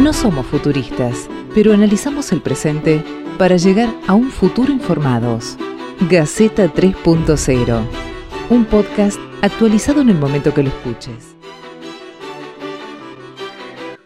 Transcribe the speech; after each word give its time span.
No 0.00 0.14
somos 0.14 0.46
futuristas, 0.46 1.28
pero 1.54 1.74
analizamos 1.74 2.32
el 2.32 2.40
presente 2.40 3.04
para 3.36 3.58
llegar 3.58 3.90
a 4.08 4.14
un 4.14 4.30
futuro 4.30 4.72
informados. 4.72 5.58
Gaceta 6.08 6.72
3.0, 6.72 7.86
un 8.48 8.64
podcast 8.64 9.18
actualizado 9.42 10.00
en 10.00 10.08
el 10.08 10.16
momento 10.16 10.54
que 10.54 10.62
lo 10.62 10.70
escuches. 10.70 11.36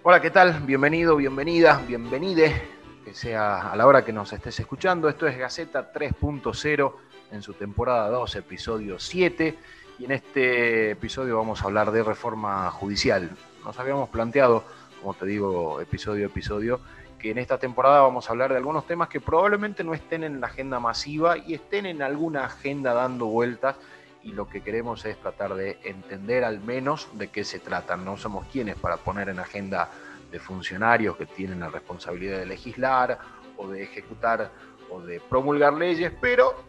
Hola, 0.02 0.20
¿qué 0.20 0.32
tal? 0.32 0.62
Bienvenido, 0.66 1.14
bienvenida, 1.14 1.80
bienvenide, 1.86 2.60
que 3.04 3.14
sea 3.14 3.70
a 3.70 3.76
la 3.76 3.86
hora 3.86 4.04
que 4.04 4.12
nos 4.12 4.32
estés 4.32 4.58
escuchando. 4.58 5.08
Esto 5.08 5.28
es 5.28 5.38
Gaceta 5.38 5.92
3.0 5.92 6.92
en 7.30 7.40
su 7.40 7.52
temporada 7.52 8.08
2, 8.08 8.34
episodio 8.34 8.98
7. 8.98 9.56
Y 10.00 10.06
en 10.06 10.10
este 10.10 10.90
episodio 10.90 11.38
vamos 11.38 11.62
a 11.62 11.66
hablar 11.66 11.92
de 11.92 12.02
reforma 12.02 12.68
judicial. 12.72 13.30
Nos 13.64 13.78
habíamos 13.78 14.08
planteado 14.08 14.64
como 15.04 15.12
te 15.12 15.26
digo, 15.26 15.82
episodio 15.82 16.24
a 16.24 16.28
episodio, 16.28 16.80
que 17.18 17.30
en 17.30 17.36
esta 17.36 17.58
temporada 17.58 18.00
vamos 18.00 18.26
a 18.26 18.32
hablar 18.32 18.50
de 18.50 18.56
algunos 18.56 18.86
temas 18.86 19.10
que 19.10 19.20
probablemente 19.20 19.84
no 19.84 19.92
estén 19.92 20.24
en 20.24 20.40
la 20.40 20.46
agenda 20.46 20.80
masiva 20.80 21.36
y 21.36 21.52
estén 21.52 21.84
en 21.84 22.00
alguna 22.00 22.46
agenda 22.46 22.94
dando 22.94 23.26
vueltas 23.26 23.76
y 24.22 24.32
lo 24.32 24.48
que 24.48 24.62
queremos 24.62 25.04
es 25.04 25.18
tratar 25.18 25.56
de 25.56 25.76
entender 25.84 26.42
al 26.42 26.58
menos 26.60 27.06
de 27.18 27.28
qué 27.28 27.44
se 27.44 27.58
tratan. 27.58 28.02
No 28.02 28.16
somos 28.16 28.46
quienes 28.46 28.76
para 28.76 28.96
poner 28.96 29.28
en 29.28 29.40
agenda 29.40 29.90
de 30.32 30.38
funcionarios 30.38 31.18
que 31.18 31.26
tienen 31.26 31.60
la 31.60 31.68
responsabilidad 31.68 32.38
de 32.38 32.46
legislar 32.46 33.18
o 33.58 33.68
de 33.68 33.82
ejecutar 33.82 34.50
o 34.90 35.02
de 35.02 35.20
promulgar 35.20 35.74
leyes, 35.74 36.14
pero 36.18 36.64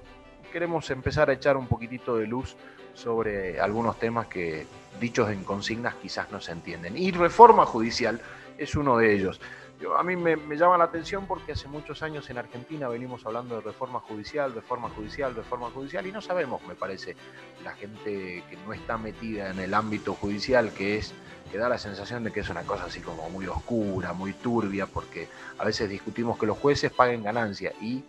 queremos 0.52 0.90
empezar 0.90 1.30
a 1.30 1.34
echar 1.34 1.56
un 1.56 1.68
poquitito 1.68 2.18
de 2.18 2.28
luz 2.28 2.58
sobre 2.96 3.60
algunos 3.60 4.00
temas 4.00 4.28
que 4.28 4.66
dichos 5.00 5.30
en 5.30 5.44
consignas 5.44 5.96
quizás 5.96 6.32
no 6.32 6.42
se 6.42 6.52
entienden. 6.52 6.98
Y 6.98 7.12
reforma 7.12 7.66
judicial 7.66 8.22
es 8.58 8.76
uno 8.76 8.98
de 8.98 9.14
ellos. 9.14 9.40
a 9.98 10.04
mí 10.04 10.16
me, 10.16 10.38
llama 10.56 10.78
la 10.78 10.86
atención 10.86 11.28
porque 11.28 11.52
hace 11.52 11.68
muchos 11.68 12.02
años 12.02 12.30
en 12.30 12.38
Argentina 12.38 12.88
venimos 12.88 13.26
hablando 13.26 13.56
de 13.56 13.62
reforma 13.62 14.00
judicial, 14.00 14.54
reforma 14.54 14.90
judicial, 14.90 15.36
reforma 15.36 15.70
judicial 15.70 16.08
y 16.08 16.12
no 16.12 16.22
sabemos, 16.22 16.62
me 16.66 16.76
parece, 16.76 17.16
la 17.64 17.74
gente 17.74 18.44
que 18.50 18.58
no 18.66 18.74
está 18.74 18.98
metida 18.98 19.52
en 19.52 19.60
el 19.60 19.74
ámbito 19.74 20.14
judicial, 20.14 20.72
que 20.72 20.98
es 20.98 21.14
que 21.52 21.58
da 21.60 21.70
la 21.70 21.78
sensación 21.78 22.24
de 22.24 22.32
que 22.32 22.40
es 22.40 22.50
una 22.50 22.64
cosa 22.64 22.86
así 22.86 23.02
como 23.02 23.30
muy 23.30 23.46
oscura, 23.46 24.14
muy 24.14 24.34
turbia, 24.34 24.88
porque 24.88 25.28
a 25.60 25.66
veces 25.66 25.90
discutimos 25.90 26.40
que 26.40 26.46
los 26.46 26.58
jueces 26.58 26.92
paguen 26.92 27.24
ganancia 27.24 27.74
y 27.82 28.04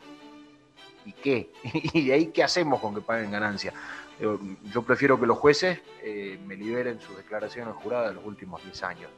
¿y 1.05 1.13
qué? 1.13 1.51
¿Y 1.93 2.07
de 2.07 2.15
ahí 2.15 2.27
qué 2.27 2.43
hacemos 2.43 2.81
con 2.81 2.95
que 2.95 3.01
paguen 3.01 3.31
ganancia? 3.31 3.73
Yo 4.19 4.83
prefiero 4.83 5.21
que 5.21 5.27
los 5.27 5.37
jueces 5.37 5.81
eh, 6.03 6.39
me 6.47 6.57
liberen 6.57 7.01
sus 7.01 7.17
declaraciones 7.17 7.75
juradas 7.75 8.09
de 8.09 8.15
los 8.15 8.25
últimos 8.25 8.63
10 8.65 8.83
años. 8.85 9.11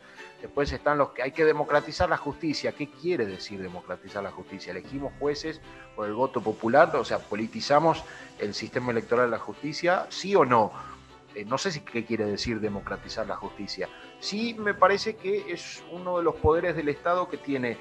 Después 0.42 0.72
están 0.72 0.98
los 0.98 1.10
que 1.10 1.22
hay 1.22 1.30
que 1.30 1.44
democratizar 1.44 2.08
la 2.08 2.16
justicia. 2.16 2.72
¿Qué 2.72 2.90
quiere 2.90 3.24
decir 3.24 3.62
democratizar 3.62 4.22
la 4.24 4.32
justicia? 4.32 4.72
¿Elegimos 4.72 5.12
jueces 5.20 5.60
por 5.94 6.06
el 6.06 6.14
voto 6.14 6.40
popular? 6.40 6.94
O 6.96 7.04
sea, 7.04 7.18
¿politizamos 7.18 8.02
el 8.40 8.54
sistema 8.54 8.90
electoral 8.90 9.26
de 9.26 9.36
la 9.36 9.38
justicia? 9.38 10.06
¿Sí 10.10 10.34
o 10.34 10.44
no? 10.44 10.72
Eh, 11.34 11.44
no 11.44 11.58
sé 11.58 11.70
si 11.70 11.80
qué 11.80 12.04
quiere 12.04 12.24
decir 12.24 12.58
democratizar 12.58 13.26
la 13.26 13.36
justicia. 13.36 13.88
Sí 14.18 14.56
me 14.58 14.74
parece 14.74 15.14
que 15.14 15.52
es 15.52 15.84
uno 15.92 16.18
de 16.18 16.24
los 16.24 16.34
poderes 16.36 16.74
del 16.74 16.88
Estado 16.88 17.28
que 17.28 17.36
tiene 17.36 17.78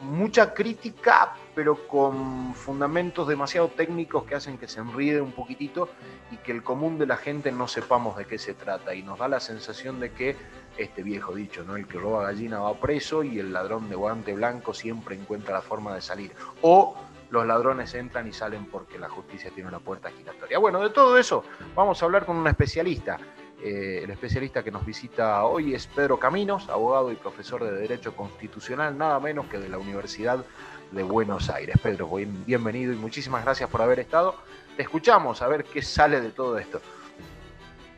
mucha 0.00 0.54
crítica, 0.54 1.34
pero 1.54 1.86
con 1.88 2.54
fundamentos 2.54 3.26
demasiado 3.26 3.68
técnicos 3.68 4.24
que 4.24 4.34
hacen 4.34 4.58
que 4.58 4.68
se 4.68 4.80
enríe 4.80 5.20
un 5.20 5.32
poquitito 5.32 5.88
y 6.30 6.36
que 6.36 6.52
el 6.52 6.62
común 6.62 6.98
de 6.98 7.06
la 7.06 7.16
gente 7.16 7.50
no 7.52 7.68
sepamos 7.68 8.16
de 8.16 8.26
qué 8.26 8.38
se 8.38 8.54
trata. 8.54 8.94
Y 8.94 9.02
nos 9.02 9.18
da 9.18 9.28
la 9.28 9.40
sensación 9.40 10.00
de 10.00 10.12
que 10.12 10.36
este 10.76 11.02
viejo 11.02 11.34
dicho, 11.34 11.64
¿no? 11.64 11.76
El 11.76 11.86
que 11.86 11.98
roba 11.98 12.24
gallina 12.24 12.60
va 12.60 12.74
preso 12.74 13.22
y 13.24 13.38
el 13.38 13.52
ladrón 13.52 13.88
de 13.88 13.96
guante 13.96 14.34
blanco 14.34 14.72
siempre 14.74 15.16
encuentra 15.16 15.54
la 15.54 15.62
forma 15.62 15.94
de 15.94 16.00
salir. 16.00 16.32
O 16.62 16.94
los 17.30 17.46
ladrones 17.46 17.94
entran 17.94 18.26
y 18.26 18.32
salen 18.32 18.66
porque 18.66 18.98
la 18.98 19.08
justicia 19.08 19.50
tiene 19.50 19.68
una 19.68 19.80
puerta 19.80 20.10
giratoria. 20.10 20.58
Bueno, 20.58 20.80
de 20.80 20.90
todo 20.90 21.18
eso 21.18 21.44
vamos 21.74 22.00
a 22.00 22.06
hablar 22.06 22.24
con 22.24 22.36
un 22.36 22.46
especialista. 22.46 23.18
Eh, 23.60 24.02
el 24.04 24.10
especialista 24.10 24.62
que 24.62 24.70
nos 24.70 24.86
visita 24.86 25.44
hoy 25.44 25.74
es 25.74 25.88
Pedro 25.88 26.16
Caminos, 26.16 26.68
abogado 26.68 27.10
y 27.10 27.16
profesor 27.16 27.64
de 27.64 27.72
Derecho 27.72 28.14
Constitucional, 28.14 28.96
nada 28.96 29.18
menos 29.18 29.46
que 29.46 29.58
de 29.58 29.68
la 29.68 29.78
Universidad 29.78 30.44
de 30.92 31.02
Buenos 31.02 31.50
Aires. 31.50 31.74
Pedro, 31.82 32.08
bienvenido 32.46 32.92
y 32.92 32.96
muchísimas 32.96 33.44
gracias 33.44 33.68
por 33.68 33.82
haber 33.82 33.98
estado. 33.98 34.36
Te 34.76 34.82
escuchamos 34.82 35.42
a 35.42 35.48
ver 35.48 35.64
qué 35.64 35.82
sale 35.82 36.20
de 36.20 36.30
todo 36.30 36.56
esto. 36.56 36.80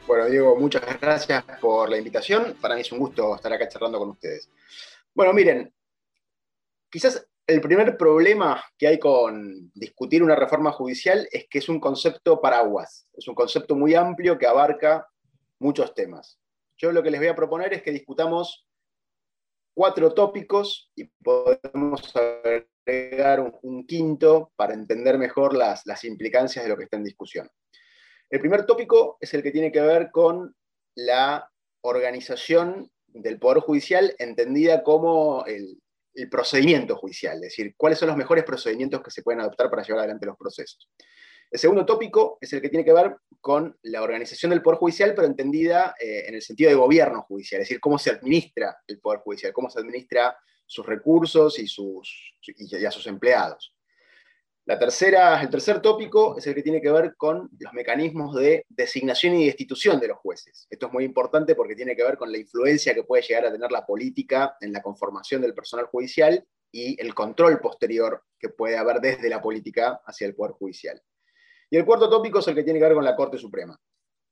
Bueno, 0.06 0.25
Diego, 0.26 0.56
muchas 0.56 0.98
gracias 0.98 1.44
por 1.60 1.91
la 1.91 1.98
invitación. 1.98 2.56
Para 2.59 2.75
mí 2.75 2.81
es 2.81 2.91
un 2.91 2.98
gusto 2.98 3.37
estar 3.37 3.53
acá 3.53 3.69
charlando 3.69 3.98
con 3.98 4.09
ustedes. 4.09 4.48
Bueno, 5.12 5.34
miren, 5.34 5.71
quizás 6.88 7.28
el 7.47 7.60
primer 7.60 7.98
problema 7.98 8.65
que 8.78 8.88
hay 8.88 8.98
con 8.98 9.71
discutir 9.75 10.22
una 10.22 10.37
reforma 10.37 10.72
judicial 10.72 11.28
es 11.31 11.47
que 11.50 11.59
es 11.59 11.69
un 11.69 11.81
concepto 11.81 12.41
paraguas, 12.41 13.06
es 13.12 13.28
un 13.28 13.34
concepto 13.34 13.77
muy 13.77 13.94
amplio 13.94 14.38
que 14.38 14.47
abarca 14.47 15.06
muchos 15.60 15.94
temas. 15.94 16.41
Yo 16.76 16.91
lo 16.91 17.03
que 17.03 17.10
les 17.10 17.21
voy 17.21 17.28
a 17.28 17.37
proponer 17.37 17.72
es 17.72 17.82
que 17.82 17.93
discutamos 17.93 18.66
cuatro 19.75 20.12
tópicos 20.12 20.91
y 20.97 21.04
podemos 21.04 22.15
agregar 22.16 23.41
un, 23.62 23.87
quinto 23.87 24.53
para 24.56 24.75
entender 24.75 25.19
mejor 25.19 25.54
las, 25.54 25.87
las 25.87 26.04
implicancias 26.04 26.65
de 26.65 26.69
lo 26.69 26.76
que 26.76 26.84
está 26.84 26.97
en 26.97 27.04
discusión. 27.04 27.48
El 28.28 28.41
primer 28.41 28.65
tópico 28.66 29.19
es 29.21 29.32
el 29.34 29.43
que 29.43 29.50
tiene 29.50 29.71
que 29.71 29.81
ver 29.81 30.10
con 30.10 30.54
la 30.94 31.50
organización 31.82 32.91
del 33.09 33.38
Poder 33.38 33.59
Judicial 33.59 34.15
entendida 34.19 34.82
como 34.82 35.44
el, 35.47 35.81
el, 36.15 36.28
procedimiento 36.28 36.97
judicial, 36.97 37.37
es 37.37 37.41
decir, 37.41 37.75
cuáles 37.77 37.98
son 37.98 38.09
los 38.09 38.16
mejores 38.16 38.44
procedimientos 38.44 39.03
que 39.03 39.10
se 39.10 39.22
pueden 39.22 39.41
adoptar 39.41 39.69
para 39.69 39.82
llevar 39.82 40.00
adelante 40.00 40.27
los 40.27 40.37
procesos. 40.37 40.88
El 41.50 41.59
segundo 41.59 41.84
tópico 41.84 42.38
es 42.41 42.53
el 42.53 42.62
que 42.62 42.69
tiene 42.69 42.84
que 42.84 42.93
ver 42.93 43.16
con 43.41 43.77
la 43.83 44.03
organización 44.03 44.50
del 44.50 44.62
Poder 44.62 44.78
Judicial, 44.78 45.15
pero 45.15 45.27
entendida 45.27 45.94
eh, 45.99 46.25
en 46.28 46.34
el 46.34 46.43
sentido 46.43 46.71
de 46.71 46.77
gobierno 46.77 47.22
judicial, 47.22 47.61
es 47.61 47.69
decir, 47.69 47.81
cómo 47.81 47.99
se 47.99 48.11
administra 48.11 48.77
el 48.87 49.00
Poder 49.00 49.21
Judicial, 49.21 49.53
cómo 49.53 49.69
se 49.69 49.81
administra 49.81 50.37
sus 50.65 50.87
recursos 50.87 51.59
y, 51.59 51.66
sus, 51.66 52.37
y 52.43 52.84
a 52.84 52.91
sus 52.91 53.06
empleados. 53.09 53.75
La 54.66 54.78
tercera, 54.78 55.43
el 55.43 55.50
tercer 55.50 55.83
tópico 55.83 56.39
es 56.39 56.47
el 56.47 56.55
que 56.55 56.62
tiene 56.62 56.81
que 56.81 56.93
ver 56.93 57.16
con 57.16 57.50
los 57.59 57.72
mecanismos 57.72 58.37
de 58.37 58.65
designación 58.69 59.34
y 59.34 59.47
destitución 59.47 59.99
de 59.99 60.06
los 60.06 60.19
jueces. 60.19 60.69
Esto 60.71 60.87
es 60.87 60.93
muy 60.93 61.03
importante 61.03 61.56
porque 61.56 61.75
tiene 61.75 61.97
que 61.97 62.05
ver 62.05 62.16
con 62.16 62.31
la 62.31 62.39
influencia 62.39 62.94
que 62.94 63.03
puede 63.03 63.25
llegar 63.25 63.47
a 63.47 63.53
tener 63.53 63.72
la 63.72 63.84
política 63.84 64.55
en 64.60 64.72
la 64.72 64.81
conformación 64.81 65.43
del 65.43 65.55
personal 65.55 65.87
judicial 65.87 66.47
y 66.71 67.00
el 67.00 67.15
control 67.15 67.59
posterior 67.59 68.22
que 68.39 68.50
puede 68.50 68.77
haber 68.77 69.00
desde 69.00 69.28
la 69.28 69.43
política 69.43 70.00
hacia 70.05 70.28
el 70.28 70.37
Poder 70.37 70.53
Judicial. 70.53 71.03
Y 71.71 71.77
el 71.77 71.85
cuarto 71.85 72.11
tópico 72.11 72.41
es 72.41 72.49
el 72.49 72.55
que 72.55 72.65
tiene 72.65 72.81
que 72.81 72.85
ver 72.85 72.95
con 72.95 73.05
la 73.05 73.15
Corte 73.15 73.39
Suprema, 73.39 73.79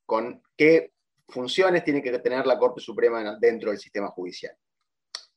con 0.04 0.43
qué 0.56 0.93
funciones 1.28 1.84
tiene 1.84 2.03
que 2.03 2.19
tener 2.19 2.47
la 2.47 2.59
Corte 2.59 2.81
Suprema 2.81 3.38
dentro 3.41 3.71
del 3.71 3.78
sistema 3.78 4.09
judicial. 4.09 4.56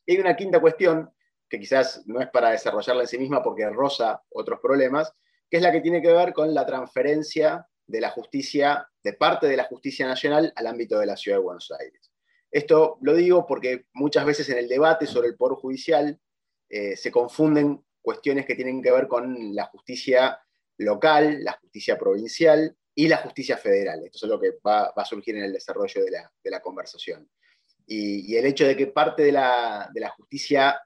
Y 0.06 0.14
hay 0.14 0.20
una 0.20 0.36
quinta 0.36 0.60
cuestión, 0.60 1.12
que 1.48 1.60
quizás 1.60 2.04
no 2.08 2.20
es 2.22 2.30
para 2.30 2.50
desarrollarla 2.50 3.04
en 3.04 3.08
sí 3.08 3.18
misma 3.20 3.44
porque 3.44 3.70
roza 3.70 4.22
otros 4.30 4.60
problemas, 4.60 5.14
que 5.50 5.58
es 5.58 5.64
la 5.64 5.72
que 5.72 5.82
tiene 5.82 6.02
que 6.02 6.12
ver 6.12 6.34
con 6.34 6.54
la 6.54 6.66
transferencia 6.66 7.68
de 7.86 8.02
la 8.02 8.10
justicia, 8.10 8.88
de 9.04 9.14
parte 9.14 9.48
de 9.48 9.58
la 9.58 9.66
justicia 9.66 10.08
nacional 10.08 10.52
al 10.56 10.68
ámbito 10.68 10.98
de 10.98 11.06
la 11.06 11.18
ciudad 11.18 11.38
de 11.38 11.44
Buenos 11.44 11.72
Aires. 11.78 12.10
Esto 12.50 12.98
lo 13.02 13.14
digo 13.14 13.46
porque 13.46 13.86
muchas 13.94 14.26
veces 14.26 14.50
en 14.50 14.58
el 14.58 14.68
debate 14.68 15.06
sobre 15.06 15.28
el 15.28 15.36
Poder 15.36 15.58
Judicial 15.58 16.20
eh, 16.70 16.96
se 16.96 17.12
confunden 17.12 17.84
cuestiones 18.02 18.46
que 18.46 18.56
tienen 18.56 18.82
que 18.82 18.92
ver 18.92 19.08
con 19.08 19.54
la 19.54 19.66
justicia 19.66 20.40
local, 20.82 21.44
la 21.44 21.54
justicia 21.54 21.98
provincial 21.98 22.76
y 22.94 23.08
la 23.08 23.18
justicia 23.18 23.58
federal. 23.58 24.02
Esto 24.06 24.26
es 24.26 24.30
lo 24.30 24.40
que 24.40 24.54
va, 24.66 24.92
a 24.96 25.06
surgir 25.06 25.36
en 25.36 25.44
el 25.44 25.54
desarrollo 25.54 26.04
de 26.04 26.52
la, 26.52 26.62
conversación. 26.62 27.30
Y, 27.86 28.36
el 28.36 28.46
hecho 28.46 28.66
de 28.66 28.76
que 28.76 28.88
parte 28.88 29.24
de 29.24 29.32
la, 29.32 30.14
justicia 30.16 30.82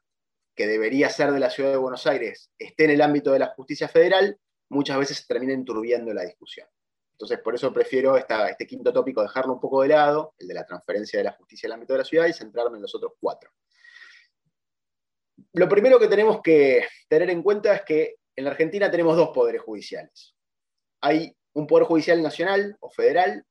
que 0.56 0.68
debería 0.68 1.10
ser 1.10 1.32
de 1.32 1.40
la 1.40 1.50
ciudad 1.50 1.72
de 1.72 1.78
Buenos 1.78 2.08
Aires 2.08 2.52
esté 2.58 2.86
en 2.86 2.92
el 2.92 3.02
ámbito 3.02 3.32
de 3.32 3.40
la 3.40 3.48
justicia 3.48 3.88
federal, 3.88 4.40
muchas 4.70 4.98
veces 4.98 5.28
termina 5.28 5.54
enturbiando 5.54 6.14
la 6.14 6.24
discusión. 6.24 6.68
Entonces, 7.12 7.40
por 7.40 7.56
eso 7.56 7.74
prefiero 7.74 8.18
este 8.18 8.68
quinto 8.68 8.92
tópico 8.92 9.22
dejarlo 9.22 9.54
un 9.54 9.60
poco 9.60 9.82
de 9.82 9.90
lado, 9.90 10.34
el 10.38 10.48
de 10.48 10.54
la 10.54 10.66
transferencia 10.66 11.18
de 11.18 11.24
la 11.24 11.32
justicia 11.32 11.68
al 11.68 11.74
ámbito 11.74 11.94
de 11.94 12.00
la 12.00 12.06
ciudad, 12.06 12.28
y 12.28 12.34
centrarme 12.34 12.78
en 12.78 12.82
los 12.82 12.94
otros 12.94 13.14
cuatro. 13.20 13.52
Lo 15.54 15.70
primero 15.70 16.00
que 16.00 16.08
tenemos 16.08 16.42
que 16.42 16.86
tener 17.08 17.30
en 17.30 17.42
cuenta 17.42 17.74
es 17.74 17.82
que 17.84 18.16
en 18.36 18.46
la 18.46 18.52
Argentina 18.52 18.92
tenemos 18.92 19.16
dos 19.16 19.30
poderes 19.30 19.62
judiciales. 19.62 20.36
Hay 21.02 21.36
un 21.54 21.68
poder 21.68 21.86
judicial 21.86 22.22
nacional 22.22 22.78
o 22.80 22.90
federal 22.90 23.46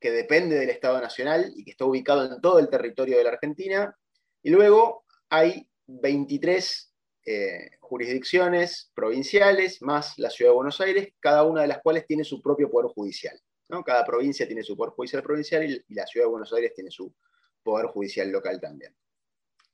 que 0.00 0.10
depende 0.10 0.58
del 0.58 0.70
Estado 0.70 1.00
Nacional 1.00 1.52
y 1.54 1.64
que 1.64 1.72
está 1.72 1.84
ubicado 1.84 2.32
en 2.32 2.40
todo 2.40 2.58
el 2.58 2.68
territorio 2.68 3.18
de 3.18 3.24
la 3.24 3.30
Argentina. 3.30 3.96
Y 4.42 4.50
luego 4.50 5.04
hay 5.28 5.68
23 5.86 6.94
eh, 7.24 7.70
jurisdicciones 7.80 8.90
provinciales 8.94 9.80
más 9.82 10.18
la 10.18 10.30
Ciudad 10.30 10.50
de 10.50 10.56
Buenos 10.56 10.80
Aires, 10.80 11.08
cada 11.20 11.44
una 11.44 11.62
de 11.62 11.68
las 11.68 11.80
cuales 11.80 12.06
tiene 12.06 12.24
su 12.24 12.40
propio 12.42 12.70
poder 12.70 12.90
judicial. 12.92 13.38
Cada 13.86 14.04
provincia 14.04 14.46
tiene 14.46 14.62
su 14.62 14.76
poder 14.76 14.92
judicial 14.92 15.22
provincial 15.22 15.64
y, 15.64 15.82
y 15.88 15.94
la 15.94 16.06
Ciudad 16.06 16.26
de 16.26 16.30
Buenos 16.30 16.52
Aires 16.52 16.74
tiene 16.74 16.90
su 16.90 17.14
poder 17.62 17.86
judicial 17.86 18.28
local 18.28 18.60
también. 18.60 18.94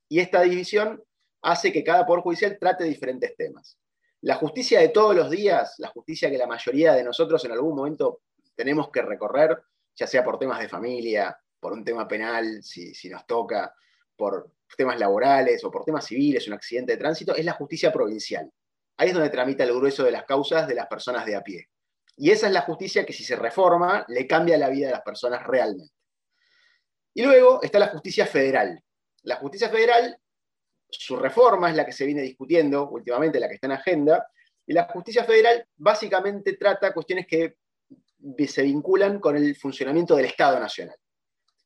Y 0.08 0.20
esta 0.20 0.43
división 0.43 1.02
hace 1.43 1.72
que 1.72 1.84
cada 1.84 2.06
Poder 2.06 2.22
Judicial 2.22 2.58
trate 2.58 2.84
diferentes 2.84 3.37
temas. 3.37 3.78
La 4.23 4.35
justicia 4.35 4.81
de 4.81 4.88
todos 4.88 5.15
los 5.15 5.31
días, 5.31 5.75
la 5.79 5.88
justicia 5.88 6.31
que 6.31 6.38
la 6.38 6.47
mayoría 6.47 6.94
de 6.94 7.05
nosotros 7.05 7.44
en 7.44 7.53
algún 7.53 7.76
momento 7.76 8.23
tenemos 8.55 8.91
que 8.91 9.03
recorrer, 9.03 9.62
ya 9.94 10.06
sea 10.06 10.25
por 10.25 10.38
temas 10.38 10.59
de 10.59 10.69
familia, 10.69 11.38
por 11.61 11.73
un 11.73 11.85
tema 11.85 12.06
penal, 12.06 12.62
si, 12.62 12.94
si 12.94 13.09
nos 13.09 13.26
toca, 13.26 13.75
por 14.17 14.53
temas 14.76 14.99
laborales 14.99 15.62
o 15.65 15.70
por 15.70 15.85
temas 15.85 16.05
civiles, 16.05 16.47
un 16.49 16.55
accidente 16.55 16.93
de 16.93 16.99
tránsito, 16.99 17.35
es 17.35 17.44
la 17.44 17.53
justicia 17.53 17.93
provincial. 17.93 18.53
Ahí 18.97 19.09
es 19.09 19.15
donde 19.15 19.31
tramita 19.31 19.62
el 19.62 19.73
grueso 19.73 20.03
de 20.03 20.11
las 20.11 20.25
causas 20.25 20.67
de 20.67 20.75
las 20.75 20.88
personas 20.88 21.25
de 21.25 21.37
a 21.37 21.43
pie. 21.43 21.69
Y 22.17 22.31
esa 22.32 22.49
es 22.49 22.53
la 22.53 22.62
justicia 22.62 23.06
que 23.06 23.12
si 23.12 23.23
se 23.23 23.37
reforma, 23.37 24.05
le 24.09 24.26
cambia 24.26 24.59
la 24.59 24.69
vida 24.69 24.88
de 24.88 24.93
las 24.93 25.03
personas 25.03 25.47
realmente. 25.47 25.94
Y 27.15 27.23
luego 27.23 27.62
está 27.62 27.79
la 27.79 27.88
justicia 27.88 28.26
federal. 28.26 28.82
La 29.23 29.37
justicia 29.37 29.69
federal, 29.69 30.19
su 30.90 31.17
reforma 31.17 31.70
es 31.70 31.76
la 31.76 31.85
que 31.85 31.93
se 31.93 32.06
viene 32.06 32.23
discutiendo 32.23 32.88
últimamente, 32.88 33.40
la 33.40 33.49
que 33.49 33.55
está 33.55 33.67
en 33.67 33.73
agenda, 33.73 34.26
y 34.67 34.73
la 34.73 34.85
justicia 34.85 35.25
federal 35.25 35.67
básicamente 35.76 36.55
trata 36.55 36.93
cuestiones 36.93 37.26
que 37.26 37.56
se 38.46 38.62
vinculan 38.62 39.20
con 39.20 39.37
el 39.37 39.56
funcionamiento 39.56 40.17
del 40.17 40.26
Estado 40.26 40.58
Nacional. 40.61 40.96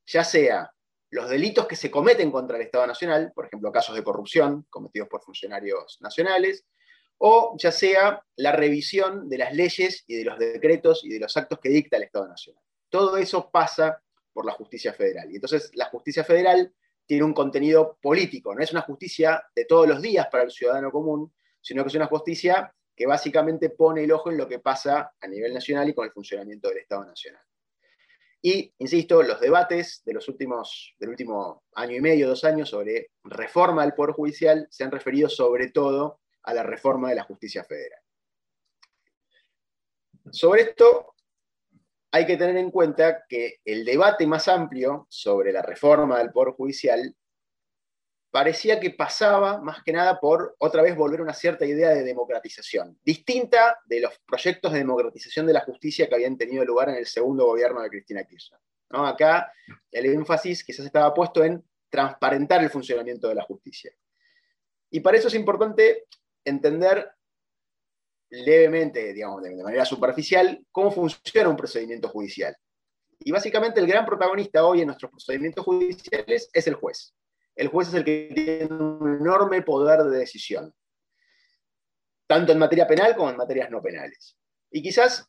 Ya 0.07 0.25
sea 0.25 0.71
los 1.11 1.29
delitos 1.29 1.67
que 1.67 1.77
se 1.77 1.91
cometen 1.91 2.31
contra 2.31 2.57
el 2.57 2.63
Estado 2.63 2.87
Nacional, 2.87 3.33
por 3.35 3.47
ejemplo, 3.47 3.73
casos 3.73 3.95
de 3.95 4.03
corrupción 4.03 4.67
cometidos 4.71 5.09
por 5.09 5.23
funcionarios 5.23 5.99
nacionales, 6.01 6.65
o 7.19 7.55
ya 7.59 7.71
sea 7.71 8.25
la 8.37 8.53
revisión 8.53 9.29
de 9.29 9.39
las 9.39 9.55
leyes 9.55 10.05
y 10.07 10.17
de 10.17 10.25
los 10.25 10.39
decretos 10.39 11.05
y 11.05 11.11
de 11.11 11.21
los 11.21 11.37
actos 11.37 11.59
que 11.61 11.69
dicta 11.69 11.97
el 11.97 12.05
Estado 12.05 12.29
Nacional. 12.29 12.63
Todo 12.89 13.17
eso 13.17 13.51
pasa 13.51 14.03
por 14.33 14.47
la 14.47 14.53
justicia 14.53 14.93
federal. 14.93 15.31
Y 15.31 15.37
entonces 15.37 15.71
la 15.75 15.87
justicia 15.87 16.25
federal 16.25 16.75
tiene 17.07 17.25
un 17.25 17.35
contenido 17.35 17.99
político, 18.01 18.55
no 18.55 18.63
es 18.63 18.73
una 18.73 18.83
justicia 18.83 19.43
de 19.55 19.65
todos 19.65 19.87
los 19.87 20.01
días 20.01 20.29
para 20.31 20.45
el 20.45 20.51
ciudadano 20.51 20.91
común, 20.91 21.33
sino 21.61 21.83
que 21.83 21.89
es 21.89 21.95
una 21.95 22.07
justicia 22.07 22.75
que 22.95 23.07
básicamente 23.07 23.71
pone 23.71 24.05
el 24.05 24.13
ojo 24.13 24.31
en 24.31 24.37
lo 24.37 24.49
que 24.49 24.59
pasa 24.59 25.13
a 25.21 25.27
nivel 25.27 25.55
nacional 25.55 25.89
y 25.89 25.95
con 25.95 26.05
el 26.05 26.13
funcionamiento 26.13 26.69
del 26.69 26.79
Estado 26.79 27.05
Nacional. 27.05 27.43
Y, 28.45 28.75
insisto, 28.79 29.23
los 29.23 29.41
debates 29.41 30.03
de 30.05 30.15
los 30.15 30.29
últimos, 30.29 30.95
del 30.99 31.11
último 31.11 31.63
año 31.75 31.97
y 31.97 32.01
medio, 32.01 32.29
dos 32.29 32.43
años, 32.43 32.71
sobre 32.71 33.13
reforma 33.23 33.83
del 33.83 33.95
Poder 33.95 34.15
Judicial 34.15 34.67
se 34.69 34.83
han 34.83 34.91
referido 34.91 35.29
sobre 35.29 35.71
todo 35.71 36.21
a 36.43 36.53
la 36.53 36.65
reforma 36.65 37.09
de 37.11 37.15
la 37.15 37.23
justicia 37.23 37.63
federal. 37.63 38.01
Sobre 40.31 40.63
esto 40.63 41.12
hay 42.15 42.27
que 42.27 42.37
tener 42.37 42.59
en 42.59 42.71
cuenta 42.71 43.25
que 43.27 43.61
el 43.65 43.87
debate 43.87 44.27
más 44.27 44.47
amplio 44.47 45.07
sobre 45.09 45.51
la 45.51 45.63
reforma 45.63 46.19
del 46.19 46.31
Poder 46.31 46.53
Judicial 46.53 47.17
parecía 48.31 48.79
que 48.79 48.91
pasaba 48.91 49.61
más 49.61 49.83
que 49.83 49.93
nada 49.93 50.21
por 50.21 50.55
otra 50.59 50.83
vez 50.83 50.95
volver 50.95 51.21
a 51.21 51.23
una 51.23 51.33
cierta 51.33 51.65
idea 51.65 51.89
de 51.89 52.05
democratización, 52.05 52.99
distinta 53.03 53.79
de 53.87 54.01
los 54.01 54.13
proyectos 54.27 54.73
de 54.73 54.79
democratización 54.79 55.47
de 55.47 55.55
la 55.55 55.61
justicia 55.61 56.07
que 56.07 56.15
habían 56.15 56.37
tenido 56.37 56.65
lugar 56.65 56.91
en 56.91 56.97
el 56.97 57.07
segundo 57.07 57.47
gobierno 57.47 57.81
de 57.81 57.89
Cristina 57.89 58.25
Kirchner. 58.25 58.61
Acá 58.91 59.51
el 59.91 60.07
énfasis 60.07 60.65
quizás 60.65 60.85
estaba 60.85 61.15
puesto 61.15 61.43
en 61.43 61.65
transparentar 61.89 62.63
el 62.63 62.69
funcionamiento 62.69 63.29
de 63.29 63.37
la 63.37 63.43
justicia. 63.43 63.91
Y 64.91 65.01
para 65.01 65.17
eso 65.17 65.29
es 65.29 65.35
importante 65.35 66.05
entender 66.45 67.11
levemente, 68.33 69.13
digamos, 69.13 69.43
de 69.43 69.63
manera 69.63 69.85
superficial, 69.85 70.65
cómo 70.73 70.91
funciona 70.91 71.51
un 71.51 71.57
procedimiento 71.57 72.09
judicial. 72.09 72.57
Y 73.21 73.31
básicamente 73.31 73.79
el 73.79 73.87
gran 73.87 74.07
protagonista 74.07 74.65
hoy 74.65 74.81
en 74.81 74.87
nuestros 74.87 75.11
procedimientos 75.11 75.65
judiciales 75.65 76.49
es 76.53 76.67
el 76.67 76.75
juez. 76.75 77.15
El 77.55 77.69
juez 77.69 77.89
es 77.89 77.95
el 77.95 78.05
que 78.05 78.31
tiene 78.35 78.65
un 78.75 79.19
enorme 79.21 79.61
poder 79.61 80.05
de 80.05 80.19
decisión, 80.19 80.75
tanto 82.27 82.53
en 82.53 82.59
materia 82.59 82.87
penal 82.87 83.15
como 83.15 83.29
en 83.29 83.37
materias 83.37 83.71
no 83.71 83.83
penales. 83.83 84.37
Y 84.71 84.83
quizás 84.83 85.29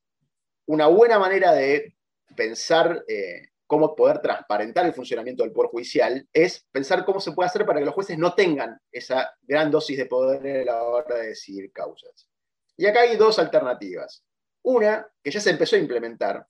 una 0.65 0.87
buena 0.87 1.19
manera 1.19 1.51
de 1.51 1.97
pensar 2.37 3.03
eh, 3.09 3.49
cómo 3.67 3.97
poder 3.97 4.21
transparentar 4.21 4.85
el 4.85 4.93
funcionamiento 4.93 5.43
del 5.43 5.51
Poder 5.51 5.71
Judicial 5.71 6.25
es 6.31 6.65
pensar 6.71 7.03
cómo 7.03 7.19
se 7.19 7.33
puede 7.33 7.47
hacer 7.47 7.65
para 7.65 7.79
que 7.79 7.85
los 7.85 7.93
jueces 7.95 8.17
no 8.17 8.33
tengan 8.33 8.79
esa 8.93 9.29
gran 9.41 9.69
dosis 9.69 9.97
de 9.97 10.05
poder 10.05 10.61
a 10.61 10.71
la 10.71 10.83
hora 10.83 11.17
de 11.17 11.27
decidir 11.27 11.69
causas. 11.73 12.29
Y 12.77 12.85
acá 12.85 13.01
hay 13.01 13.17
dos 13.17 13.39
alternativas. 13.39 14.23
Una, 14.63 15.07
que 15.21 15.31
ya 15.31 15.39
se 15.39 15.49
empezó 15.49 15.75
a 15.75 15.79
implementar, 15.79 16.47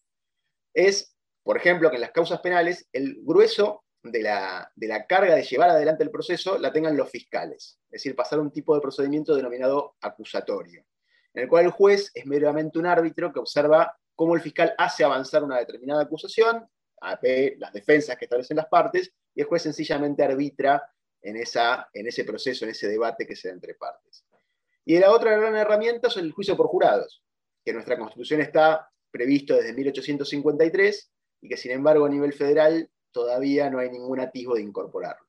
es, 0.73 1.15
por 1.43 1.57
ejemplo, 1.57 1.89
que 1.89 1.95
en 1.95 2.01
las 2.01 2.11
causas 2.11 2.39
penales 2.41 2.87
el 2.91 3.17
grueso 3.23 3.83
de 4.03 4.21
la, 4.21 4.71
de 4.75 4.87
la, 4.87 5.05
carga 5.05 5.35
de 5.35 5.43
llevar 5.43 5.69
adelante 5.69 6.03
el 6.03 6.11
proceso 6.11 6.57
la 6.57 6.73
tengan 6.73 6.97
los 6.97 7.09
fiscales, 7.09 7.79
es 7.85 7.91
decir, 7.91 8.15
pasar 8.15 8.39
un 8.39 8.51
tipo 8.51 8.75
de 8.75 8.81
procedimiento 8.81 9.35
denominado 9.35 9.95
acusatorio, 10.01 10.85
en 11.33 11.43
el 11.43 11.49
cual 11.49 11.65
el 11.65 11.71
juez 11.71 12.11
es 12.13 12.25
meramente 12.25 12.79
un 12.79 12.85
árbitro 12.85 13.31
que 13.31 13.39
observa 13.39 13.97
cómo 14.15 14.35
el 14.35 14.41
fiscal 14.41 14.73
hace 14.77 15.03
avanzar 15.03 15.43
una 15.43 15.57
determinada 15.57 16.03
acusación, 16.03 16.67
ve 17.21 17.55
las 17.57 17.73
defensas 17.73 18.17
que 18.17 18.25
establecen 18.25 18.57
las 18.57 18.67
partes, 18.67 19.11
y 19.33 19.41
el 19.41 19.47
juez 19.47 19.63
sencillamente 19.63 20.23
arbitra 20.23 20.83
en, 21.21 21.37
esa, 21.37 21.89
en 21.93 22.07
ese 22.07 22.23
proceso, 22.23 22.65
en 22.65 22.71
ese 22.71 22.87
debate 22.87 23.25
que 23.25 23.35
se 23.35 23.47
da 23.47 23.53
entre 23.53 23.73
partes. 23.75 24.25
Y 24.85 24.99
la 24.99 25.11
otra 25.11 25.37
gran 25.37 25.55
herramienta 25.55 26.07
es 26.07 26.17
el 26.17 26.31
juicio 26.31 26.57
por 26.57 26.67
jurados, 26.67 27.23
que 27.63 27.71
en 27.71 27.75
nuestra 27.75 27.97
Constitución 27.97 28.41
está 28.41 28.89
previsto 29.11 29.55
desde 29.55 29.73
1853 29.73 31.11
y 31.41 31.49
que 31.49 31.57
sin 31.57 31.71
embargo 31.71 32.05
a 32.05 32.09
nivel 32.09 32.33
federal 32.33 32.89
todavía 33.11 33.69
no 33.69 33.79
hay 33.79 33.89
ningún 33.89 34.19
atisbo 34.19 34.55
de 34.55 34.61
incorporarlo. 34.61 35.25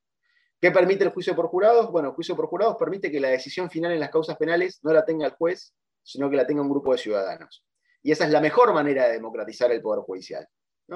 ¿Qué 0.60 0.70
permite 0.70 1.04
el 1.04 1.10
juicio 1.10 1.36
por 1.36 1.48
jurados? 1.48 1.90
Bueno, 1.90 2.08
el 2.08 2.14
juicio 2.14 2.34
por 2.34 2.46
jurados 2.46 2.76
permite 2.76 3.10
que 3.10 3.20
la 3.20 3.28
decisión 3.28 3.70
final 3.70 3.92
en 3.92 4.00
las 4.00 4.10
causas 4.10 4.36
penales 4.36 4.80
no 4.82 4.92
la 4.92 5.04
tenga 5.04 5.26
el 5.26 5.32
juez, 5.32 5.74
sino 6.02 6.30
que 6.30 6.36
la 6.36 6.46
tenga 6.46 6.62
un 6.62 6.70
grupo 6.70 6.92
de 6.92 6.98
ciudadanos. 6.98 7.64
Y 8.02 8.12
esa 8.12 8.24
es 8.24 8.30
la 8.30 8.40
mejor 8.40 8.72
manera 8.72 9.06
de 9.06 9.12
democratizar 9.12 9.70
el 9.72 9.82
Poder 9.82 10.02
Judicial. 10.04 10.48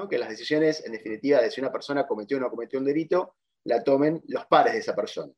Que 0.09 0.17
las 0.19 0.29
decisiones, 0.29 0.85
en 0.85 0.91
definitiva, 0.91 1.41
de 1.41 1.49
si 1.49 1.61
una 1.61 1.71
persona 1.71 2.05
cometió 2.05 2.37
o 2.37 2.39
no 2.39 2.49
cometió 2.49 2.79
un 2.79 2.85
delito, 2.85 3.35
la 3.63 3.83
tomen 3.83 4.21
los 4.27 4.45
pares 4.45 4.73
de 4.73 4.79
esa 4.79 4.95
persona, 4.95 5.33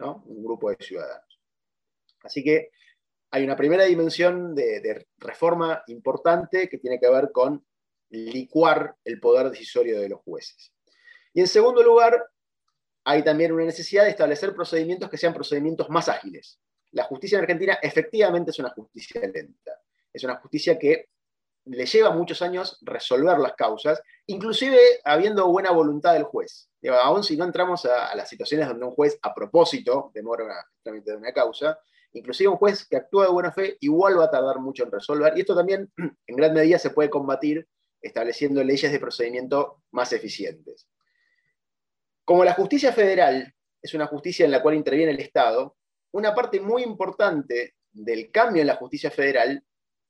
un 0.00 0.44
grupo 0.44 0.70
de 0.70 0.76
ciudadanos. 0.78 1.33
Así 2.24 2.42
que 2.42 2.70
hay 3.30 3.44
una 3.44 3.56
primera 3.56 3.84
dimensión 3.84 4.54
de, 4.54 5.06
reforma 5.18 5.82
importante 5.88 6.68
que 6.68 6.78
tiene 6.78 6.98
que 6.98 7.10
ver 7.10 7.30
con 7.32 7.64
licuar 8.10 8.96
el 9.04 9.20
poder 9.20 9.50
decisorio 9.50 10.00
de 10.00 10.08
los 10.08 10.20
jueces. 10.20 10.72
Y 11.32 11.40
en 11.40 11.48
segundo 11.48 11.82
lugar, 11.82 12.30
hay 13.04 13.22
también 13.22 13.52
una 13.52 13.64
necesidad 13.64 14.04
de 14.04 14.10
establecer 14.10 14.54
procedimientos 14.54 15.10
que 15.10 15.18
sean 15.18 15.34
procedimientos 15.34 15.90
más 15.90 16.08
ágiles. 16.08 16.60
La 16.92 17.04
justicia 17.04 17.36
en 17.36 17.42
Argentina 17.42 17.78
efectivamente 17.82 18.52
es 18.52 18.58
una 18.60 18.70
justicia 18.70 19.20
lenta. 19.20 19.80
Es 20.12 20.22
una 20.22 20.36
justicia 20.36 20.78
que 20.78 21.08
le 21.64 21.86
lleva 21.86 22.10
muchos 22.10 22.40
años 22.42 22.78
resolver 22.82 23.38
las 23.38 23.54
causas, 23.54 24.00
inclusive 24.26 24.78
habiendo 25.04 25.48
buena 25.48 25.72
voluntad 25.72 26.12
del 26.12 26.24
juez. 26.24 26.70
aún 27.02 27.24
si 27.24 27.36
no 27.36 27.44
entramos 27.44 27.84
a, 27.86 28.14
las 28.14 28.28
situaciones 28.28 28.68
donde 28.68 28.84
un 28.84 28.92
juez 28.92 29.18
a 29.22 29.34
propósito 29.34 30.10
demora 30.14 30.44
el 30.44 30.82
trámite 30.82 31.10
de 31.10 31.16
una 31.16 31.32
causa, 31.32 31.78
inclusive 32.14 32.48
un 32.48 32.56
juez 32.56 32.86
que 32.86 32.96
actúa 32.96 33.26
de 33.26 33.32
buena 33.32 33.52
fe 33.52 33.76
igual 33.80 34.18
va 34.18 34.24
a 34.24 34.30
tardar 34.30 34.60
mucho 34.60 34.84
en 34.84 34.92
resolver. 34.92 35.34
Y 35.36 35.40
esto 35.40 35.54
también 35.54 35.92
en 36.26 36.36
gran 36.36 36.54
medida 36.54 36.78
se 36.78 36.90
puede 36.90 37.10
combatir 37.10 37.68
estableciendo 38.00 38.62
leyes 38.62 38.92
de 38.92 39.00
procedimiento 39.00 39.82
más 39.90 40.12
eficientes. 40.12 40.88
Como 42.24 42.44
la 42.44 42.54
justicia 42.54 42.92
federal 42.92 43.52
es 43.82 43.94
una 43.94 44.06
justicia 44.06 44.44
en 44.44 44.50
la 44.50 44.62
cual 44.62 44.76
interviene 44.76 45.12
el 45.12 45.20
Estado, 45.20 45.76
una 46.12 46.34
parte 46.34 46.60
muy 46.60 46.82
importante 46.82 47.74
del 47.92 48.30
cambio 48.30 48.62
en 48.62 48.68
la 48.68 48.76
justicia 48.76 49.10
federal 49.10 49.62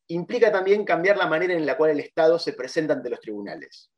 implica 0.09 0.53
también 0.53 0.85
cambiar 0.85 1.17
la 1.17 1.27
manera 1.27 1.55
en 1.55 1.65
la 1.65 1.77
cual 1.77 1.91
el 1.91 2.01
Estado 2.01 2.39
se 2.39 2.53
presenta 2.53 2.93
ante 2.93 3.11
los 3.11 3.21
tribunales. 3.21 3.91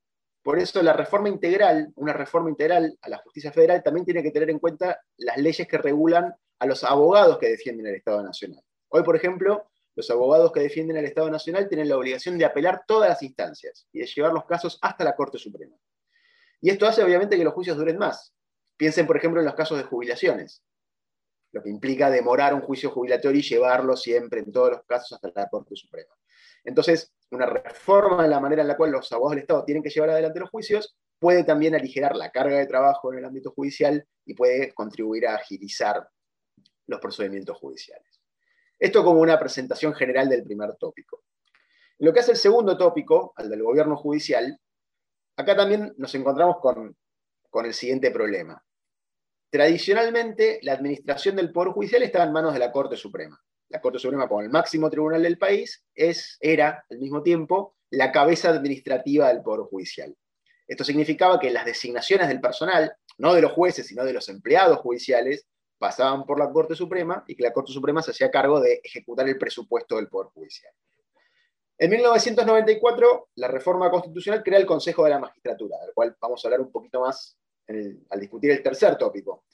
Por 0.43 0.59
eso 0.59 0.81
la 0.83 0.93
reforma 0.93 1.29
integral, 1.29 1.93
una 1.97 2.13
reforma 2.13 2.49
integral 2.49 2.97
a 3.03 3.09
la 3.09 3.19
justicia 3.19 3.51
federal, 3.51 3.83
también 3.83 4.07
tiene 4.07 4.23
que 4.23 4.31
tener 4.31 4.51
en 4.51 4.61
cuenta 4.61 5.01
las 5.17 5.39
leyes 5.39 5.67
que 5.67 5.79
regulan 5.79 6.33
a 6.59 6.67
los 6.67 6.85
abogados 6.85 7.39
que 7.39 7.49
defienden 7.49 7.87
el 7.87 7.97
Estado 7.97 8.23
Nacional. 8.23 8.63
Hoy, 8.89 9.03
por 9.03 9.17
ejemplo, 9.17 9.69
los 9.95 10.11
abogados 10.11 10.53
que 10.53 10.61
defienden 10.61 10.97
el 10.99 11.07
Estado 11.07 11.31
Nacional 11.31 11.69
tienen 11.69 11.89
la 11.89 11.97
obligación 11.97 12.39
de 12.39 12.45
apelar 12.45 12.85
todas 12.87 13.09
las 13.09 13.23
instancias 13.23 13.89
y 13.93 14.01
de 14.01 14.07
llevar 14.07 14.33
los 14.33 14.45
casos 14.45 14.79
hasta 14.83 15.05
la 15.05 15.17
Corte 15.17 15.39
Suprema. 15.39 15.77
Y 16.61 16.71
esto 16.71 16.87
hace 16.87 17.03
obviamente 17.03 17.37
que 17.37 17.45
los 17.45 17.55
juicios 17.55 17.77
duren 17.77 17.99
más. 17.99 18.35
Piensen, 18.77 19.07
por 19.07 19.17
ejemplo, 19.17 19.41
en 19.41 19.47
los 19.47 19.55
casos 19.55 19.79
de 19.79 19.85
jubilaciones, 19.85 20.63
lo 21.53 21.63
que 21.63 21.71
implica 21.71 22.11
demorar 22.11 22.55
un 22.55 22.61
juicio 22.61 22.91
jubilatorio 22.91 23.41
y 23.41 23.43
llevarlo 23.43 23.97
siempre, 23.97 24.41
en 24.41 24.53
todos 24.53 24.71
los 24.73 24.85
casos, 24.85 25.13
hasta 25.13 25.41
la 25.41 25.49
Corte 25.49 25.75
Suprema. 25.75 26.13
Entonces, 26.65 27.13
una 27.31 27.47
reforma 27.47 28.25
en 28.25 28.31
la 28.31 28.41
manera 28.41 28.63
en 28.63 28.69
la 28.69 28.77
cual 28.77 28.91
los 28.91 29.11
abogados 29.13 29.37
del 29.37 29.43
Estado 29.43 29.65
tienen 29.65 29.83
que 29.83 29.91
llevar 29.91 30.11
adelante 30.11 30.41
los 30.41 30.51
juicios 30.51 30.97
puede 31.19 31.45
también 31.45 31.75
aligerar 31.75 32.15
la 32.15 32.31
carga 32.31 32.59
de 32.59 32.67
trabajo 32.67 33.13
en 33.13 33.21
el 33.21 33.25
ámbito 33.25 33.51
judicial 33.53 34.07
y 34.27 34.35
puede 34.35 34.75
contribuir 34.75 35.27
a 35.27 35.37
agilizar 35.37 36.07
los 36.87 37.01
procedimientos 37.01 37.57
judiciales. 37.59 38.21
Esto 38.79 39.03
como 39.05 39.21
una 39.21 39.39
presentación 39.39 39.95
general 39.95 40.29
del 40.29 40.45
primer 40.45 40.77
tópico. 40.77 41.25
lo 41.99 42.13
que 42.13 42.21
hace 42.21 42.33
el 42.33 42.37
segundo 42.37 42.77
tópico, 42.77 43.33
al 43.37 43.49
del 43.49 43.63
gobierno 43.63 43.97
judicial, 43.97 44.59
acá 45.37 45.57
también 45.57 45.95
nos 45.97 46.15
encontramos 46.15 46.59
con, 46.61 46.97
con 47.51 47.65
el 47.67 47.75
siguiente 47.75 48.11
problema. 48.11 48.63
tradicionalmente 49.51 50.59
la 50.63 50.73
administración 50.73 51.37
del 51.37 51.53
Poder 51.53 51.73
Judicial 51.73 52.03
estaba 52.03 52.25
en 52.25 52.33
manos 52.33 52.53
de 52.53 52.59
la 52.59 52.71
Corte 52.73 52.97
Suprema. 52.97 53.41
La 53.69 53.81
Corte 53.81 53.99
Suprema, 53.99 54.29
como 54.29 54.43
el 54.43 54.51
máximo 54.51 54.91
tribunal 54.91 55.23
del 55.23 55.39
país, 55.39 55.85
es, 55.95 56.37
era 56.41 56.85
al 56.91 56.99
mismo 56.99 57.23
tiempo 57.23 57.77
la 57.91 58.13
cabeza 58.13 58.51
administrativa 58.51 59.29
del 59.29 59.43
Poder 59.43 59.67
Judicial. 59.67 60.15
Esto 60.67 60.85
significaba 60.85 61.39
que 61.39 61.51
las 61.51 61.65
designaciones 61.65 62.29
del 62.29 62.41
personal, 62.41 62.95
no 63.19 63.33
de 63.33 63.41
los 63.41 63.53
jueces, 63.53 63.87
sino 63.87 64.05
de 64.05 64.13
los 64.13 64.29
empleados 64.29 64.79
judiciales, 64.79 65.47
pasaban 65.79 66.25
por 66.25 66.39
la 66.39 66.51
Corte 66.51 66.75
Suprema 66.75 67.25
y 67.27 67.35
que 67.35 67.43
la 67.43 67.53
Corte 67.53 67.73
Suprema 67.73 68.03
se 68.03 68.11
hacía 68.11 68.31
cargo 68.31 68.61
de 68.61 68.81
ejecutar 68.83 69.29
el 69.29 69.39
presupuesto 69.39 69.97
del 69.97 70.09
Poder 70.09 70.29
Judicial. 70.33 70.73
En 71.79 71.91
1994, 71.91 73.29
la 73.35 73.49
reforma 73.49 73.91
constitucional 73.91 74.43
crea 74.43 74.59
el 74.59 74.67
Consejo 74.67 75.05
de 75.05 75.11
la 75.11 75.19
Magistratura, 75.19 75.79
del 75.81 75.93
cual 75.93 76.17
vamos 76.21 76.43
a 76.43 76.49
hablar 76.49 76.61
un 76.61 76.73
poquito 76.73 77.01
más 77.01 77.37
al 77.69 78.21
discutir 78.21 78.51
el 78.51 78.63
tercer 78.63 78.97
tópico. 78.97 79.45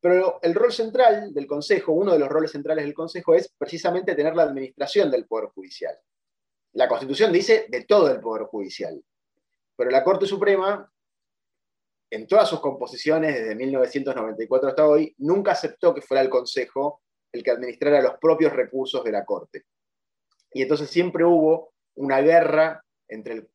Pero 0.00 0.38
el 0.40 0.54
rol 0.54 0.72
central 0.72 1.34
del 1.34 1.46
Consejo, 1.46 1.92
uno 1.92 2.12
de 2.12 2.18
los 2.18 2.28
roles 2.28 2.52
centrales 2.52 2.84
del 2.84 2.94
Consejo 2.94 3.34
es 3.34 3.52
precisamente 3.58 4.14
tener 4.14 4.34
la 4.34 4.44
administración 4.44 5.10
del 5.10 5.26
Poder 5.26 5.50
Judicial. 5.50 5.98
La 6.72 6.88
Constitución 6.88 7.32
dice 7.32 7.66
de 7.68 7.84
todo 7.84 8.10
el 8.10 8.20
Poder 8.20 8.44
Judicial, 8.44 9.02
pero 9.74 9.90
la 9.90 10.04
Corte 10.04 10.26
Suprema, 10.26 10.90
en 12.10 12.26
todas 12.26 12.48
sus 12.48 12.60
composiciones 12.60 13.34
desde 13.34 13.54
1994 13.54 14.68
hasta 14.68 14.86
hoy, 14.86 15.14
nunca 15.18 15.52
aceptó 15.52 15.94
que 15.94 16.02
fuera 16.02 16.22
el 16.22 16.30
Consejo 16.30 17.02
el 17.32 17.42
que 17.42 17.50
administrara 17.50 18.00
los 18.00 18.14
propios 18.18 18.52
recursos 18.52 19.04
de 19.04 19.12
la 19.12 19.24
Corte. 19.24 19.64
Y 20.52 20.62
entonces 20.62 20.88
siempre 20.88 21.24
hubo 21.24 21.74
una 21.96 22.20
guerra 22.20 22.82
entre 23.08 23.34
el 23.34 23.48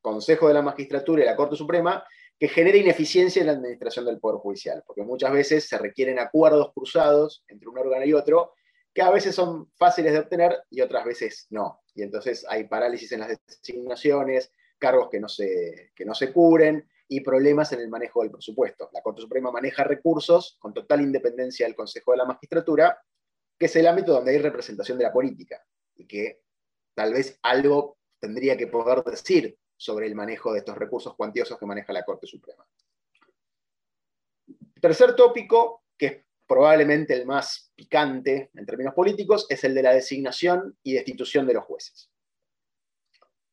Consejo 0.00 0.48
de 0.48 0.54
la 0.54 0.62
Magistratura 0.62 1.22
y 1.22 1.26
la 1.26 1.36
Corte 1.36 1.56
Suprema 1.56 2.04
que 2.38 2.48
genera 2.48 2.76
ineficiencia 2.76 3.40
en 3.40 3.46
la 3.46 3.54
administración 3.54 4.04
del 4.04 4.20
Poder 4.20 4.38
Judicial, 4.38 4.82
porque 4.86 5.02
muchas 5.02 5.32
veces 5.32 5.66
se 5.66 5.78
requieren 5.78 6.18
acuerdos 6.18 6.72
cruzados 6.74 7.42
entre 7.48 7.68
un 7.68 7.78
órgano 7.78 8.04
y 8.04 8.12
otro, 8.12 8.52
que 8.92 9.02
a 9.02 9.10
veces 9.10 9.34
son 9.34 9.70
fáciles 9.74 10.12
de 10.12 10.18
obtener 10.18 10.58
y 10.70 10.82
otras 10.82 11.04
veces 11.04 11.46
no. 11.50 11.80
Y 11.94 12.02
entonces 12.02 12.44
hay 12.48 12.64
parálisis 12.64 13.10
en 13.12 13.20
las 13.20 13.38
designaciones, 13.46 14.52
cargos 14.78 15.08
que 15.10 15.18
no 15.18 15.28
se, 15.28 15.92
que 15.94 16.04
no 16.04 16.14
se 16.14 16.30
cubren 16.32 16.86
y 17.08 17.20
problemas 17.20 17.72
en 17.72 17.80
el 17.80 17.88
manejo 17.88 18.22
del 18.22 18.30
presupuesto. 18.30 18.90
La 18.92 19.02
Corte 19.02 19.22
Suprema 19.22 19.50
maneja 19.50 19.84
recursos 19.84 20.56
con 20.58 20.74
total 20.74 21.02
independencia 21.02 21.66
del 21.66 21.76
Consejo 21.76 22.12
de 22.12 22.18
la 22.18 22.24
Magistratura, 22.24 23.00
que 23.58 23.66
es 23.66 23.76
el 23.76 23.86
ámbito 23.86 24.12
donde 24.12 24.32
hay 24.32 24.38
representación 24.38 24.98
de 24.98 25.04
la 25.04 25.12
política 25.12 25.64
y 25.94 26.06
que 26.06 26.42
tal 26.94 27.12
vez 27.12 27.38
algo 27.42 27.98
tendría 28.18 28.56
que 28.56 28.66
poder 28.66 29.04
decir 29.04 29.56
sobre 29.76 30.06
el 30.06 30.14
manejo 30.14 30.52
de 30.52 30.60
estos 30.60 30.76
recursos 30.76 31.14
cuantiosos 31.14 31.58
que 31.58 31.66
maneja 31.66 31.92
la 31.92 32.04
Corte 32.04 32.26
Suprema. 32.26 32.66
Tercer 34.80 35.14
tópico, 35.14 35.84
que 35.96 36.06
es 36.06 36.24
probablemente 36.46 37.14
el 37.14 37.26
más 37.26 37.72
picante 37.74 38.50
en 38.54 38.66
términos 38.66 38.94
políticos, 38.94 39.46
es 39.48 39.64
el 39.64 39.74
de 39.74 39.82
la 39.82 39.92
designación 39.92 40.76
y 40.82 40.94
destitución 40.94 41.46
de 41.46 41.54
los 41.54 41.64
jueces. 41.64 42.10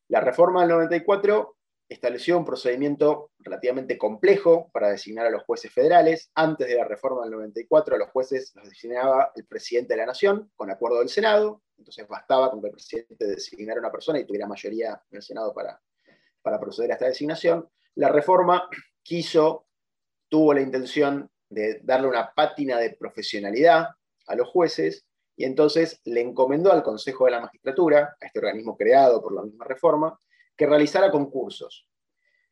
La 0.10 0.22
reforma 0.22 0.62
del 0.62 0.70
94 0.70 1.58
estableció 1.90 2.38
un 2.38 2.46
procedimiento 2.46 3.32
relativamente 3.40 3.98
complejo 3.98 4.70
para 4.72 4.90
designar 4.90 5.28
a 5.28 5.30
los 5.30 5.44
jueces 5.44 5.72
federales. 5.72 6.32
Antes 6.34 6.68
de 6.68 6.76
la 6.76 6.86
reforma 6.86 7.24
del 7.24 7.32
94, 7.32 7.96
a 7.96 8.00
los 8.00 8.10
jueces 8.10 8.52
los 8.56 8.70
designaba 8.70 9.32
el 9.36 9.46
presidente 9.46 9.94
de 9.94 9.98
la 9.98 10.06
Nación 10.06 10.52
con 10.56 10.72
acuerdo 10.72 11.00
del 11.00 11.10
Senado. 11.10 11.62
Entonces 11.78 12.08
bastaba 12.08 12.50
con 12.50 12.62
que 12.62 12.68
el 12.68 12.74
presidente 12.74 13.28
designara 13.28 13.80
a 13.80 13.82
una 13.82 13.92
persona 13.92 14.20
y 14.20 14.26
tuviera 14.26 14.48
mayoría 14.48 15.02
en 15.12 15.18
el 15.18 15.22
Senado 15.22 15.54
para, 15.54 15.82
para 16.42 16.60
proceder 16.60 16.92
a 16.92 16.94
esta 16.96 17.08
designación. 17.08 17.68
La 17.96 18.10
reforma 18.10 18.70
quiso, 19.02 19.68
tuvo 20.30 20.54
la 20.54 20.62
intención 20.62 21.30
de 21.50 21.80
darle 21.84 22.08
una 22.08 22.34
pátina 22.34 22.80
de 22.80 22.92
profesionalidad 22.92 23.90
a 24.28 24.36
los 24.36 24.48
jueces 24.48 25.06
y 25.36 25.46
entonces 25.46 26.00
le 26.06 26.22
encomendó 26.22 26.72
al 26.72 26.84
Consejo 26.84 27.26
de 27.26 27.32
la 27.32 27.42
Magistratura, 27.42 28.18
a 28.20 28.26
este 28.26 28.40
organismo 28.40 28.78
creado 28.78 29.22
por 29.22 29.34
la 29.34 29.44
misma 29.44 29.66
reforma, 29.66 30.18
que 30.56 30.66
realizara 30.66 31.12
concursos. 31.12 31.88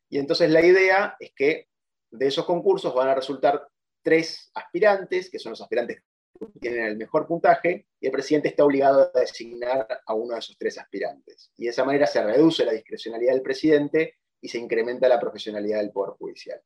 Y 0.08 0.18
entonces 0.18 0.50
la 0.50 0.64
idea 0.64 1.16
es 1.18 1.32
que 1.34 1.68
de 2.10 2.26
esos 2.26 2.44
concursos 2.44 2.94
van 2.94 3.08
a 3.08 3.14
resultar 3.14 3.66
tres 4.02 4.50
aspirantes, 4.54 5.30
que 5.30 5.38
son 5.38 5.50
los 5.50 5.60
aspirantes 5.60 6.02
tienen 6.60 6.84
el 6.84 6.96
mejor 6.96 7.26
puntaje 7.26 7.86
y 8.00 8.06
el 8.06 8.12
presidente 8.12 8.48
está 8.48 8.64
obligado 8.64 9.10
a 9.14 9.20
designar 9.20 9.86
a 10.04 10.14
uno 10.14 10.34
de 10.34 10.40
esos 10.40 10.56
tres 10.58 10.78
aspirantes. 10.78 11.50
Y 11.56 11.64
de 11.64 11.70
esa 11.70 11.84
manera 11.84 12.06
se 12.06 12.22
reduce 12.22 12.64
la 12.64 12.72
discrecionalidad 12.72 13.32
del 13.32 13.42
presidente 13.42 14.16
y 14.40 14.48
se 14.48 14.58
incrementa 14.58 15.08
la 15.08 15.20
profesionalidad 15.20 15.78
del 15.78 15.92
Poder 15.92 16.14
Judicial. 16.16 16.60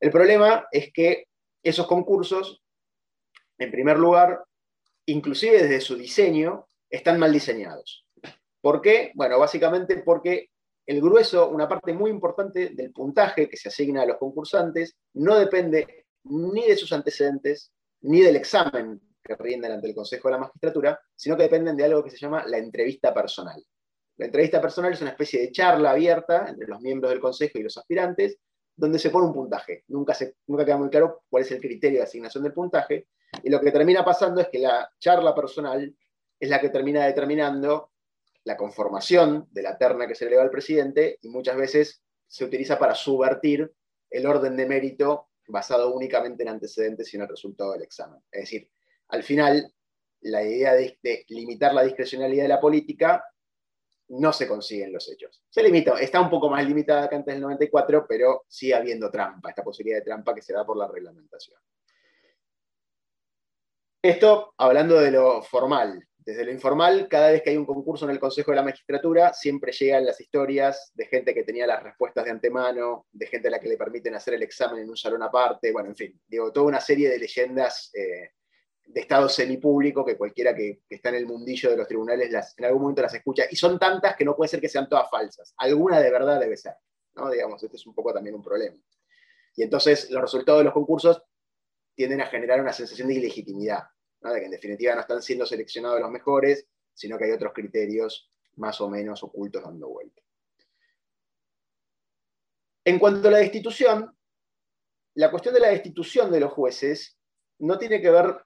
El 0.00 0.10
problema 0.10 0.68
es 0.70 0.92
que 0.92 1.26
esos 1.62 1.86
concursos, 1.86 2.62
en 3.58 3.70
primer 3.70 3.98
lugar, 3.98 4.44
inclusive 5.06 5.62
desde 5.62 5.80
su 5.80 5.96
diseño, 5.96 6.66
están 6.90 7.18
mal 7.18 7.32
diseñados. 7.32 8.06
¿Por 8.60 8.80
qué? 8.80 9.12
Bueno, 9.14 9.38
básicamente 9.38 9.96
porque 9.98 10.50
el 10.88 11.02
grueso, 11.02 11.50
una 11.50 11.68
parte 11.68 11.92
muy 11.92 12.10
importante 12.10 12.70
del 12.70 12.92
puntaje 12.92 13.46
que 13.46 13.58
se 13.58 13.68
asigna 13.68 14.02
a 14.02 14.06
los 14.06 14.16
concursantes, 14.16 14.96
no 15.14 15.36
depende 15.36 16.06
ni 16.24 16.66
de 16.66 16.76
sus 16.78 16.90
antecedentes, 16.94 17.70
ni 18.00 18.22
del 18.22 18.36
examen 18.36 18.98
que 19.22 19.36
rinden 19.36 19.72
ante 19.72 19.88
el 19.88 19.94
Consejo 19.94 20.28
de 20.28 20.32
la 20.32 20.38
Magistratura, 20.38 20.98
sino 21.14 21.36
que 21.36 21.42
dependen 21.42 21.76
de 21.76 21.84
algo 21.84 22.02
que 22.02 22.08
se 22.08 22.16
llama 22.16 22.42
la 22.46 22.56
entrevista 22.56 23.12
personal. 23.12 23.62
La 24.16 24.24
entrevista 24.24 24.62
personal 24.62 24.94
es 24.94 25.02
una 25.02 25.10
especie 25.10 25.42
de 25.42 25.52
charla 25.52 25.90
abierta 25.90 26.46
entre 26.48 26.66
los 26.66 26.80
miembros 26.80 27.10
del 27.10 27.20
Consejo 27.20 27.58
y 27.58 27.64
los 27.64 27.76
aspirantes, 27.76 28.38
donde 28.74 28.98
se 28.98 29.10
pone 29.10 29.26
un 29.26 29.34
puntaje. 29.34 29.84
Nunca, 29.88 30.14
se, 30.14 30.36
nunca 30.46 30.64
queda 30.64 30.78
muy 30.78 30.88
claro 30.88 31.24
cuál 31.28 31.42
es 31.42 31.50
el 31.50 31.60
criterio 31.60 31.98
de 31.98 32.04
asignación 32.04 32.44
del 32.44 32.54
puntaje, 32.54 33.08
y 33.42 33.50
lo 33.50 33.60
que 33.60 33.72
termina 33.72 34.02
pasando 34.02 34.40
es 34.40 34.48
que 34.48 34.60
la 34.60 34.90
charla 34.98 35.34
personal 35.34 35.94
es 36.40 36.48
la 36.48 36.58
que 36.58 36.70
termina 36.70 37.04
determinando 37.04 37.90
la 38.48 38.56
conformación 38.56 39.46
de 39.50 39.60
la 39.60 39.76
terna 39.76 40.08
que 40.08 40.14
se 40.14 40.24
le 40.24 40.30
eleva 40.30 40.42
al 40.42 40.50
presidente, 40.50 41.18
y 41.20 41.28
muchas 41.28 41.54
veces 41.54 42.02
se 42.26 42.46
utiliza 42.46 42.78
para 42.78 42.94
subvertir 42.94 43.70
el 44.08 44.26
orden 44.26 44.56
de 44.56 44.64
mérito 44.64 45.28
basado 45.48 45.92
únicamente 45.94 46.44
en 46.44 46.48
antecedentes 46.48 47.12
y 47.12 47.16
en 47.18 47.24
el 47.24 47.28
resultado 47.28 47.72
del 47.72 47.82
examen. 47.82 48.22
Es 48.32 48.44
decir, 48.44 48.70
al 49.08 49.22
final, 49.22 49.70
la 50.22 50.42
idea 50.42 50.72
de, 50.72 50.98
limitar 51.28 51.74
la 51.74 51.82
discrecionalidad 51.82 52.44
de 52.44 52.48
la 52.48 52.60
política 52.60 53.22
no 54.08 54.32
se 54.32 54.48
consigue 54.48 54.84
en 54.84 54.94
los 54.94 55.06
hechos. 55.10 55.42
Se 55.50 55.62
limita, 55.62 56.00
está 56.00 56.18
un 56.18 56.30
poco 56.30 56.48
más 56.48 56.66
limitada 56.66 57.06
que 57.06 57.16
antes 57.16 57.34
del 57.34 57.42
94, 57.42 58.06
pero 58.08 58.46
sigue 58.48 58.74
habiendo 58.74 59.10
trampa, 59.10 59.50
esta 59.50 59.62
posibilidad 59.62 59.98
de 59.98 60.06
trampa 60.06 60.34
que 60.34 60.40
se 60.40 60.54
da 60.54 60.64
por 60.64 60.78
la 60.78 60.88
reglamentación. 60.88 61.60
Esto 64.02 64.54
hablando 64.56 64.98
de 64.98 65.10
lo 65.10 65.42
formal. 65.42 66.02
Desde 66.28 66.44
lo 66.44 66.52
informal, 66.52 67.08
cada 67.08 67.30
vez 67.30 67.40
que 67.40 67.48
hay 67.48 67.56
un 67.56 67.64
concurso 67.64 68.04
en 68.04 68.10
el 68.10 68.20
Consejo 68.20 68.50
de 68.50 68.56
la 68.56 68.62
Magistratura, 68.62 69.32
siempre 69.32 69.72
llegan 69.72 70.04
las 70.04 70.20
historias 70.20 70.92
de 70.94 71.06
gente 71.06 71.32
que 71.32 71.42
tenía 71.42 71.66
las 71.66 71.82
respuestas 71.82 72.26
de 72.26 72.30
antemano, 72.30 73.06
de 73.10 73.26
gente 73.28 73.48
a 73.48 73.52
la 73.52 73.58
que 73.58 73.66
le 73.66 73.78
permiten 73.78 74.14
hacer 74.14 74.34
el 74.34 74.42
examen 74.42 74.82
en 74.82 74.90
un 74.90 74.96
salón 74.98 75.22
aparte, 75.22 75.72
bueno, 75.72 75.88
en 75.88 75.96
fin, 75.96 76.20
digo, 76.26 76.52
toda 76.52 76.66
una 76.66 76.82
serie 76.82 77.08
de 77.08 77.18
leyendas 77.18 77.90
eh, 77.94 78.32
de 78.84 79.00
estado 79.00 79.26
semipúblico 79.30 80.04
que 80.04 80.18
cualquiera 80.18 80.54
que, 80.54 80.82
está 80.90 81.08
en 81.08 81.14
el 81.14 81.26
mundillo 81.26 81.70
de 81.70 81.78
los 81.78 81.88
tribunales 81.88 82.54
en 82.58 82.64
algún 82.66 82.82
momento 82.82 83.00
las 83.00 83.14
escucha, 83.14 83.44
y 83.50 83.56
son 83.56 83.78
tantas 83.78 84.14
que 84.14 84.26
no 84.26 84.36
puede 84.36 84.50
ser 84.50 84.60
que 84.60 84.68
sean 84.68 84.86
todas 84.86 85.08
falsas. 85.08 85.54
Alguna 85.56 85.98
de 85.98 86.10
verdad 86.10 86.38
debe 86.38 86.58
ser, 86.58 86.74
¿no? 87.14 87.30
Digamos, 87.30 87.62
este 87.62 87.76
es 87.76 87.86
un 87.86 87.94
poco 87.94 88.12
también 88.12 88.34
un 88.34 88.42
problema. 88.42 88.76
Y 89.56 89.62
entonces 89.62 90.10
los 90.10 90.20
resultados 90.20 90.60
de 90.60 90.64
los 90.64 90.74
concursos 90.74 91.22
tienden 91.94 92.20
a 92.20 92.26
generar 92.26 92.60
una 92.60 92.74
sensación 92.74 93.08
de 93.08 93.14
ilegitimidad 93.14 93.84
de 94.20 94.40
que 94.40 94.44
en 94.46 94.50
definitiva 94.50 94.94
no 94.94 95.00
están 95.00 95.22
siendo 95.22 95.46
seleccionados 95.46 96.00
los 96.00 96.10
mejores, 96.10 96.66
sino 96.92 97.16
que 97.16 97.24
hay 97.24 97.30
otros 97.30 97.52
criterios 97.52 98.30
más 98.56 98.80
o 98.80 98.88
menos 98.88 99.22
ocultos 99.22 99.62
dando 99.62 99.88
vuelta. 99.88 100.22
En 102.84 102.98
cuanto 102.98 103.28
a 103.28 103.30
la 103.30 103.38
destitución, 103.38 104.16
la 105.14 105.30
cuestión 105.30 105.54
de 105.54 105.60
la 105.60 105.68
destitución 105.68 106.30
de 106.30 106.40
los 106.40 106.52
jueces 106.52 107.18
no 107.58 107.78
tiene 107.78 108.00
que 108.00 108.10
ver 108.10 108.42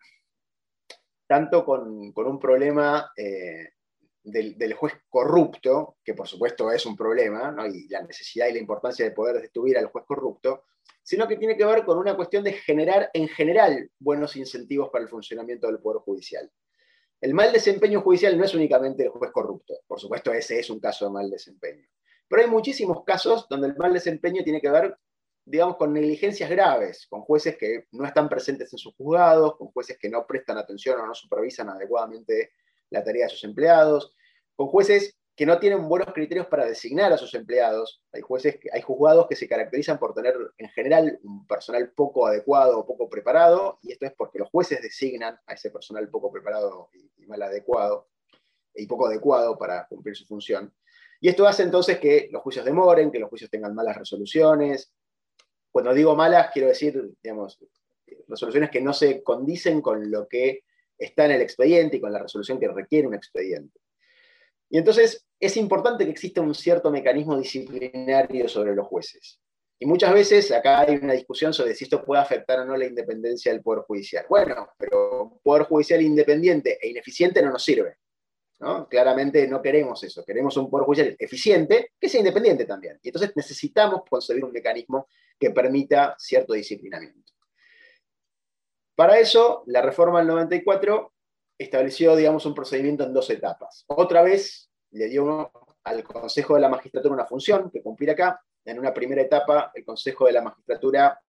tanto 1.26 1.64
con, 1.64 2.12
un 2.14 2.38
problema 2.38 3.10
eh, 3.16 3.70
del, 4.22 4.74
juez 4.74 4.94
corrupto, 5.08 5.96
que 6.04 6.14
por 6.14 6.28
supuesto 6.28 6.70
es 6.70 6.84
un 6.84 6.96
problema, 6.96 7.54
y 7.72 7.88
la 7.88 8.02
necesidad 8.02 8.48
y 8.48 8.52
la 8.52 8.58
importancia 8.58 9.04
de 9.04 9.12
poder 9.12 9.36
destituir 9.36 9.78
al 9.78 9.86
juez 9.86 10.04
corrupto, 10.06 10.64
sino 11.02 11.26
que 11.26 11.36
tiene 11.36 11.56
que 11.56 11.64
ver 11.64 11.84
con 11.84 11.98
una 11.98 12.16
cuestión 12.16 12.44
de 12.44 12.52
generar 12.52 13.10
en 13.12 13.28
general 13.28 13.90
buenos 13.98 14.36
incentivos 14.36 14.90
para 14.90 15.04
el 15.04 15.10
funcionamiento 15.10 15.66
del 15.66 15.80
Poder 15.80 16.00
Judicial. 16.02 16.50
El 17.20 17.34
mal 17.34 17.52
desempeño 17.52 18.00
judicial 18.00 18.36
no 18.36 18.44
es 18.44 18.54
únicamente 18.54 19.04
el 19.04 19.10
juez 19.10 19.30
corrupto, 19.30 19.74
por 19.86 20.00
supuesto 20.00 20.32
ese 20.32 20.58
es 20.58 20.70
un 20.70 20.80
caso 20.80 21.04
de 21.04 21.12
mal 21.12 21.30
desempeño, 21.30 21.86
pero 22.28 22.42
hay 22.42 22.48
muchísimos 22.48 23.04
casos 23.04 23.46
donde 23.48 23.68
el 23.68 23.76
mal 23.76 23.92
desempeño 23.92 24.42
tiene 24.42 24.60
que 24.60 24.70
ver, 24.70 24.96
digamos, 25.44 25.76
con 25.76 25.92
negligencias 25.92 26.50
graves, 26.50 27.06
con 27.08 27.20
jueces 27.20 27.56
que 27.56 27.86
no 27.92 28.04
están 28.04 28.28
presentes 28.28 28.72
en 28.72 28.78
sus 28.78 28.94
juzgados, 28.96 29.56
con 29.56 29.68
jueces 29.68 29.98
que 29.98 30.08
no 30.08 30.26
prestan 30.26 30.58
atención 30.58 30.98
o 30.98 31.06
no 31.06 31.14
supervisan 31.14 31.68
adecuadamente 31.68 32.52
la 32.90 33.04
tarea 33.04 33.26
de 33.26 33.30
sus 33.30 33.44
empleados, 33.44 34.14
con 34.56 34.66
jueces 34.68 35.16
que 35.34 35.46
no 35.46 35.58
tienen 35.58 35.88
buenos 35.88 36.12
criterios 36.12 36.46
para 36.46 36.66
designar 36.66 37.12
a 37.12 37.16
sus 37.16 37.34
empleados. 37.34 38.02
Hay 38.12 38.20
jueces, 38.20 38.58
hay 38.72 38.82
juzgados 38.82 39.26
que 39.28 39.36
se 39.36 39.48
caracterizan 39.48 39.98
por 39.98 40.14
tener 40.14 40.34
en 40.58 40.68
general 40.70 41.18
un 41.22 41.46
personal 41.46 41.90
poco 41.92 42.26
adecuado 42.26 42.78
o 42.78 42.86
poco 42.86 43.08
preparado, 43.08 43.78
y 43.82 43.92
esto 43.92 44.06
es 44.06 44.12
porque 44.12 44.38
los 44.38 44.50
jueces 44.50 44.82
designan 44.82 45.38
a 45.46 45.54
ese 45.54 45.70
personal 45.70 46.08
poco 46.10 46.30
preparado 46.30 46.90
y, 46.92 47.26
mal 47.26 47.42
adecuado, 47.42 48.08
y 48.74 48.86
poco 48.86 49.06
adecuado 49.06 49.56
para 49.56 49.86
cumplir 49.88 50.16
su 50.16 50.26
función. 50.26 50.72
Y 51.20 51.28
esto 51.28 51.46
hace 51.46 51.62
entonces 51.62 51.98
que 51.98 52.28
los 52.30 52.42
juicios 52.42 52.64
demoren, 52.64 53.10
que 53.10 53.18
los 53.18 53.30
juicios 53.30 53.50
tengan 53.50 53.74
malas 53.74 53.96
resoluciones. 53.96 54.92
Cuando 55.70 55.94
digo 55.94 56.14
malas, 56.14 56.50
quiero 56.52 56.68
decir, 56.68 57.14
digamos, 57.22 57.58
resoluciones 58.28 58.70
que 58.70 58.82
no 58.82 58.92
se 58.92 59.22
condicen 59.22 59.80
con 59.80 60.10
lo 60.10 60.28
que 60.28 60.64
está 60.98 61.24
en 61.24 61.32
el 61.32 61.40
expediente 61.40 61.96
y 61.96 62.00
con 62.00 62.12
la 62.12 62.18
resolución 62.18 62.58
que 62.58 62.68
requiere 62.68 63.06
un 63.06 63.14
expediente. 63.14 63.80
Y 64.72 64.78
entonces 64.78 65.26
es 65.38 65.58
importante 65.58 66.06
que 66.06 66.10
exista 66.10 66.40
un 66.40 66.54
cierto 66.54 66.90
mecanismo 66.90 67.36
disciplinario 67.38 68.48
sobre 68.48 68.74
los 68.74 68.86
jueces. 68.86 69.38
Y 69.78 69.84
muchas 69.84 70.14
veces 70.14 70.50
acá 70.50 70.80
hay 70.80 70.96
una 70.96 71.12
discusión 71.12 71.52
sobre 71.52 71.74
si 71.74 71.84
esto 71.84 72.02
puede 72.02 72.22
afectar 72.22 72.60
o 72.60 72.64
no 72.64 72.74
la 72.74 72.86
independencia 72.86 73.52
del 73.52 73.60
Poder 73.60 73.84
Judicial. 73.84 74.24
Bueno, 74.30 74.70
pero 74.78 75.24
un 75.24 75.40
Poder 75.40 75.64
Judicial 75.64 76.00
independiente 76.00 76.78
e 76.80 76.88
ineficiente 76.88 77.42
no 77.42 77.50
nos 77.50 77.62
sirve. 77.62 77.98
Claramente 78.88 79.46
no 79.46 79.60
queremos 79.60 80.02
eso, 80.04 80.24
queremos 80.24 80.56
un 80.56 80.70
Poder 80.70 80.86
Judicial 80.86 81.16
eficiente 81.18 81.90
que 82.00 82.08
sea 82.08 82.20
independiente 82.20 82.64
también. 82.64 82.98
Y 83.02 83.08
entonces 83.08 83.32
necesitamos 83.36 84.04
concebir 84.08 84.42
un 84.42 84.52
mecanismo 84.52 85.06
que 85.38 85.50
permita 85.50 86.16
cierto 86.18 86.54
disciplinamiento. 86.54 87.30
Para 88.94 89.18
eso, 89.18 89.64
la 89.66 89.82
reforma 89.82 90.20
del 90.20 90.28
94 90.28 91.11
estableció, 91.58 92.16
digamos, 92.16 92.46
un 92.46 92.54
procedimiento 92.54 93.04
en 93.04 93.12
dos 93.12 93.28
etapas. 93.30 93.84
Otra 93.88 94.22
vez 94.22 94.70
le 94.90 95.08
dio 95.08 95.50
al 95.84 96.04
Consejo 96.04 96.54
de 96.54 96.60
la 96.60 96.68
Magistratura 96.68 97.14
una 97.14 97.26
función 97.26 97.70
que 97.70 97.82
cumplir 97.82 98.10
acá. 98.10 98.40
En 98.64 98.78
una 98.78 98.94
primera 98.94 99.22
etapa, 99.22 99.72
el 99.74 99.84
Consejo 99.84 100.26
de 100.26 100.32
la 100.32 100.42
Magistratura 100.42 101.20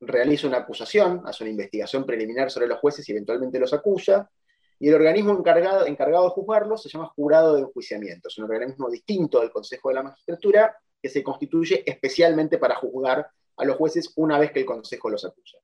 realiza 0.00 0.48
una 0.48 0.58
acusación, 0.58 1.22
hace 1.26 1.44
una 1.44 1.50
investigación 1.50 2.04
preliminar 2.04 2.50
sobre 2.50 2.66
los 2.66 2.78
jueces 2.78 3.08
y 3.08 3.12
eventualmente 3.12 3.58
los 3.58 3.72
acusa. 3.72 4.30
Y 4.78 4.88
el 4.88 4.94
organismo 4.94 5.32
encargado, 5.32 5.86
encargado 5.86 6.24
de 6.24 6.30
juzgarlos 6.30 6.82
se 6.82 6.88
llama 6.88 7.12
jurado 7.14 7.54
de 7.54 7.60
enjuiciamiento. 7.60 8.28
Es 8.28 8.38
un 8.38 8.44
organismo 8.44 8.90
distinto 8.90 9.40
del 9.40 9.50
Consejo 9.50 9.90
de 9.90 9.94
la 9.94 10.02
Magistratura 10.02 10.76
que 11.00 11.08
se 11.08 11.22
constituye 11.22 11.82
especialmente 11.86 12.58
para 12.58 12.76
juzgar 12.76 13.28
a 13.56 13.64
los 13.64 13.76
jueces 13.76 14.12
una 14.16 14.38
vez 14.38 14.50
que 14.50 14.60
el 14.60 14.66
Consejo 14.66 15.10
los 15.10 15.24
acusa. 15.24 15.58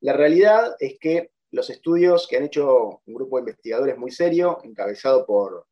La 0.00 0.12
realidad 0.12 0.76
es 0.78 0.98
que 0.98 1.30
los 1.56 1.70
estudios 1.70 2.28
que 2.28 2.36
han 2.36 2.44
hecho 2.44 3.00
un 3.06 3.14
grupo 3.14 3.36
de 3.36 3.40
investigadores 3.40 3.96
muy 3.96 4.10
serio, 4.10 4.60
encabezado 4.62 5.24
por, 5.24 5.66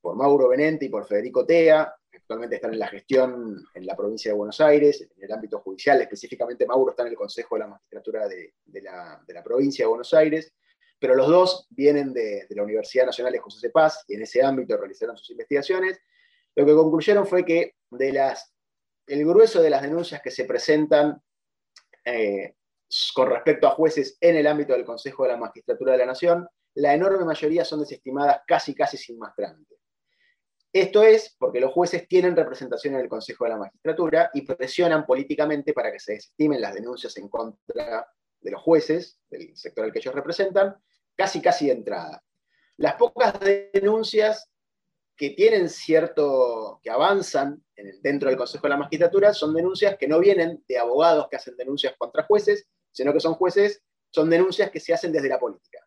por 0.00 0.14
Mauro 0.14 0.48
Benente 0.48 0.84
y 0.84 0.88
por 0.90 1.06
Federico 1.06 1.46
Tea, 1.46 1.92
actualmente 2.12 2.56
están 2.56 2.74
en 2.74 2.78
la 2.78 2.88
gestión 2.88 3.64
en 3.74 3.86
la 3.86 3.96
provincia 3.96 4.30
de 4.30 4.36
Buenos 4.36 4.60
Aires, 4.60 5.00
en 5.16 5.24
el 5.24 5.32
ámbito 5.32 5.58
judicial, 5.60 6.00
específicamente 6.02 6.66
Mauro 6.66 6.90
está 6.90 7.02
en 7.02 7.08
el 7.08 7.14
Consejo 7.16 7.54
de 7.54 7.60
la 7.60 7.66
Magistratura 7.68 8.28
de, 8.28 8.52
la, 8.82 9.42
provincia 9.42 9.84
de 9.84 9.88
Buenos 9.88 10.12
Aires, 10.12 10.52
pero 10.98 11.14
los 11.14 11.28
dos 11.28 11.66
vienen 11.70 12.12
de, 12.12 12.46
la 12.50 12.62
Universidad 12.62 13.06
Nacional 13.06 13.32
de 13.32 13.38
José 13.38 13.66
de 13.66 13.72
Paz 13.72 14.04
y 14.06 14.14
en 14.14 14.22
ese 14.22 14.42
ámbito 14.42 14.76
realizaron 14.76 15.16
sus 15.16 15.30
investigaciones. 15.30 15.98
Lo 16.54 16.66
que 16.66 16.74
concluyeron 16.74 17.26
fue 17.26 17.42
que 17.42 17.76
de 17.90 18.12
las, 18.12 18.52
el 19.06 19.24
grueso 19.24 19.62
de 19.62 19.70
las 19.70 19.80
denuncias 19.80 20.20
que 20.20 20.30
se 20.30 20.44
presentan 20.44 21.22
eh, 22.04 22.54
con 23.14 23.30
respecto 23.30 23.66
a 23.66 23.70
jueces 23.70 24.18
en 24.20 24.36
el 24.36 24.46
ámbito 24.46 24.72
del 24.72 24.84
Consejo 24.84 25.22
de 25.22 25.30
la 25.30 25.36
Magistratura 25.38 25.92
de 25.92 25.98
la 25.98 26.06
Nación, 26.06 26.46
la 26.74 26.94
enorme 26.94 27.24
mayoría 27.24 27.64
son 27.64 27.80
desestimadas 27.80 28.42
casi 28.46 28.74
casi 28.74 28.96
sin 28.96 29.18
más 29.18 29.34
trámite. 29.34 29.76
Esto 30.72 31.02
es 31.02 31.34
porque 31.38 31.60
los 31.60 31.72
jueces 31.72 32.08
tienen 32.08 32.36
representación 32.36 32.94
en 32.94 33.00
el 33.00 33.08
Consejo 33.08 33.44
de 33.44 33.50
la 33.50 33.58
Magistratura 33.58 34.30
y 34.32 34.42
presionan 34.42 35.04
políticamente 35.04 35.72
para 35.72 35.92
que 35.92 36.00
se 36.00 36.12
desestimen 36.12 36.60
las 36.60 36.74
denuncias 36.74 37.16
en 37.18 37.28
contra 37.28 38.06
de 38.40 38.50
los 38.50 38.62
jueces, 38.62 39.18
del 39.28 39.56
sector 39.56 39.84
al 39.84 39.92
que 39.92 39.98
ellos 39.98 40.14
representan, 40.14 40.74
casi 41.14 41.40
casi 41.42 41.66
de 41.66 41.72
entrada. 41.72 42.22
Las 42.78 42.94
pocas 42.94 43.38
denuncias 43.72 44.50
que 45.16 45.30
tienen 45.30 45.68
cierto, 45.68 46.80
que 46.82 46.90
avanzan 46.90 47.62
dentro 48.02 48.28
del 48.28 48.38
Consejo 48.38 48.62
de 48.62 48.70
la 48.70 48.78
Magistratura 48.78 49.34
son 49.34 49.54
denuncias 49.54 49.96
que 49.98 50.08
no 50.08 50.18
vienen 50.18 50.64
de 50.66 50.78
abogados 50.78 51.28
que 51.28 51.36
hacen 51.36 51.56
denuncias 51.56 51.94
contra 51.98 52.24
jueces, 52.24 52.66
sino 52.92 53.12
que 53.12 53.20
son 53.20 53.34
jueces, 53.34 53.82
son 54.10 54.30
denuncias 54.30 54.70
que 54.70 54.80
se 54.80 54.92
hacen 54.92 55.12
desde 55.12 55.28
la 55.28 55.38
política. 55.38 55.78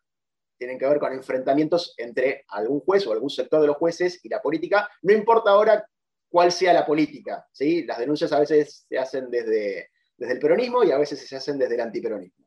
Tienen 0.58 0.78
que 0.78 0.86
ver 0.86 0.98
con 0.98 1.12
enfrentamientos 1.12 1.94
entre 1.96 2.44
algún 2.48 2.80
juez 2.80 3.06
o 3.06 3.12
algún 3.12 3.30
sector 3.30 3.60
de 3.60 3.68
los 3.68 3.76
jueces 3.76 4.20
y 4.24 4.28
la 4.28 4.42
política. 4.42 4.88
No 5.02 5.12
importa 5.12 5.50
ahora 5.50 5.86
cuál 6.28 6.50
sea 6.50 6.72
la 6.72 6.84
política. 6.84 7.46
¿sí? 7.52 7.84
Las 7.84 7.98
denuncias 7.98 8.32
a 8.32 8.40
veces 8.40 8.84
se 8.88 8.98
hacen 8.98 9.30
desde, 9.30 9.90
desde 10.16 10.32
el 10.34 10.38
peronismo 10.38 10.82
y 10.82 10.90
a 10.90 10.98
veces 10.98 11.26
se 11.26 11.36
hacen 11.36 11.58
desde 11.58 11.74
el 11.74 11.80
antiperonismo. 11.82 12.44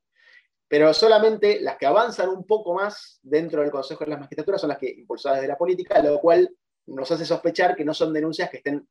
Pero 0.67 0.93
solamente 0.93 1.59
las 1.61 1.77
que 1.77 1.87
avanzan 1.87 2.29
un 2.29 2.45
poco 2.45 2.75
más 2.75 3.19
dentro 3.23 3.61
del 3.61 3.71
Consejo 3.71 4.03
de 4.05 4.11
las 4.11 4.19
Magistraturas 4.19 4.61
son 4.61 4.69
las 4.69 4.77
que 4.77 4.89
impulsadas 4.89 5.39
desde 5.39 5.47
la 5.47 5.57
política, 5.57 6.01
lo 6.03 6.19
cual 6.19 6.49
nos 6.85 7.11
hace 7.11 7.25
sospechar 7.25 7.75
que 7.75 7.85
no 7.85 7.93
son 7.93 8.13
denuncias 8.13 8.49
que 8.49 8.57
estén 8.57 8.87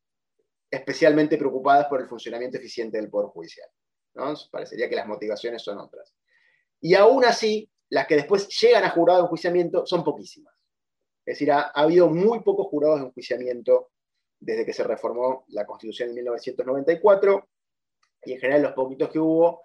especialmente 0.71 1.39
preocupadas 1.39 1.87
por 1.87 2.01
el 2.01 2.09
funcionamiento 2.09 2.59
eficiente 2.59 2.99
del 2.99 3.09
Poder 3.09 3.31
Judicial. 3.31 3.69
Parecería 4.51 4.89
que 4.89 4.97
las 4.97 5.07
motivaciones 5.07 5.63
son 5.63 5.79
otras. 5.79 6.15
Y 6.81 6.95
aún 6.95 7.25
así, 7.25 7.71
las 7.91 8.07
que 8.07 8.17
después 8.17 8.49
llegan 8.61 8.85
a 8.85 8.91
jurado 8.91 9.21
de 9.21 9.25
enjuiciamiento 9.25 9.87
son 9.87 10.05
poquísimas. 10.05 10.55
Es 11.25 11.35
decir, 11.35 11.53
ha, 11.53 11.71
habido 11.75 12.09
muy 12.09 12.41
pocos 12.41 12.67
jurados 12.69 13.01
de 13.01 13.07
enjuiciamiento 13.07 13.91
desde 14.41 14.65
que 14.65 14.73
se 14.73 14.85
reformó 14.85 15.45
la 15.49 15.67
Constitución 15.67 16.11
en 16.11 16.15
1994, 16.17 17.49
y 18.25 18.33
en 18.33 18.41
general 18.41 18.63
los 18.63 18.73
poquitos 18.73 19.11
que 19.11 19.19
hubo 19.19 19.63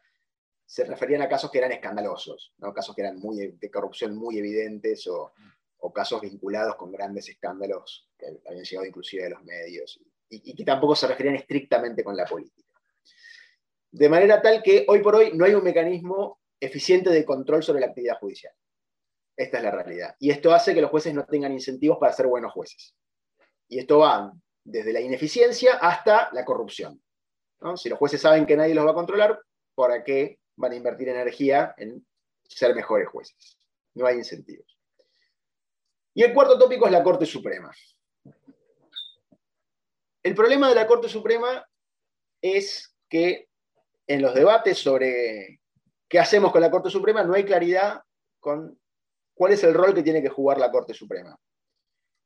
se 0.66 0.86
referían 0.86 1.22
a 1.22 1.30
casos 1.30 1.52
que 1.52 1.60
eran 1.60 1.72
escandalosos, 1.72 2.54
casos 2.74 2.96
que 2.96 3.02
eran 3.02 3.18
muy, 3.20 3.48
de 3.60 3.72
corrupción 3.72 4.16
muy 4.16 4.38
evidentes 4.38 5.08
o, 5.08 5.34
casos 5.94 6.22
vinculados 6.22 6.76
con 6.78 6.92
grandes 6.92 7.28
escándalos 7.28 8.10
que 8.18 8.40
habían 8.48 8.64
llegado 8.64 8.88
inclusive 8.88 9.24
de 9.24 9.30
los 9.30 9.44
medios, 9.44 10.00
y 10.30 10.56
que 10.56 10.64
tampoco 10.64 10.96
se 10.96 11.08
referían 11.08 11.36
estrictamente 11.36 12.04
con 12.04 12.16
la 12.16 12.26
política. 12.26 12.74
De 13.94 14.10
manera 14.10 14.42
tal 14.42 14.64
que 14.64 14.86
hoy 14.88 15.04
por 15.04 15.16
hoy 15.16 15.34
no 15.36 15.46
hay 15.46 15.54
un 15.54 15.64
mecanismo 15.64 16.40
eficiente 16.60 17.12
de 17.12 17.24
control 17.24 17.62
sobre 17.62 17.80
la 17.80 17.86
actividad 17.88 18.18
judicial. 18.18 18.52
Esta 19.38 19.58
es 19.58 19.64
la 19.64 19.70
realidad. 19.70 20.16
Y 20.20 20.32
esto 20.32 20.52
hace 20.52 20.74
que 20.74 20.82
los 20.82 20.90
jueces 20.90 21.14
no 21.14 21.26
tengan 21.26 21.54
incentivos 21.54 22.00
para 22.00 22.12
ser 22.12 22.26
buenos 22.26 22.52
jueces. 22.52 22.96
Y 23.68 23.78
esto 23.78 24.00
va 24.00 24.34
desde 24.64 24.94
la 24.94 25.00
ineficiencia 25.00 25.76
hasta 25.76 26.32
la 26.34 26.44
corrupción. 26.44 27.04
Si 27.76 27.88
los 27.88 28.00
jueces 28.00 28.20
saben 28.20 28.48
que 28.48 28.58
nadie 28.58 28.74
los 28.74 28.84
va 28.84 28.92
a 28.92 28.96
controlar, 28.96 29.40
¿para 29.76 30.04
qué 30.04 30.40
van 30.56 30.72
a 30.72 30.76
invertir 30.76 31.10
energía 31.10 31.76
en 31.78 32.04
ser 32.44 32.74
mejores 32.74 33.08
jueces? 33.08 33.60
No 33.94 34.08
hay 34.08 34.18
incentivos. 34.18 34.76
Y 36.16 36.24
el 36.24 36.34
cuarto 36.34 36.58
tópico 36.58 36.88
es 36.88 36.92
la 36.92 37.04
Corte 37.04 37.28
Suprema. 37.28 37.72
El 40.24 40.34
problema 40.34 40.68
de 40.68 40.76
la 40.76 40.88
Corte 40.88 41.08
Suprema 41.08 41.64
es 42.42 42.96
que 43.08 43.50
en 44.14 44.22
los 44.22 44.34
debates 44.36 44.78
sobre 44.78 45.60
qué 46.08 46.20
hacemos 46.20 46.52
con 46.52 46.62
la 46.62 46.70
Corte 46.70 46.90
Suprema 46.90 47.24
no 47.24 47.34
hay 47.34 47.44
claridad 47.44 48.02
con 48.40 48.80
cuál 49.34 49.54
es 49.54 49.64
el 49.64 49.74
rol 49.74 49.96
que 49.96 50.04
tiene 50.04 50.22
que 50.22 50.30
jugar 50.30 50.60
la 50.60 50.72
Corte 50.72 50.94
Suprema. 50.94 51.36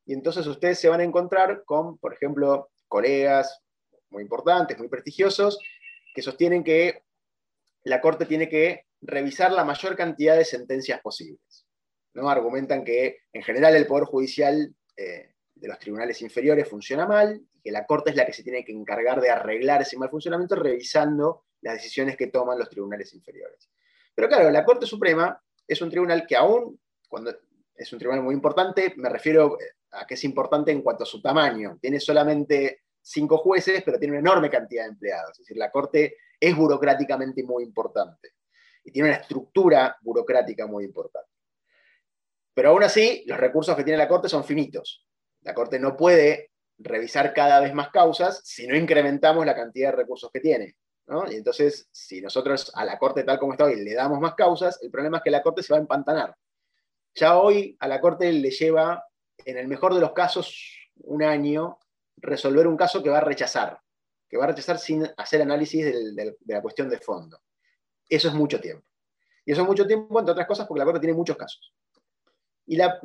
Y 0.04 0.12
entonces 0.12 0.46
ustedes 0.46 0.78
se 0.78 0.88
van 0.88 1.00
a 1.00 1.04
encontrar 1.04 1.64
con, 1.64 1.96
por 1.98 2.12
ejemplo, 2.12 2.70
colegas 2.88 3.62
muy 4.10 4.22
importantes, 4.22 4.78
muy 4.78 4.88
prestigiosos, 4.88 5.58
que 6.14 6.22
sostienen 6.22 6.62
que 6.62 7.04
la 7.84 8.00
Corte 8.00 8.26
tiene 8.26 8.48
que 8.48 8.84
revisar 9.00 9.52
la 9.52 9.64
mayor 9.64 9.96
cantidad 9.96 10.36
de 10.36 10.44
sentencias 10.44 11.00
posibles. 11.00 11.66
¿no? 12.12 12.28
Argumentan 12.28 12.84
que 12.84 13.18
en 13.32 13.42
general 13.42 13.76
el 13.76 13.86
Poder 13.86 14.04
Judicial 14.04 14.74
eh, 14.96 15.34
de 15.60 15.68
los 15.68 15.78
tribunales 15.78 16.20
inferiores 16.22 16.68
funciona 16.68 17.06
mal 17.06 17.40
y 17.52 17.60
que 17.60 17.70
la 17.70 17.86
Corte 17.86 18.10
es 18.10 18.16
la 18.16 18.24
que 18.24 18.32
se 18.32 18.42
tiene 18.42 18.64
que 18.64 18.72
encargar 18.72 19.20
de 19.20 19.30
arreglar 19.30 19.82
ese 19.82 19.96
mal 19.96 20.10
funcionamiento 20.10 20.54
revisando 20.54 21.44
las 21.60 21.74
decisiones 21.74 22.16
que 22.16 22.28
toman 22.28 22.58
los 22.58 22.68
tribunales 22.68 23.12
inferiores. 23.14 23.70
Pero 24.14 24.28
claro, 24.28 24.50
la 24.50 24.64
Corte 24.64 24.86
Suprema 24.86 25.40
es 25.66 25.82
un 25.82 25.90
tribunal 25.90 26.26
que 26.26 26.36
aún, 26.36 26.80
cuando 27.08 27.34
es 27.74 27.92
un 27.92 27.98
tribunal 27.98 28.22
muy 28.22 28.34
importante, 28.34 28.94
me 28.96 29.08
refiero 29.08 29.56
a 29.90 30.06
que 30.06 30.14
es 30.14 30.24
importante 30.24 30.72
en 30.72 30.82
cuanto 30.82 31.04
a 31.04 31.06
su 31.06 31.20
tamaño. 31.20 31.78
Tiene 31.80 32.00
solamente 32.00 32.82
cinco 33.00 33.38
jueces, 33.38 33.82
pero 33.84 33.98
tiene 33.98 34.18
una 34.18 34.30
enorme 34.30 34.50
cantidad 34.50 34.84
de 34.84 34.90
empleados. 34.90 35.32
Es 35.32 35.38
decir, 35.38 35.56
la 35.56 35.70
Corte 35.70 36.16
es 36.38 36.56
burocráticamente 36.56 37.42
muy 37.42 37.64
importante 37.64 38.34
y 38.84 38.92
tiene 38.92 39.08
una 39.08 39.18
estructura 39.18 39.96
burocrática 40.00 40.66
muy 40.66 40.84
importante. 40.84 41.30
Pero 42.54 42.70
aún 42.70 42.82
así, 42.82 43.24
los 43.26 43.38
recursos 43.38 43.76
que 43.76 43.84
tiene 43.84 43.98
la 43.98 44.08
Corte 44.08 44.28
son 44.28 44.44
finitos. 44.44 45.07
La 45.42 45.54
Corte 45.54 45.78
no 45.78 45.96
puede 45.96 46.50
revisar 46.78 47.34
cada 47.34 47.60
vez 47.60 47.74
más 47.74 47.90
causas 47.90 48.40
si 48.44 48.66
no 48.66 48.76
incrementamos 48.76 49.44
la 49.44 49.54
cantidad 49.54 49.90
de 49.90 49.96
recursos 49.96 50.30
que 50.32 50.40
tiene. 50.40 50.76
Y 51.30 51.36
entonces, 51.36 51.88
si 51.90 52.20
nosotros 52.20 52.70
a 52.74 52.84
la 52.84 52.98
Corte 52.98 53.24
tal 53.24 53.38
como 53.38 53.52
está 53.52 53.64
hoy 53.64 53.82
le 53.82 53.94
damos 53.94 54.20
más 54.20 54.34
causas, 54.34 54.78
el 54.82 54.90
problema 54.90 55.16
es 55.18 55.22
que 55.22 55.30
la 55.30 55.42
Corte 55.42 55.62
se 55.62 55.72
va 55.72 55.78
a 55.78 55.80
empantanar. 55.80 56.36
Ya 57.14 57.38
hoy 57.38 57.76
a 57.80 57.88
la 57.88 58.00
Corte 58.00 58.30
le 58.30 58.50
lleva, 58.50 59.02
en 59.38 59.56
el 59.56 59.68
mejor 59.68 59.94
de 59.94 60.00
los 60.00 60.12
casos, 60.12 60.90
un 60.96 61.22
año 61.22 61.78
resolver 62.16 62.66
un 62.66 62.76
caso 62.76 63.02
que 63.02 63.08
va 63.08 63.18
a 63.18 63.22
rechazar, 63.22 63.80
que 64.28 64.36
va 64.36 64.44
a 64.44 64.48
rechazar 64.48 64.78
sin 64.78 65.08
hacer 65.16 65.40
análisis 65.40 65.84
de 66.14 66.36
la 66.46 66.60
cuestión 66.60 66.90
de 66.90 66.98
fondo. 66.98 67.40
Eso 68.06 68.28
es 68.28 68.34
mucho 68.34 68.60
tiempo. 68.60 68.86
Y 69.46 69.52
eso 69.52 69.62
es 69.62 69.66
mucho 69.66 69.86
tiempo, 69.86 70.18
entre 70.18 70.32
otras 70.32 70.46
cosas, 70.46 70.66
porque 70.66 70.80
la 70.80 70.84
Corte 70.84 71.00
tiene 71.00 71.14
muchos 71.14 71.38
casos. 71.38 71.72
Y 72.70 72.76
la, 72.76 73.00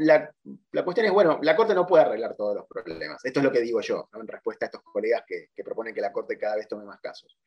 cuestión 0.83 1.05
es, 1.05 1.11
bueno, 1.13 1.39
la 1.41 1.55
Corte 1.55 1.73
no 1.73 1.87
puede 1.87 2.03
arreglar 2.03 2.35
todos 2.35 2.53
los 2.53 2.67
problemas. 2.67 3.23
Esto 3.23 3.39
es 3.39 3.45
lo 3.45 3.51
que 3.51 3.61
digo 3.61 3.79
yo, 3.79 4.09
en 4.13 4.27
respuesta 4.27 4.65
a 4.65 4.67
estos 4.67 4.83
colegas 4.83 5.23
que, 5.25 5.51
que 5.55 5.63
proponen 5.63 5.95
que 5.95 6.01
la 6.01 6.11
Corte 6.11 6.37
cada 6.37 6.57
vez 6.57 6.67
tome 6.67 6.83
más 6.83 6.99
casos. 6.99 7.37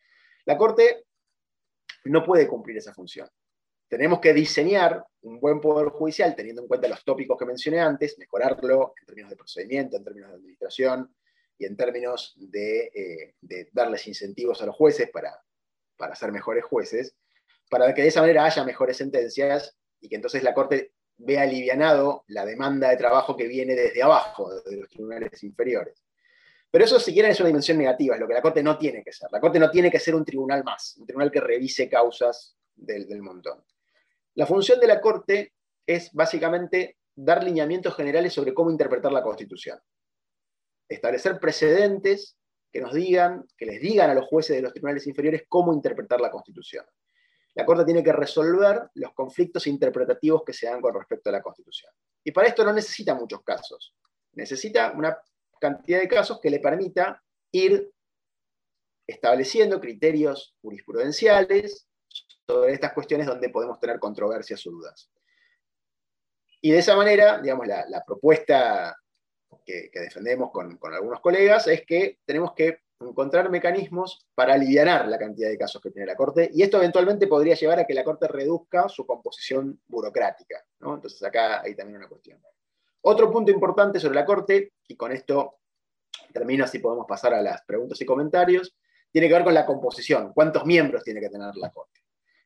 La 0.46 0.56
Corte 0.56 1.04
no 2.04 2.24
puede 2.24 2.48
cumplir 2.48 2.78
esa 2.78 2.94
función. 2.94 3.28
Tenemos 3.86 4.20
que 4.20 4.32
diseñar 4.32 5.04
un 5.20 5.38
buen 5.40 5.60
poder 5.60 5.88
judicial 5.88 6.34
teniendo 6.34 6.62
en 6.62 6.68
cuenta 6.68 6.88
los 6.88 7.04
tópicos 7.04 7.36
que 7.38 7.44
mencioné 7.44 7.80
antes, 7.80 8.18
mejorarlo 8.18 8.94
en 8.98 9.06
términos 9.06 9.30
de 9.30 9.36
procedimiento, 9.36 9.98
en 9.98 10.04
términos 10.04 10.30
de 10.30 10.36
administración 10.36 11.14
y 11.58 11.66
en 11.66 11.76
términos 11.76 12.32
de, 12.36 13.34
eh, 13.50 13.68
darles 13.72 14.06
incentivos 14.08 14.62
a 14.62 14.66
los 14.66 14.74
jueces 14.74 15.10
para, 15.10 15.38
para 15.98 16.14
ser 16.14 16.32
mejores 16.32 16.64
jueces, 16.64 17.14
para 17.68 17.92
que 17.92 18.00
de 18.00 18.08
esa 18.08 18.22
manera 18.22 18.46
haya 18.46 18.64
mejores 18.64 18.96
sentencias 18.96 19.76
y 20.00 20.08
que 20.08 20.16
entonces 20.16 20.42
la 20.42 20.54
Corte 20.54 20.92
vea 21.18 21.42
alivianado 21.42 22.24
la 22.28 22.44
demanda 22.44 22.90
de 22.90 22.96
trabajo 22.96 23.36
que 23.36 23.46
viene 23.46 23.74
desde 23.74 24.02
abajo, 24.02 24.52
de 24.62 24.76
los 24.76 24.88
tribunales 24.88 25.42
inferiores. 25.42 26.02
Pero 26.70 26.84
eso, 26.84 27.00
si 27.00 27.12
quieren, 27.12 27.30
es 27.30 27.40
una 27.40 27.48
dimensión 27.48 27.78
negativa, 27.78 28.14
es 28.14 28.20
lo 28.20 28.28
que 28.28 28.34
la 28.34 28.42
Corte 28.42 28.62
no 28.62 28.76
tiene 28.76 29.02
que 29.02 29.12
ser. 29.12 29.28
La 29.32 29.40
Corte 29.40 29.58
no 29.58 29.70
tiene 29.70 29.90
que 29.90 29.98
ser 29.98 30.14
un 30.14 30.24
tribunal 30.24 30.62
más, 30.62 30.96
un 30.98 31.06
tribunal 31.06 31.30
que 31.30 31.40
revise 31.40 31.88
causas 31.88 32.56
del, 32.74 33.06
del 33.06 33.22
montón. 33.22 33.64
La 34.34 34.46
función 34.46 34.78
de 34.78 34.86
la 34.86 35.00
Corte 35.00 35.54
es 35.86 36.12
básicamente 36.12 36.98
dar 37.14 37.42
lineamientos 37.42 37.94
generales 37.94 38.32
sobre 38.32 38.52
cómo 38.52 38.70
interpretar 38.70 39.10
la 39.10 39.22
Constitución. 39.22 39.78
Establecer 40.88 41.40
precedentes 41.40 42.36
que 42.70 42.80
nos 42.80 42.92
digan, 42.92 43.46
que 43.56 43.64
les 43.64 43.80
digan 43.80 44.10
a 44.10 44.14
los 44.14 44.26
jueces 44.26 44.56
de 44.56 44.62
los 44.62 44.72
tribunales 44.72 45.06
inferiores 45.06 45.44
cómo 45.48 45.72
interpretar 45.72 46.20
la 46.20 46.30
Constitución. 46.30 46.84
La 47.56 47.64
Corte 47.64 47.86
tiene 47.86 48.04
que 48.04 48.12
resolver 48.12 48.90
los 48.94 49.14
conflictos 49.14 49.66
interpretativos 49.66 50.44
que 50.44 50.52
se 50.52 50.66
dan 50.66 50.82
con 50.82 50.94
respecto 50.94 51.30
a 51.30 51.32
la 51.32 51.42
Constitución. 51.42 51.90
Y 52.22 52.30
para 52.30 52.48
esto 52.48 52.62
no 52.62 52.72
necesita 52.72 53.14
muchos 53.14 53.42
casos. 53.42 53.94
Necesita 54.34 54.92
una 54.92 55.16
cantidad 55.58 56.00
de 56.00 56.06
casos 56.06 56.38
que 56.38 56.50
le 56.50 56.60
permita 56.60 57.22
ir 57.52 57.90
estableciendo 59.06 59.80
criterios 59.80 60.54
jurisprudenciales 60.60 61.88
sobre 62.46 62.74
estas 62.74 62.92
cuestiones 62.92 63.26
donde 63.26 63.48
podemos 63.48 63.80
tener 63.80 63.98
controversias 63.98 64.66
o 64.66 64.70
dudas. 64.72 65.10
Y 66.60 66.72
de 66.72 66.78
esa 66.78 66.94
manera, 66.94 67.40
digamos, 67.40 67.66
la, 67.66 68.04
propuesta 68.06 68.98
que, 69.64 69.88
defendemos 69.94 70.50
con, 70.50 70.78
algunos 70.92 71.20
colegas 71.20 71.68
es 71.68 71.86
que 71.86 72.18
tenemos 72.26 72.52
que 72.52 72.80
encontrar 73.00 73.50
mecanismos 73.50 74.26
para 74.34 74.54
aliviar 74.54 75.06
la 75.08 75.18
cantidad 75.18 75.48
de 75.48 75.58
casos 75.58 75.80
que 75.82 75.90
tiene 75.90 76.06
la 76.06 76.16
Corte, 76.16 76.50
y 76.52 76.62
esto 76.62 76.78
eventualmente 76.78 77.26
podría 77.26 77.54
llevar 77.54 77.80
a 77.80 77.84
que 77.84 77.94
la 77.94 78.04
Corte 78.04 78.28
reduzca 78.28 78.88
su 78.88 79.06
composición 79.06 79.80
burocrática. 79.86 80.64
Entonces 80.80 81.22
acá 81.22 81.62
hay 81.62 81.74
también 81.74 81.98
una 81.98 82.08
cuestión. 82.08 82.40
Otro 83.02 83.30
punto 83.30 83.50
importante 83.50 84.00
sobre 84.00 84.14
la 84.14 84.24
Corte, 84.24 84.72
y 84.88 84.96
con 84.96 85.12
esto 85.12 85.58
termino 86.32 86.64
así 86.64 86.78
podemos 86.78 87.06
pasar 87.06 87.34
a 87.34 87.42
las 87.42 87.62
preguntas 87.64 88.00
y 88.00 88.06
comentarios, 88.06 88.74
tiene 89.10 89.28
que 89.28 89.34
ver 89.34 89.44
con 89.44 89.54
la 89.54 89.64
composición, 89.64 90.32
cuántos 90.32 90.64
miembros 90.66 91.04
tiene 91.04 91.20
que 91.20 91.28
tener 91.28 91.54
la 91.56 91.70
Corte. 91.70 92.00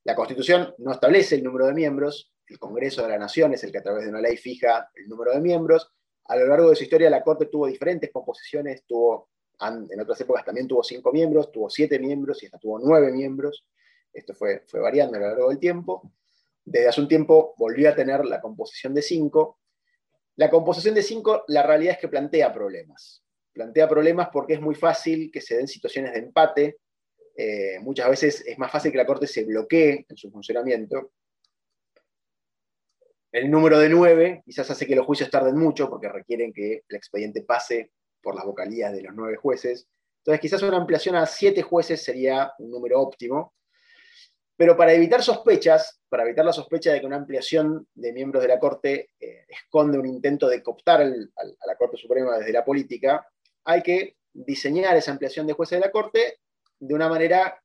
La 0.04 0.14
Constitución 0.14 0.74
no 0.78 0.92
establece 0.92 1.36
el 1.36 1.44
número 1.44 1.66
de 1.66 1.74
miembros, 1.74 2.32
el 2.46 2.58
Congreso 2.58 3.02
de 3.02 3.08
la 3.08 3.18
Nación 3.18 3.52
es 3.54 3.62
el 3.62 3.70
que 3.70 3.78
a 3.78 3.82
través 3.82 4.04
de 4.04 4.10
una 4.10 4.20
ley 4.20 4.36
fija 4.36 4.90
el 4.94 5.08
número 5.08 5.32
de 5.32 5.40
miembros. 5.40 5.92
A 6.24 6.36
lo 6.36 6.46
largo 6.46 6.70
de 6.70 6.76
su 6.76 6.82
historia 6.82 7.08
la 7.08 7.22
Corte 7.22 7.46
tuvo 7.46 7.66
diferentes 7.66 8.10
composiciones, 8.10 8.84
tuvo 8.86 9.30
en 9.62 10.00
otras 10.00 10.20
épocas 10.20 10.44
también 10.44 10.66
tuvo 10.66 10.82
cinco 10.82 11.12
miembros, 11.12 11.52
tuvo 11.52 11.68
siete 11.68 11.98
miembros 11.98 12.42
y 12.42 12.46
hasta 12.46 12.58
tuvo 12.58 12.78
nueve 12.78 13.12
miembros. 13.12 13.66
Esto 14.12 14.34
fue, 14.34 14.64
variando 14.72 15.16
a 15.16 15.20
lo 15.20 15.26
largo 15.28 15.48
del 15.50 15.58
tiempo. 15.58 16.12
Desde 16.64 16.88
hace 16.88 17.00
un 17.00 17.08
tiempo 17.08 17.54
volvió 17.56 17.90
a 17.90 17.94
tener 17.94 18.24
la 18.24 18.40
composición 18.40 18.94
de 18.94 19.02
cinco. 19.02 19.58
La 20.36 20.50
composición 20.50 20.94
de 20.94 21.02
cinco, 21.02 21.44
la 21.48 21.62
realidad 21.62 21.94
es 21.94 22.00
que 22.00 22.08
plantea 22.08 22.52
problemas. 22.52 23.22
Plantea 23.52 23.88
problemas 23.88 24.28
porque 24.32 24.54
es 24.54 24.60
muy 24.60 24.74
fácil 24.74 25.30
que 25.32 25.40
se 25.40 25.56
den 25.56 25.68
situaciones 25.68 26.12
de 26.12 26.20
empate. 26.20 26.78
Eh, 27.36 27.78
muchas 27.80 28.08
veces 28.08 28.44
es 28.46 28.58
más 28.58 28.70
fácil 28.70 28.90
que 28.90 28.98
la 28.98 29.06
Corte 29.06 29.26
se 29.26 29.44
bloquee 29.44 30.06
en 30.08 30.16
su 30.16 30.30
funcionamiento. 30.30 31.12
El 33.32 33.50
número 33.50 33.78
de 33.78 33.88
nueve 33.88 34.42
quizás 34.44 34.70
hace 34.70 34.86
que 34.86 34.96
los 34.96 35.06
juicios 35.06 35.30
tarden 35.30 35.56
mucho 35.56 35.88
porque 35.88 36.08
requieren 36.08 36.52
que 36.52 36.82
el 36.88 36.96
expediente 36.96 37.42
pase 37.42 37.92
por 38.22 38.34
las 38.34 38.44
vocalías 38.44 38.92
de 38.92 39.02
los 39.02 39.14
nueve 39.14 39.36
jueces. 39.36 39.86
Entonces, 40.18 40.40
quizás 40.40 40.62
una 40.62 40.76
ampliación 40.76 41.16
a 41.16 41.26
siete 41.26 41.62
jueces 41.62 42.02
sería 42.02 42.52
un 42.58 42.70
número 42.70 43.00
óptimo. 43.00 43.54
Pero 44.56 44.76
para 44.76 44.92
evitar 44.92 45.22
sospechas, 45.22 46.02
para 46.10 46.22
evitar 46.22 46.44
la 46.44 46.52
sospecha 46.52 46.92
de 46.92 47.00
que 47.00 47.06
una 47.06 47.16
ampliación 47.16 47.88
de 47.94 48.12
miembros 48.12 48.42
de 48.42 48.48
la 48.48 48.58
Corte 48.58 49.10
eh, 49.18 49.46
esconde 49.48 49.98
un 49.98 50.04
intento 50.04 50.48
de 50.48 50.62
cooptar 50.62 51.00
a 51.00 51.06
la 51.06 51.76
Corte 51.78 51.96
Suprema 51.96 52.36
desde 52.36 52.52
la 52.52 52.62
política, 52.62 53.26
hay 53.64 53.82
que 53.82 54.16
diseñar 54.32 54.96
esa 54.96 55.12
ampliación 55.12 55.46
de 55.46 55.54
jueces 55.54 55.80
de 55.80 55.86
la 55.86 55.90
Corte 55.90 56.40
de 56.78 56.94
una 56.94 57.08
manera 57.08 57.58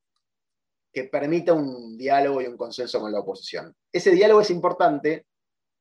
que 0.94 1.04
permita 1.04 1.52
un 1.52 1.98
diálogo 1.98 2.42
y 2.42 2.48
un 2.48 2.56
consenso 2.56 3.02
con 3.02 3.12
la 3.12 3.20
oposición. 3.20 3.76
Ese 3.92 4.12
diálogo 4.12 4.40
es 4.40 4.50
importante 4.50 5.26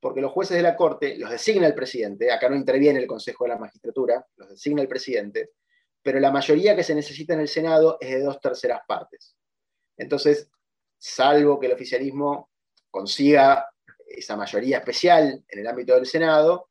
porque 0.04 0.20
los 0.20 0.32
jueces 0.32 0.58
de 0.58 0.62
la 0.62 0.76
Corte 0.76 1.16
los 1.16 1.30
designa 1.30 1.66
el 1.66 1.74
presidente, 1.74 2.30
acá 2.30 2.50
no 2.50 2.56
interviene 2.56 2.98
el 2.98 3.06
Consejo 3.06 3.44
de 3.44 3.48
la 3.48 3.58
Magistratura, 3.58 4.22
los 4.36 4.50
designa 4.50 4.82
el 4.82 4.86
presidente, 4.86 5.52
pero 6.02 6.20
la 6.20 6.30
mayoría 6.30 6.76
que 6.76 6.82
se 6.82 6.94
necesita 6.94 7.32
en 7.32 7.40
el 7.40 7.48
Senado 7.48 7.96
es 7.98 8.10
de 8.10 8.20
dos 8.20 8.38
terceras 8.38 8.82
partes. 8.86 9.34
Entonces, 9.96 10.50
salvo 10.98 11.58
que 11.58 11.68
el 11.68 11.72
oficialismo 11.72 12.50
consiga 12.90 13.66
esa 14.06 14.36
mayoría 14.36 14.76
especial 14.76 15.42
en 15.48 15.58
el 15.58 15.66
ámbito 15.66 15.94
del 15.94 16.04
Senado, 16.04 16.68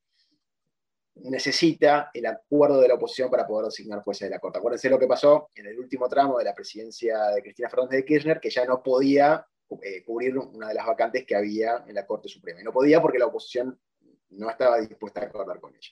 necesita 1.15 2.11
el 2.13 2.27
acuerdo 2.27 2.81
de 2.81 2.89
la 2.89 2.93
oposición 2.93 3.31
para 3.31 3.47
poder 3.47 3.65
designar 3.65 4.03
jueces 4.03 4.27
de 4.27 4.35
la 4.35 4.39
Corte. 4.39 4.59
Acuérdense 4.59 4.91
lo 4.91 4.99
que 4.99 5.07
pasó 5.07 5.49
en 5.55 5.65
el 5.65 5.79
último 5.79 6.07
tramo 6.07 6.37
de 6.37 6.45
la 6.45 6.53
presidencia 6.53 7.19
de 7.29 7.41
Cristina 7.41 7.67
Fernández 7.67 7.97
de 7.97 8.05
Kirchner, 8.05 8.39
que 8.39 8.51
ya 8.51 8.63
no 8.65 8.83
podía 8.83 9.43
eh, 9.81 10.03
cubrir 10.03 10.37
una 10.37 10.67
de 10.67 10.73
las 10.73 10.85
vacantes 10.85 11.25
que 11.25 11.35
había 11.35 11.83
en 11.87 11.95
la 11.95 12.05
Corte 12.05 12.29
Suprema. 12.29 12.61
Y 12.61 12.63
no 12.63 12.73
podía 12.73 13.01
porque 13.01 13.19
la 13.19 13.27
oposición 13.27 13.79
no 14.29 14.49
estaba 14.49 14.79
dispuesta 14.79 15.21
a 15.21 15.25
acordar 15.25 15.59
con 15.59 15.75
ella. 15.75 15.89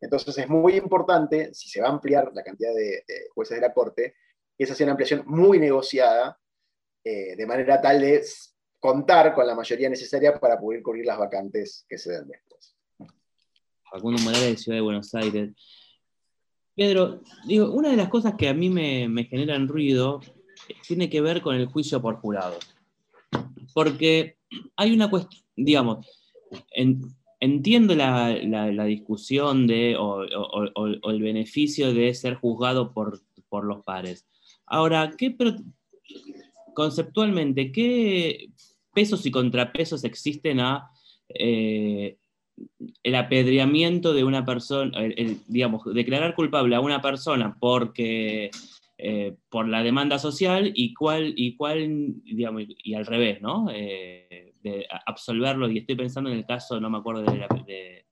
Entonces 0.00 0.36
es 0.38 0.48
muy 0.48 0.74
importante, 0.74 1.54
si 1.54 1.68
se 1.68 1.80
va 1.80 1.88
a 1.88 1.92
ampliar 1.92 2.30
la 2.34 2.42
cantidad 2.42 2.74
de, 2.74 3.04
jueces 3.34 3.56
de 3.56 3.66
la 3.66 3.72
Corte, 3.72 4.14
que 4.56 4.64
esa 4.64 4.74
sea 4.74 4.84
una 4.84 4.92
ampliación 4.92 5.22
muy 5.26 5.58
negociada, 5.58 6.38
eh, 7.02 7.36
de 7.36 7.46
manera 7.46 7.80
tal 7.80 8.00
de 8.00 8.22
contar 8.78 9.34
con 9.34 9.46
la 9.46 9.54
mayoría 9.54 9.88
necesaria 9.88 10.38
para 10.38 10.58
poder 10.58 10.82
cubrir 10.82 11.06
las 11.06 11.18
vacantes 11.18 11.86
que 11.88 11.98
se 11.98 12.12
den 12.12 12.28
después. 12.28 12.76
Facundo 13.90 14.20
Morales 14.22 14.50
de 14.50 14.56
Ciudad 14.56 14.78
de 14.78 14.82
Buenos 14.82 15.14
Aires. 15.14 15.50
Pedro, 16.74 17.22
digo, 17.46 17.70
una 17.70 17.90
de 17.90 17.96
las 17.96 18.08
cosas 18.08 18.34
que 18.36 18.48
a 18.48 18.54
mí 18.54 18.68
me, 18.68 19.08
me 19.08 19.24
generan 19.24 19.66
ruido 19.66 20.20
tiene 20.86 21.08
que 21.08 21.20
ver 21.20 21.40
con 21.40 21.54
el 21.54 21.66
juicio 21.66 22.02
por 22.02 22.16
jurado 22.16 22.58
porque 23.76 24.38
hay 24.74 24.94
una 24.94 25.10
cuestión, 25.10 25.42
digamos, 25.54 26.06
entiendo 27.40 27.94
la, 27.94 28.30
discusión 28.86 29.66
de, 29.66 29.94
o, 29.98 30.22
el 31.10 31.22
beneficio 31.22 31.92
de 31.92 32.14
ser 32.14 32.36
juzgado 32.36 32.94
por, 32.94 33.20
los 33.50 33.84
pares. 33.84 34.26
Ahora, 34.64 35.12
¿qué, 35.18 35.36
conceptualmente, 36.74 37.70
¿qué 37.70 38.48
pesos 38.94 39.26
y 39.26 39.30
contrapesos 39.30 40.04
existen 40.04 40.60
a 40.60 40.88
eh, 41.28 42.16
el 43.02 43.14
apedreamiento 43.14 44.14
de 44.14 44.24
una 44.24 44.46
persona, 44.46 44.98
digamos, 45.48 45.84
declarar 45.92 46.34
culpable 46.34 46.76
a 46.76 46.80
una 46.80 47.02
persona 47.02 47.58
porque 47.60 48.50
eh, 48.98 49.36
por 49.50 49.68
la 49.68 49.82
demanda 49.82 50.18
social 50.18 50.72
y 50.74 50.94
cuál, 50.94 51.34
y 51.36 51.54
cuál 51.54 52.14
digamos, 52.24 52.62
y 52.66 52.94
al 52.94 53.04
revés, 53.04 53.42
¿no? 53.42 53.68
Eh, 53.70 54.54
de 54.62 54.86
absolverlo, 55.04 55.70
y 55.70 55.78
estoy 55.78 55.96
pensando 55.96 56.30
en 56.30 56.38
el 56.38 56.46
caso, 56.46 56.80
no 56.80 56.88
me 56.88 56.98
acuerdo 56.98 57.22
de, 57.22 58.06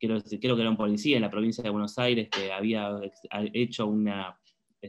creo, 0.00 0.22
creo, 0.40 0.56
que 0.56 0.62
era 0.62 0.70
un 0.70 0.76
policía 0.76 1.16
en 1.16 1.22
la 1.22 1.30
provincia 1.30 1.62
de 1.62 1.70
Buenos 1.70 1.98
Aires 1.98 2.28
que 2.30 2.50
había 2.50 2.98
hecho 3.52 3.86
una, 3.86 4.40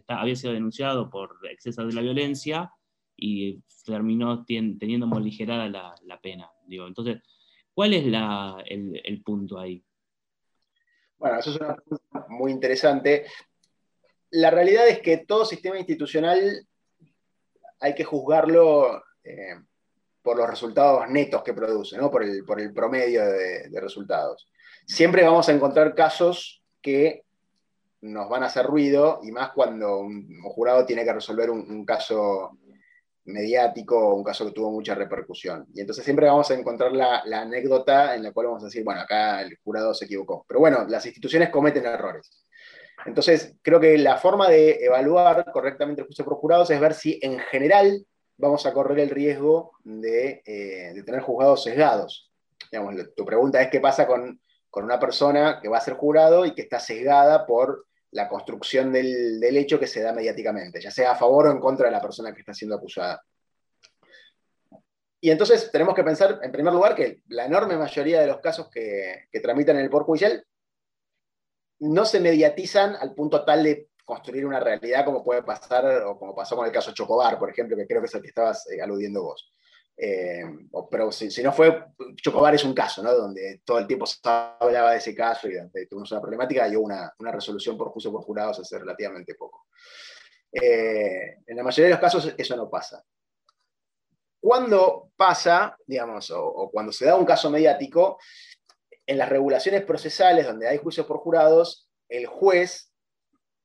había 0.07 0.35
sido 0.35 0.53
denunciado 0.53 1.09
por 1.09 1.37
exceso 1.51 1.85
de 1.85 1.93
la 1.93 2.01
violencia 2.01 2.71
y 3.15 3.61
terminó 3.85 4.45
teniendo 4.45 5.07
moligerada 5.07 5.67
la, 5.67 5.95
la, 6.03 6.21
pena. 6.21 6.49
Digo, 6.65 6.87
entonces, 6.87 7.21
¿cuál 7.73 7.93
es 7.93 8.05
la, 8.05 8.63
el, 8.65 9.01
el 9.03 9.21
punto 9.23 9.59
ahí? 9.59 9.83
Bueno, 11.17 11.39
eso 11.39 11.49
es 11.49 11.57
una 11.57 11.75
pregunta 11.75 12.25
muy 12.29 12.51
interesante 12.51 13.25
la 14.31 14.49
realidad 14.49 14.87
es 14.87 14.99
que 14.99 15.17
todo 15.17 15.45
sistema 15.45 15.77
institucional 15.77 16.67
hay 17.79 17.95
que 17.95 18.03
juzgarlo 18.03 19.03
eh, 19.23 19.55
por 20.21 20.37
los 20.37 20.49
resultados 20.49 21.09
netos 21.09 21.43
que 21.43 21.53
produce, 21.53 21.97
¿no? 21.97 22.11
por, 22.11 22.23
el, 22.23 22.43
por 22.43 22.59
el 22.59 22.73
promedio 22.73 23.25
de, 23.25 23.79
resultados. 23.79 24.47
Siempre 24.85 25.23
vamos 25.23 25.47
a 25.47 25.53
encontrar 25.53 25.95
casos 25.95 26.63
que 26.81 27.23
nos 28.01 28.29
van 28.29 28.43
a 28.43 28.47
hacer 28.47 28.65
ruido, 28.65 29.19
y 29.23 29.31
más 29.31 29.51
cuando 29.51 29.99
un, 29.99 30.27
jurado 30.43 30.85
tiene 30.85 31.03
que 31.03 31.13
resolver 31.13 31.49
un, 31.49 31.85
caso 31.85 32.57
mediático, 33.25 34.13
un 34.13 34.23
caso 34.23 34.45
que 34.45 34.51
tuvo 34.51 34.71
mucha 34.71 34.95
repercusión. 34.95 35.65
Y 35.73 35.81
entonces 35.81 36.05
siempre 36.05 36.27
vamos 36.27 36.49
a 36.51 36.53
encontrar 36.53 36.91
la, 36.91 37.23
la, 37.25 37.41
anécdota 37.41 38.15
en 38.15 38.23
la 38.23 38.31
cual 38.31 38.47
vamos 38.47 38.63
a 38.63 38.67
decir, 38.67 38.83
bueno, 38.83 39.01
acá 39.01 39.41
el 39.41 39.57
jurado 39.63 39.93
se 39.93 40.05
equivocó. 40.05 40.45
Pero 40.47 40.59
bueno, 40.59 40.85
las 40.87 41.05
instituciones 41.05 41.49
cometen 41.49 41.85
errores. 41.85 42.46
Entonces, 43.07 43.55
creo 43.61 43.79
que 43.79 43.97
la 43.97 44.17
forma 44.17 44.49
de 44.49 44.83
evaluar 44.83 45.49
correctamente 45.53 46.01
el 46.01 46.07
juicio 46.07 46.25
por 46.25 46.35
jurados 46.35 46.69
es 46.69 46.79
ver 46.79 46.93
si 46.93 47.17
en 47.23 47.39
general 47.39 48.05
vamos 48.35 48.65
a 48.65 48.73
correr 48.73 48.99
el 48.99 49.09
riesgo 49.09 49.71
de, 49.85 50.43
eh, 50.45 51.03
tener 51.05 51.21
juzgados 51.21 51.63
sesgados. 51.63 52.29
tu 53.15 53.25
pregunta 53.25 53.61
es 53.61 53.69
qué 53.69 53.79
pasa 53.79 54.05
con, 54.05 54.39
una 54.73 54.99
persona 54.99 55.59
que 55.59 55.69
va 55.69 55.77
a 55.77 55.81
ser 55.81 55.95
jurado 55.95 56.45
y 56.45 56.53
que 56.53 56.61
está 56.61 56.79
sesgada 56.79 57.47
por 57.47 57.87
la 58.11 58.29
construcción 58.29 58.93
del, 58.93 59.41
hecho 59.41 59.79
que 59.79 59.87
se 59.87 60.03
da 60.03 60.13
mediáticamente, 60.13 60.79
ya 60.79 60.91
sea 60.91 61.13
a 61.13 61.15
favor 61.15 61.47
o 61.47 61.51
en 61.51 61.59
contra 61.59 61.87
de 61.87 61.93
la 61.93 62.01
persona 62.01 62.31
que 62.31 62.41
está 62.41 62.53
siendo 62.53 62.75
acusada. 62.75 63.23
Y 65.19 65.31
entonces 65.31 65.71
tenemos 65.71 65.95
que 65.95 66.03
pensar, 66.03 66.39
en 66.43 66.51
primer 66.51 66.73
lugar, 66.73 66.93
que 66.93 67.21
la 67.29 67.45
enorme 67.45 67.75
mayoría 67.75 68.21
de 68.21 68.27
los 68.27 68.39
casos 68.39 68.69
que, 68.69 69.27
que 69.31 69.39
tramitan 69.39 69.77
en 69.77 69.85
el 69.85 69.89
Poder 69.89 70.05
Judicial 70.05 70.45
no 71.79 72.05
se 72.05 72.19
mediatizan 72.19 72.95
al 72.95 73.13
punto 73.13 73.43
tal 73.43 73.63
de 73.63 73.89
construir 74.07 74.45
una 74.45 74.59
realidad 74.59 75.03
como 75.03 75.23
puede 75.23 75.43
pasar 75.43 75.85
o 76.03 76.17
como 76.17 76.33
pasó 76.33 76.55
con 76.55 76.65
el 76.65 76.71
caso 76.71 76.93
Chocobar, 76.93 77.37
por 77.37 77.49
ejemplo, 77.49 77.75
que 77.75 77.85
creo 77.85 78.01
que 78.01 78.07
es 78.07 78.15
el 78.15 78.21
que 78.21 78.29
estabas 78.29 78.65
eh, 78.71 78.81
aludiendo 78.81 79.21
vos. 79.21 79.51
Eh, 79.97 80.43
pero 80.89 81.11
si, 81.11 81.43
no 81.43 81.51
fue, 81.51 81.87
Chocobar 82.15 82.55
es 82.55 82.63
un 82.63 82.73
caso, 82.73 83.03
¿no? 83.03 83.13
Donde 83.13 83.61
todo 83.65 83.79
el 83.79 83.87
tiempo 83.87 84.05
se 84.05 84.19
hablaba 84.23 84.91
de 84.91 84.97
ese 84.97 85.13
caso 85.13 85.49
y 85.49 85.87
tuvimos 85.87 86.11
una 86.11 86.21
problemática 86.21 86.67
y 86.67 86.75
hubo 86.75 86.85
una, 86.85 87.13
resolución 87.31 87.77
por 87.77 87.89
juicio 87.89 88.11
por 88.11 88.21
jurados 88.21 88.59
hace 88.59 88.79
relativamente 88.79 89.35
poco. 89.35 89.65
Eh, 90.51 91.39
en 91.45 91.57
la 91.57 91.63
mayoría 91.63 91.85
de 91.85 91.91
los 91.91 91.99
casos 91.99 92.33
eso 92.37 92.55
no 92.55 92.69
pasa. 92.69 93.03
Cuando 94.39 95.11
pasa, 95.17 95.75
digamos, 95.85 96.31
o 96.31 96.69
cuando 96.71 96.93
se 96.93 97.05
da 97.05 97.15
un 97.15 97.25
caso 97.25 97.49
mediático, 97.49 98.19
en 99.07 99.17
las 99.17 99.29
regulaciones 99.29 99.83
procesales 99.83 100.45
donde 100.45 100.67
hay 100.67 100.77
juicios 100.77 101.07
por 101.07 101.17
jurados, 101.17 101.89
el 102.09 102.27
juez 102.27 102.91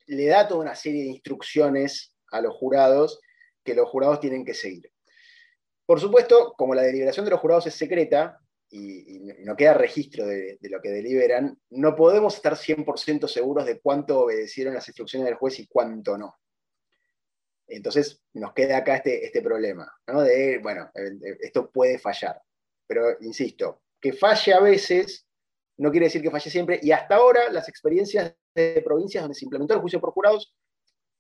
le 0.07 0.27
da 0.27 0.47
toda 0.49 0.61
una 0.61 0.77
serie 0.77 1.03
de 1.03 1.11
instrucciones 1.11 2.15
a 2.31 2.41
los 2.41 2.55
jurados 2.55 3.21
que 3.65 3.75
los 3.75 3.89
jurados 3.89 4.21
tienen 4.21 4.45
que 4.45 4.55
seguir. 4.55 4.91
Por 5.85 6.01
supuesto, 6.01 6.55
como 6.57 6.75
la 6.75 6.83
deliberación 6.83 7.25
de 7.25 7.33
los 7.33 7.41
jurados 7.41 7.67
es 7.67 7.75
secreta 7.75 8.39
y, 8.71 9.21
no 9.45 9.57
queda 9.57 9.75
registro 9.75 10.25
de, 10.25 10.59
lo 10.63 10.81
que 10.81 10.91
deliberan, 10.91 11.61
no 11.71 11.95
podemos 11.95 12.37
estar 12.37 12.55
100% 12.55 13.27
seguros 13.27 13.67
de 13.67 13.81
cuánto 13.81 14.21
obedecieron 14.21 14.75
las 14.75 14.89
instrucciones 14.89 15.27
del 15.27 15.35
juez 15.35 15.59
y 15.59 15.67
cuánto 15.67 16.17
no. 16.17 16.39
Entonces 17.67 18.23
nos 18.33 18.53
queda 18.55 18.79
acá 18.79 18.97
este, 18.97 19.25
este 19.27 19.43
problema, 19.43 19.93
De, 20.07 20.59
bueno, 20.63 20.91
esto 21.41 21.71
puede 21.71 21.99
fallar. 21.99 22.41
Pero, 22.87 23.17
insisto, 23.21 23.83
que 24.01 24.13
falle 24.13 24.53
a 24.53 24.61
veces 24.61 25.27
no 25.83 25.91
quiere 25.91 26.07
decir 26.07 26.23
que 26.23 26.31
falle 26.31 26.49
siempre, 26.49 26.79
y 26.81 26.93
hasta 26.93 27.17
ahora 27.17 27.51
las 27.51 27.69
experiencias 27.69 28.37
de 28.55 28.81
provincias 28.85 29.25
donde 29.25 29.35
se 29.35 29.45
implementó 29.45 29.75
el 29.75 29.81
juicio 29.81 30.01
por 30.01 30.13
jurados 30.13 30.55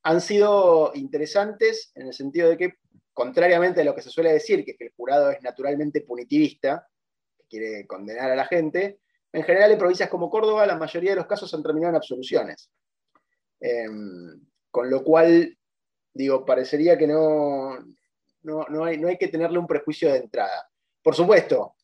han 0.04 0.20
sido 0.20 0.92
interesantes 0.94 1.90
en 1.96 2.06
el 2.06 2.14
sentido 2.14 2.48
de 2.48 2.56
que, 2.56 2.74
contrariamente 3.12 3.80
a 3.80 3.84
lo 3.84 3.92
que 3.92 4.02
se 4.02 4.10
suele 4.10 4.32
decir, 4.32 4.64
que, 4.64 4.76
el 4.78 4.92
jurado 4.96 5.32
es 5.32 5.42
naturalmente 5.42 6.02
punitivista, 6.02 6.88
que 7.36 7.44
quiere 7.48 7.86
condenar 7.88 8.30
a 8.30 8.36
la 8.36 8.46
gente, 8.46 9.00
en 9.32 9.42
general 9.42 9.72
en 9.72 9.78
provincias 9.78 10.08
como 10.08 10.30
Córdoba 10.30 10.64
la 10.64 10.78
mayoría 10.78 11.10
de 11.10 11.16
los 11.16 11.26
casos 11.26 11.52
han 11.54 11.62
terminado 11.64 11.90
en 11.90 11.96
absoluciones. 11.96 12.70
Em, 13.58 14.46
con 14.70 14.88
lo 14.88 15.02
cual, 15.02 15.58
digo, 16.14 16.44
parecería 16.44 16.96
que 16.96 17.08
no, 17.08 17.78
no, 18.42 18.84
hay, 18.84 18.96
no 18.96 19.08
hay 19.08 19.18
que 19.18 19.28
tenerle 19.28 19.58
un 19.58 19.66
prejuicio 19.66 20.12
de 20.12 20.18
entrada. 20.18 20.70
Por 21.02 21.16
supuesto, 21.16 21.74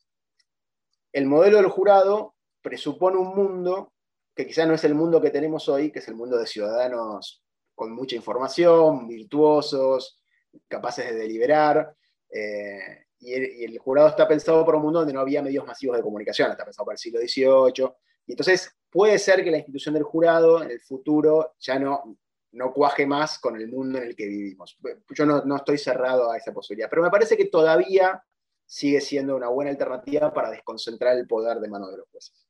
el 1.13 1.27
modelo 1.27 1.57
del 1.57 1.71
jurado 1.71 2.37
presupone 2.63 3.17
un 3.17 3.35
mundo 3.35 3.93
que 4.35 4.47
quizá 4.47 4.67
no 4.67 4.75
es 4.75 4.85
el 4.85 4.95
mundo 4.95 5.21
que 5.21 5.31
tenemos 5.31 5.69
hoy, 5.69 5.91
que 5.91 5.99
es 5.99 6.09
el 6.09 6.15
mundo 6.15 6.39
de 6.39 6.47
ciudadanos 6.47 7.43
con 7.75 7.93
mucha 7.93 8.17
información, 8.17 9.07
virtuosos, 9.07 10.21
capaces 10.69 11.11
de 11.11 11.17
deliberar. 11.17 11.95
Eh, 12.31 13.07
y, 13.21 13.65
el, 13.65 13.79
jurado 13.79 14.09
está 14.09 14.29
pensado 14.29 14.65
por 14.65 14.77
un 14.77 14.83
mundo 14.83 15.01
donde 15.01 15.15
no 15.15 15.21
había 15.21 15.43
medios 15.43 15.67
masivos 15.67 15.97
de 15.97 16.03
comunicación, 16.03 16.51
está 16.51 16.65
pensado 16.65 16.87
para 16.87 16.95
el 16.95 16.99
siglo 16.99 17.21
XVIII. 17.21 17.91
Y 18.27 18.33
entonces 18.33 18.71
puede 18.91 19.19
ser 19.19 19.43
que 19.43 19.51
la 19.51 19.59
institución 19.59 19.95
del 19.95 20.05
jurado 20.05 20.63
en 20.63 20.71
el 20.71 20.81
futuro 20.81 21.55
ya 21.59 21.79
no, 21.79 22.17
no 22.53 22.73
cuaje 22.73 23.07
más 23.07 23.39
con 23.39 23.57
el 23.57 23.69
mundo 23.69 23.99
en 23.99 24.05
el 24.05 24.17
que 24.17 24.27
vivimos. 24.27 24.79
Yo 25.15 25.27
no, 25.27 25.45
no 25.45 25.57
estoy 25.57 25.79
cerrado 25.79 26.31
a 26.31 26.37
esa 26.37 26.53
posibilidad, 26.53 26.89
pero 26.91 27.03
me 27.03 27.11
parece 27.11 27.37
que 27.37 27.47
todavía 27.47 28.23
sigue 28.67 29.01
siendo 29.01 29.35
una 29.35 29.49
buena 29.49 29.71
alternativa 29.71 30.33
para 30.33 30.51
desconcentrar 30.51 31.17
el 31.17 31.27
poder 31.27 31.59
de 31.59 31.69
mano 31.69 31.91
de 31.91 31.97
los 31.99 32.09
jueces. 32.11 32.48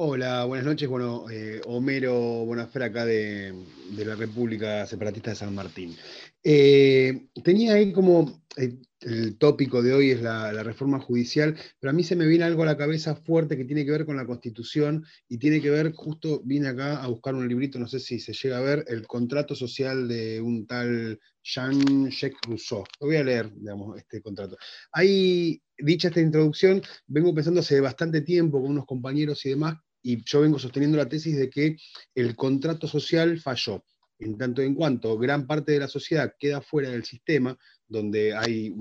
Hola, 0.00 0.44
buenas 0.44 0.64
noches. 0.64 0.88
Bueno, 0.88 1.28
eh, 1.28 1.60
Homero 1.66 2.14
Bonafera 2.44 2.86
acá 2.86 3.04
de, 3.04 3.52
la 3.96 4.14
República 4.14 4.86
Separatista 4.86 5.30
de 5.30 5.36
San 5.36 5.52
Martín. 5.52 5.96
Eh, 6.44 7.30
tenía 7.42 7.74
ahí 7.74 7.92
como 7.92 8.44
eh, 8.56 8.78
el 9.00 9.38
tópico 9.38 9.82
de 9.82 9.92
hoy 9.94 10.10
es 10.12 10.22
la, 10.22 10.62
reforma 10.62 11.00
judicial, 11.00 11.56
pero 11.80 11.90
a 11.90 11.92
mí 11.92 12.04
se 12.04 12.14
me 12.14 12.28
viene 12.28 12.44
algo 12.44 12.62
a 12.62 12.66
la 12.66 12.76
cabeza 12.76 13.16
fuerte 13.16 13.56
que 13.56 13.64
tiene 13.64 13.84
que 13.84 13.90
ver 13.90 14.06
con 14.06 14.16
la 14.16 14.24
Constitución 14.24 15.04
y 15.28 15.38
tiene 15.38 15.60
que 15.60 15.70
ver, 15.70 15.92
justo 15.94 16.42
vine 16.44 16.68
acá 16.68 17.02
a 17.02 17.08
buscar 17.08 17.34
un 17.34 17.48
librito, 17.48 17.80
no 17.80 17.88
sé 17.88 17.98
si 17.98 18.20
se 18.20 18.34
llega 18.34 18.58
a 18.58 18.62
ver, 18.62 18.84
el 18.86 19.04
contrato 19.04 19.56
social 19.56 20.06
de 20.06 20.40
un 20.40 20.64
tal 20.68 21.18
Jean-Jacques 21.42 22.38
Rousseau. 22.46 22.84
Lo 23.00 23.08
voy 23.08 23.16
a 23.16 23.24
leer, 23.24 23.52
digamos, 23.52 23.98
este 23.98 24.22
contrato. 24.22 24.56
Ahí, 24.92 25.60
dicha 25.76 26.06
esta 26.06 26.20
introducción, 26.20 26.82
vengo 27.08 27.34
pensando 27.34 27.58
hace 27.58 27.80
bastante 27.80 28.20
tiempo 28.20 28.62
con 28.62 28.70
unos 28.70 28.86
compañeros 28.86 29.44
y 29.44 29.50
demás 29.50 29.76
y 30.02 30.22
yo 30.24 30.40
vengo 30.40 30.58
sosteniendo 30.58 30.98
la 30.98 31.08
tesis 31.08 31.36
de 31.36 31.50
que 31.50 31.76
el 32.14 32.36
contrato 32.36 32.86
social 32.86 33.40
falló, 33.40 33.84
en 34.18 34.36
tanto 34.36 34.62
en 34.62 34.74
cuanto 34.74 35.18
gran 35.18 35.46
parte 35.46 35.72
de 35.72 35.80
la 35.80 35.88
sociedad 35.88 36.34
queda 36.38 36.60
fuera 36.60 36.90
del 36.90 37.04
sistema, 37.04 37.56
donde 37.86 38.34
hay 38.34 38.74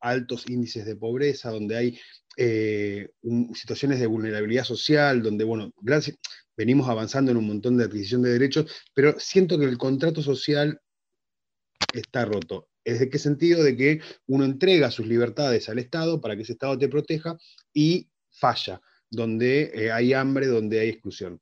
altos 0.00 0.48
índices 0.48 0.84
de 0.84 0.96
pobreza, 0.96 1.50
donde 1.50 1.76
hay 1.76 2.00
eh, 2.36 3.10
situaciones 3.54 4.00
de 4.00 4.06
vulnerabilidad 4.06 4.64
social, 4.64 5.22
donde, 5.22 5.44
bueno, 5.44 5.72
venimos 6.56 6.88
avanzando 6.88 7.30
en 7.30 7.36
un 7.36 7.46
montón 7.46 7.76
de 7.76 7.84
adquisición 7.84 8.22
de 8.22 8.32
derechos, 8.32 8.66
pero 8.94 9.18
siento 9.18 9.58
que 9.58 9.64
el 9.64 9.78
contrato 9.78 10.22
social 10.22 10.80
está 11.92 12.24
roto. 12.24 12.68
¿Es 12.84 13.00
de 13.00 13.10
qué 13.10 13.18
sentido? 13.18 13.62
De 13.62 13.76
que 13.76 14.00
uno 14.26 14.44
entrega 14.44 14.90
sus 14.90 15.06
libertades 15.06 15.68
al 15.68 15.78
Estado 15.78 16.20
para 16.20 16.36
que 16.36 16.42
ese 16.42 16.52
Estado 16.52 16.78
te 16.78 16.88
proteja 16.88 17.36
y 17.72 18.08
falla 18.30 18.80
donde 19.10 19.70
eh, 19.74 19.92
hay 19.92 20.12
hambre, 20.12 20.46
donde 20.46 20.80
hay 20.80 20.88
exclusión. 20.88 21.40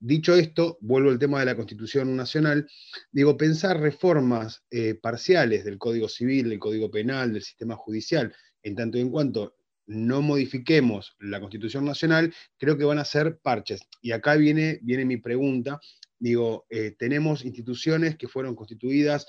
Dicho 0.00 0.34
esto, 0.34 0.78
vuelvo 0.80 1.10
al 1.10 1.18
tema 1.18 1.38
de 1.40 1.46
la 1.46 1.54
Constitución 1.54 2.16
Nacional, 2.16 2.68
digo, 3.12 3.36
pensar 3.36 3.80
reformas 3.80 4.64
eh, 4.70 4.94
parciales 4.94 5.64
del 5.64 5.78
Código 5.78 6.08
Civil, 6.08 6.48
del 6.48 6.58
Código 6.58 6.90
Penal, 6.90 7.32
del 7.32 7.42
sistema 7.42 7.76
judicial, 7.76 8.34
en 8.62 8.74
tanto 8.74 8.98
y 8.98 9.02
en 9.02 9.10
cuanto 9.10 9.54
no 9.86 10.22
modifiquemos 10.22 11.16
la 11.20 11.40
Constitución 11.40 11.84
Nacional, 11.84 12.34
creo 12.58 12.76
que 12.76 12.84
van 12.84 12.98
a 12.98 13.04
ser 13.04 13.38
parches. 13.38 13.80
Y 14.02 14.12
acá 14.12 14.36
viene, 14.36 14.78
viene 14.82 15.04
mi 15.04 15.16
pregunta. 15.16 15.80
Digo, 16.18 16.66
eh, 16.68 16.94
tenemos 16.98 17.44
instituciones 17.44 18.16
que 18.16 18.28
fueron 18.28 18.54
constituidas 18.54 19.26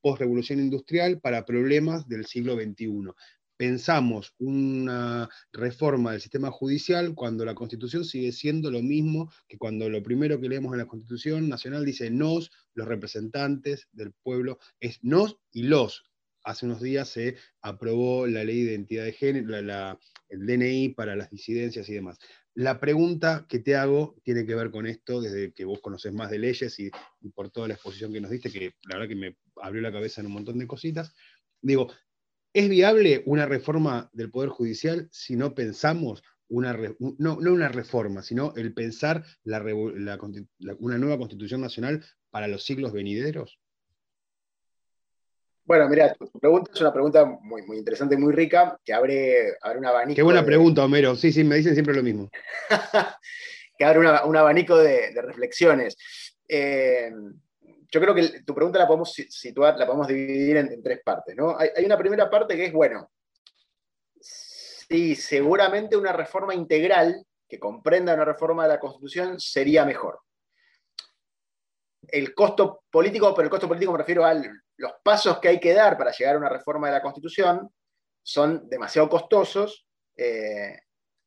post-revolución 0.00 0.58
industrial 0.58 1.20
para 1.20 1.44
problemas 1.44 2.08
del 2.08 2.26
siglo 2.26 2.56
XXI 2.56 3.12
pensamos 3.58 4.34
una 4.38 5.28
reforma 5.52 6.12
del 6.12 6.20
sistema 6.20 6.50
judicial 6.50 7.14
cuando 7.14 7.44
la 7.44 7.56
Constitución 7.56 8.04
sigue 8.04 8.32
siendo 8.32 8.70
lo 8.70 8.80
mismo 8.80 9.30
que 9.48 9.58
cuando 9.58 9.90
lo 9.90 10.02
primero 10.02 10.40
que 10.40 10.48
leemos 10.48 10.72
en 10.72 10.78
la 10.78 10.86
Constitución 10.86 11.48
Nacional 11.48 11.84
dice 11.84 12.08
nos, 12.10 12.50
los 12.74 12.86
representantes 12.86 13.88
del 13.92 14.12
pueblo, 14.12 14.58
es 14.80 15.02
nos 15.02 15.38
y 15.52 15.64
los. 15.64 16.04
Hace 16.44 16.66
unos 16.66 16.80
días 16.80 17.08
se 17.08 17.36
aprobó 17.60 18.28
la 18.28 18.44
ley 18.44 18.62
de 18.62 18.72
identidad 18.72 19.04
de 19.04 19.12
género, 19.12 19.56
el 19.56 20.46
DNI 20.46 20.90
para 20.90 21.16
las 21.16 21.28
disidencias 21.28 21.88
y 21.88 21.94
demás. 21.94 22.18
La 22.54 22.78
pregunta 22.78 23.44
que 23.48 23.58
te 23.58 23.74
hago 23.74 24.16
tiene 24.22 24.46
que 24.46 24.54
ver 24.54 24.70
con 24.70 24.86
esto, 24.86 25.20
desde 25.20 25.52
que 25.52 25.64
vos 25.64 25.80
conoces 25.80 26.12
más 26.12 26.30
de 26.30 26.38
leyes 26.38 26.78
y, 26.78 26.90
y 27.20 27.28
por 27.30 27.50
toda 27.50 27.66
la 27.66 27.74
exposición 27.74 28.12
que 28.12 28.20
nos 28.20 28.30
diste, 28.30 28.50
que 28.50 28.74
la 28.88 28.96
verdad 28.96 29.08
que 29.08 29.16
me 29.16 29.36
abrió 29.60 29.82
la 29.82 29.92
cabeza 29.92 30.20
en 30.20 30.28
un 30.28 30.34
montón 30.34 30.58
de 30.58 30.66
cositas. 30.68 31.12
Digo, 31.60 31.88
¿Es 32.58 32.68
viable 32.68 33.22
una 33.24 33.46
reforma 33.46 34.10
del 34.12 34.32
Poder 34.32 34.48
Judicial 34.48 35.08
si 35.12 35.36
no 35.36 35.54
pensamos 35.54 36.24
una, 36.48 36.76
no, 36.98 37.36
una 37.36 37.68
reforma, 37.68 38.20
sino 38.20 38.52
el 38.56 38.74
pensar 38.74 39.22
una 39.44 40.98
nueva 40.98 41.18
constitución 41.18 41.60
nacional 41.60 42.04
para 42.32 42.48
los 42.48 42.64
siglos 42.64 42.92
venideros? 42.92 43.60
Bueno, 45.66 45.88
mira, 45.88 46.12
tu, 46.14 46.28
pregunta 46.40 46.72
es 46.74 46.80
una 46.80 46.92
pregunta 46.92 47.24
muy, 47.26 47.62
muy 47.62 47.78
interesante, 47.78 48.16
muy 48.16 48.32
rica, 48.32 48.76
que 48.84 48.92
abre, 48.92 49.56
abre 49.62 49.78
un 49.78 49.86
abanico. 49.86 50.16
Qué 50.16 50.22
buena 50.22 50.44
pregunta, 50.44 50.84
Homero. 50.84 51.14
Sí, 51.14 51.30
sí, 51.30 51.44
me 51.44 51.54
dicen 51.54 51.74
siempre 51.74 51.94
lo 51.94 52.02
mismo. 52.02 52.28
que 53.78 53.84
abre 53.84 54.00
un 54.00 54.36
abanico 54.36 54.76
de, 54.76 55.12
reflexiones. 55.22 55.96
eh, 56.48 57.12
yo 57.90 58.00
creo 58.00 58.14
que 58.14 58.42
tu 58.42 58.54
pregunta 58.54 58.78
la 58.78 58.86
podemos 58.86 59.12
situar, 59.12 59.76
la 59.78 59.86
podemos 59.86 60.08
dividir 60.08 60.58
en, 60.58 60.82
tres 60.82 61.00
partes. 61.02 61.34
¿no? 61.34 61.56
Hay, 61.58 61.84
una 61.84 61.96
primera 61.96 62.28
parte 62.28 62.56
que 62.56 62.66
es, 62.66 62.72
bueno, 62.72 63.10
sí, 64.20 65.14
seguramente 65.14 65.96
una 65.96 66.12
reforma 66.12 66.54
integral 66.54 67.24
que 67.48 67.58
comprenda 67.58 68.14
una 68.14 68.26
reforma 68.26 68.64
de 68.64 68.70
la 68.70 68.80
Constitución 68.80 69.40
sería 69.40 69.86
mejor. 69.86 70.20
El 72.06 72.34
costo 72.34 72.84
político, 72.90 73.34
pero 73.34 73.46
el 73.46 73.50
costo 73.50 73.68
político 73.68 73.92
me 73.92 73.98
refiero 73.98 74.24
a 74.24 74.34
los 74.34 74.92
pasos 75.02 75.38
que 75.38 75.48
hay 75.48 75.60
que 75.60 75.72
dar 75.72 75.96
para 75.96 76.12
llegar 76.12 76.34
a 76.34 76.38
una 76.38 76.48
reforma 76.48 76.88
de 76.88 76.94
la 76.94 77.02
Constitución, 77.02 77.72
son 78.22 78.68
demasiado 78.68 79.08
costosos 79.08 79.86
eh, 80.14 80.78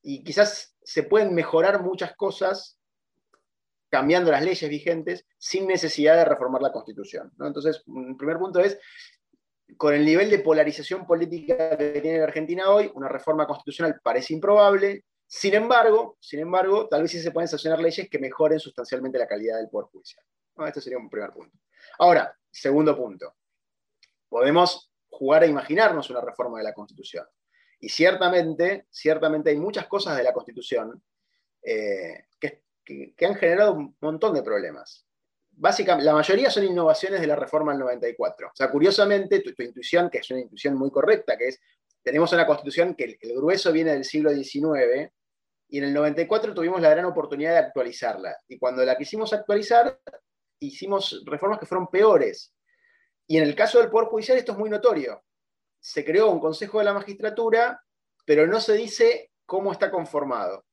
y 0.04 0.24
quizás 0.24 0.76
se 0.84 1.04
pueden 1.04 1.34
mejorar 1.34 1.82
muchas 1.82 2.16
cosas 2.16 2.81
cambiando 3.92 4.32
las 4.32 4.44
leyes 4.44 4.70
vigentes 4.70 5.28
sin 5.38 5.68
necesidad 5.68 6.16
de 6.16 6.24
reformar 6.24 6.62
la 6.62 6.72
Constitución. 6.72 7.32
Entonces, 7.42 7.84
un 7.88 8.18
primer 8.18 8.38
punto 8.38 8.62
es, 8.62 8.80
con 9.76 9.94
el 9.94 10.06
nivel 10.06 10.30
de 10.30 10.40
polarización 10.40 11.06
política 11.06 11.78
que 11.78 12.00
tiene 12.02 12.20
la 12.20 12.24
Argentina 12.24 12.70
hoy, 12.70 12.90
una 12.96 13.10
reforma 13.10 13.46
constitucional 13.46 14.00
parece 14.02 14.34
improbable. 14.34 15.04
Sin 15.28 15.54
embargo, 15.56 16.18
sin 16.22 16.40
embargo, 16.40 16.88
tal 16.88 17.02
vez 17.02 17.12
sí 17.12 17.20
se 17.20 17.32
pueden 17.32 17.50
sancionar 17.50 17.80
leyes 17.80 18.10
que 18.10 18.18
mejoren 18.18 18.60
sustancialmente 18.60 19.20
la 19.20 19.28
calidad 19.28 19.58
del 19.58 19.70
Poder 19.70 19.90
Judicial. 19.92 20.24
Este 20.66 20.80
sería 20.80 20.98
un 20.98 21.10
primer 21.10 21.32
punto. 21.32 21.58
Ahora, 22.00 22.34
segundo 22.50 22.96
punto. 22.96 23.36
Podemos 24.30 24.90
jugar 25.10 25.44
a 25.44 25.48
imaginarnos 25.48 26.10
una 26.10 26.22
reforma 26.22 26.60
de 26.60 26.64
la 26.64 26.74
Constitución. 26.74 27.26
Y 27.78 27.90
ciertamente, 27.90 28.86
ciertamente 28.90 29.50
hay 29.50 29.58
muchas 29.58 29.88
cosas 29.88 30.16
de 30.16 30.24
la 30.24 30.32
Constitución 30.32 31.04
eh, 31.62 32.26
que, 32.40 32.64
que, 32.84 33.14
han 33.26 33.36
generado 33.36 33.74
un 33.74 33.96
montón 34.02 34.34
de 34.34 34.44
problemas. 34.44 35.06
Básicamente, 35.52 36.06
la 36.06 36.14
mayoría 36.14 36.50
son 36.50 36.64
innovaciones 36.64 37.22
de 37.22 37.28
la 37.28 37.36
reforma 37.36 37.72
del 37.72 37.82
94. 37.82 38.48
O 38.48 38.56
sea, 38.56 38.72
curiosamente, 38.72 39.42
tu, 39.42 39.62
intuición, 39.62 40.10
que 40.10 40.20
es 40.20 40.32
una 40.32 40.40
intuición 40.40 40.76
muy 40.76 40.90
correcta, 40.90 41.38
que 41.38 41.50
es, 41.50 41.60
tenemos 42.02 42.32
una 42.34 42.48
constitución 42.48 42.96
que 42.96 43.18
el, 43.22 43.36
grueso 43.36 43.72
viene 43.72 43.92
del 43.92 44.06
siglo 44.06 44.32
XIX, 44.32 45.12
y 45.68 45.78
en 45.78 45.86
el 45.86 45.94
94 45.94 46.54
tuvimos 46.54 46.82
la 46.82 46.90
gran 46.90 47.06
oportunidad 47.06 47.52
de 47.52 47.60
actualizarla. 47.60 48.36
Y 48.48 48.58
cuando 48.58 48.84
la 48.84 48.98
quisimos 48.98 49.32
actualizar, 49.34 50.00
hicimos 50.60 51.24
reformas 51.26 51.60
que 51.60 51.66
fueron 51.66 51.88
peores. 51.88 52.54
Y 53.28 53.38
en 53.38 53.44
el 53.44 53.56
caso 53.56 53.80
del 53.80 53.90
Poder 53.90 54.10
Judicial 54.10 54.38
esto 54.38 54.52
es 54.52 54.58
muy 54.58 54.70
notorio. 54.70 55.24
Se 55.80 56.04
creó 56.04 56.30
un 56.30 56.42
Consejo 56.42 56.80
de 56.80 56.86
la 56.86 56.94
Magistratura, 56.94 57.82
pero 58.26 58.46
no 58.48 58.60
se 58.60 58.74
dice 58.74 59.32
cómo 59.46 59.72
está 59.72 59.90
conformado. 59.90 60.66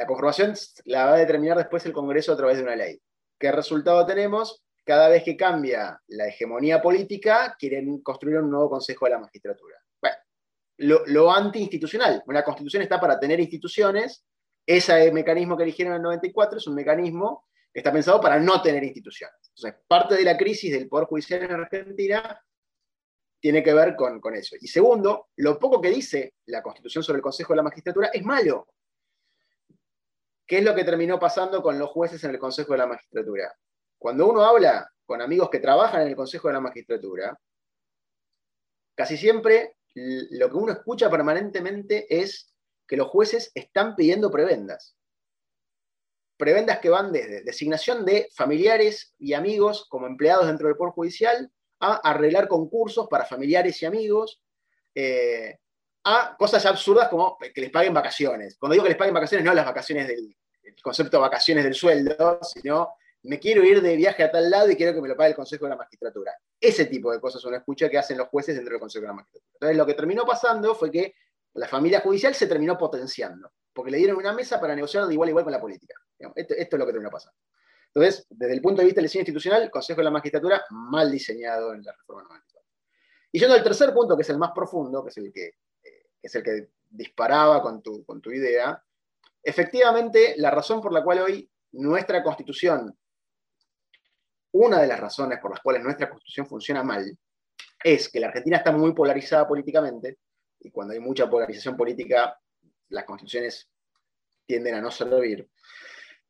La 0.00 0.06
conformación 0.06 0.54
la 0.86 1.04
va 1.04 1.12
a 1.12 1.18
determinar 1.18 1.58
después 1.58 1.84
el 1.84 1.92
Congreso 1.92 2.32
a 2.32 2.36
través 2.38 2.56
de 2.56 2.62
una 2.62 2.74
ley. 2.74 2.98
¿Qué 3.38 3.52
resultado 3.52 4.06
tenemos? 4.06 4.64
Cada 4.82 5.10
vez 5.10 5.22
que 5.22 5.36
cambia 5.36 6.00
la 6.06 6.26
hegemonía 6.26 6.80
política, 6.80 7.54
quieren 7.58 8.00
construir 8.00 8.38
un 8.38 8.50
nuevo 8.50 8.70
Consejo 8.70 9.04
de 9.04 9.10
la 9.10 9.18
Magistratura. 9.18 9.76
Bueno, 10.00 10.16
lo, 10.78 11.04
lo 11.04 11.30
anti-institucional. 11.30 12.22
Una 12.24 12.42
constitución 12.42 12.82
está 12.82 12.98
para 12.98 13.20
tener 13.20 13.40
instituciones. 13.40 14.24
Ese 14.64 15.12
mecanismo 15.12 15.54
que 15.54 15.64
eligieron 15.64 15.92
en 15.92 15.96
el 15.98 16.02
94 16.04 16.56
es 16.56 16.66
un 16.66 16.76
mecanismo 16.76 17.44
que 17.70 17.80
está 17.80 17.92
pensado 17.92 18.22
para 18.22 18.40
no 18.40 18.62
tener 18.62 18.82
instituciones. 18.82 19.52
Entonces, 19.54 19.82
parte 19.86 20.14
de 20.14 20.24
la 20.24 20.38
crisis 20.38 20.72
del 20.72 20.88
Poder 20.88 21.08
Judicial 21.08 21.42
en 21.42 21.52
Argentina 21.52 22.42
tiene 23.38 23.62
que 23.62 23.74
ver 23.74 23.94
con, 23.96 24.18
con, 24.18 24.34
eso. 24.34 24.56
Y 24.58 24.66
segundo, 24.66 25.28
lo 25.36 25.58
poco 25.58 25.78
que 25.78 25.90
dice 25.90 26.36
la 26.46 26.62
Constitución 26.62 27.04
sobre 27.04 27.18
el 27.18 27.22
Consejo 27.22 27.52
de 27.52 27.58
la 27.58 27.64
Magistratura 27.64 28.08
es 28.14 28.24
malo. 28.24 28.66
¿Qué 30.50 30.58
es 30.58 30.64
lo 30.64 30.74
que 30.74 30.82
terminó 30.82 31.20
pasando 31.20 31.62
con 31.62 31.78
los 31.78 31.90
jueces 31.90 32.24
en 32.24 32.32
el 32.32 32.38
Consejo 32.40 32.72
de 32.72 32.78
la 32.78 32.86
Magistratura? 32.88 33.56
Cuando 33.96 34.28
uno 34.28 34.42
habla 34.42 34.90
con 35.06 35.22
amigos 35.22 35.48
que 35.48 35.60
trabajan 35.60 36.02
en 36.02 36.08
el 36.08 36.16
Consejo 36.16 36.48
de 36.48 36.54
la 36.54 36.60
Magistratura, 36.60 37.38
casi 38.96 39.16
siempre 39.16 39.76
lo 39.94 40.50
que 40.50 40.56
uno 40.56 40.72
escucha 40.72 41.08
permanentemente 41.08 42.04
es 42.10 42.52
que 42.88 42.96
los 42.96 43.06
jueces 43.06 43.52
están 43.54 43.94
pidiendo 43.94 44.28
prebendas. 44.28 44.96
Prebendas 46.36 46.80
que 46.80 46.88
van 46.88 47.12
desde 47.12 47.44
designación 47.44 48.04
de 48.04 48.28
familiares 48.34 49.14
y 49.20 49.34
amigos 49.34 49.86
como 49.88 50.08
empleados 50.08 50.48
dentro 50.48 50.66
del 50.66 50.76
Poder 50.76 50.94
Judicial 50.94 51.48
a 51.78 51.94
arreglar 52.10 52.48
concursos 52.48 53.06
para 53.06 53.24
familiares 53.24 53.80
y 53.80 53.86
amigos, 53.86 54.42
eh, 54.96 55.60
a 56.02 56.34
cosas 56.36 56.66
absurdas 56.66 57.08
como 57.08 57.38
que 57.38 57.60
les 57.60 57.70
paguen 57.70 57.94
vacaciones. 57.94 58.56
Cuando 58.58 58.72
digo 58.72 58.82
que 58.82 58.90
les 58.90 58.98
paguen 58.98 59.14
vacaciones, 59.14 59.44
no 59.44 59.54
las 59.54 59.64
vacaciones 59.64 60.08
del 60.08 60.34
concepto 60.82 61.16
de 61.16 61.20
vacaciones 61.22 61.64
del 61.64 61.74
sueldo, 61.74 62.40
sino 62.42 62.94
me 63.22 63.38
quiero 63.38 63.62
ir 63.64 63.82
de 63.82 63.96
viaje 63.96 64.22
a 64.22 64.30
tal 64.30 64.50
lado 64.50 64.70
y 64.70 64.76
quiero 64.76 64.94
que 64.94 65.00
me 65.00 65.08
lo 65.08 65.16
pague 65.16 65.30
el 65.30 65.36
Consejo 65.36 65.66
de 65.66 65.70
la 65.70 65.76
Magistratura. 65.76 66.32
Ese 66.58 66.86
tipo 66.86 67.12
de 67.12 67.20
cosas 67.20 67.44
uno 67.44 67.56
escucha 67.56 67.88
que 67.88 67.98
hacen 67.98 68.16
los 68.16 68.28
jueces 68.28 68.54
dentro 68.54 68.72
del 68.72 68.80
Consejo 68.80 69.02
de 69.02 69.08
la 69.08 69.14
Magistratura. 69.14 69.50
Entonces, 69.54 69.76
lo 69.76 69.86
que 69.86 69.94
terminó 69.94 70.24
pasando 70.24 70.74
fue 70.74 70.90
que 70.90 71.14
la 71.54 71.68
familia 71.68 72.00
judicial 72.00 72.34
se 72.34 72.46
terminó 72.46 72.78
potenciando, 72.78 73.52
porque 73.72 73.90
le 73.90 73.98
dieron 73.98 74.16
una 74.16 74.32
mesa 74.32 74.60
para 74.60 74.74
negociar 74.74 75.06
de 75.06 75.14
igual 75.14 75.28
a 75.28 75.30
igual 75.30 75.44
con 75.44 75.52
la 75.52 75.60
política. 75.60 75.94
Esto, 76.34 76.54
es 76.54 76.72
lo 76.72 76.86
que 76.86 76.92
terminó 76.92 77.10
pasando. 77.10 77.38
Entonces, 77.92 78.26
desde 78.30 78.54
el 78.54 78.60
punto 78.60 78.80
de 78.80 78.86
vista 78.86 79.00
del 79.00 79.06
diseño 79.06 79.22
institucional, 79.22 79.62
el 79.62 79.70
Consejo 79.70 79.98
de 79.98 80.04
la 80.04 80.10
Magistratura 80.10 80.64
mal 80.70 81.10
diseñado 81.10 81.74
en 81.74 81.82
la 81.82 81.92
reforma 81.92 82.22
94. 82.22 82.68
Y 83.32 83.38
yendo 83.38 83.54
al 83.54 83.62
tercer 83.62 83.92
punto, 83.92 84.16
que 84.16 84.22
es 84.22 84.30
el 84.30 84.38
más 84.38 84.52
profundo, 84.54 85.02
que 85.02 85.10
es 85.10 85.16
el 85.18 85.32
que 85.32 85.54
es 86.22 86.34
el 86.34 86.42
que 86.42 86.68
disparaba 86.88 87.62
con 87.62 87.82
tu, 87.82 88.04
con 88.04 88.20
tu 88.20 88.30
idea, 88.30 88.82
efectivamente 89.42 90.34
la 90.36 90.50
razón 90.50 90.80
por 90.80 90.92
la 90.92 91.02
cual 91.02 91.20
hoy 91.20 91.50
nuestra 91.72 92.22
constitución, 92.22 92.96
una 94.52 94.80
de 94.80 94.86
las 94.86 94.98
razones 94.98 95.38
por 95.40 95.52
las 95.52 95.60
cuales 95.60 95.82
nuestra 95.82 96.08
constitución 96.08 96.46
funciona 96.46 96.82
mal, 96.82 97.16
es 97.82 98.08
que 98.08 98.20
la 98.20 98.28
Argentina 98.28 98.58
está 98.58 98.72
muy 98.72 98.92
polarizada 98.92 99.46
políticamente, 99.46 100.18
y 100.60 100.70
cuando 100.70 100.92
hay 100.92 101.00
mucha 101.00 101.28
polarización 101.28 101.76
política, 101.76 102.38
las 102.88 103.04
constituciones 103.04 103.68
tienden 104.46 104.74
a 104.74 104.80
no 104.80 104.90
servir. 104.90 105.48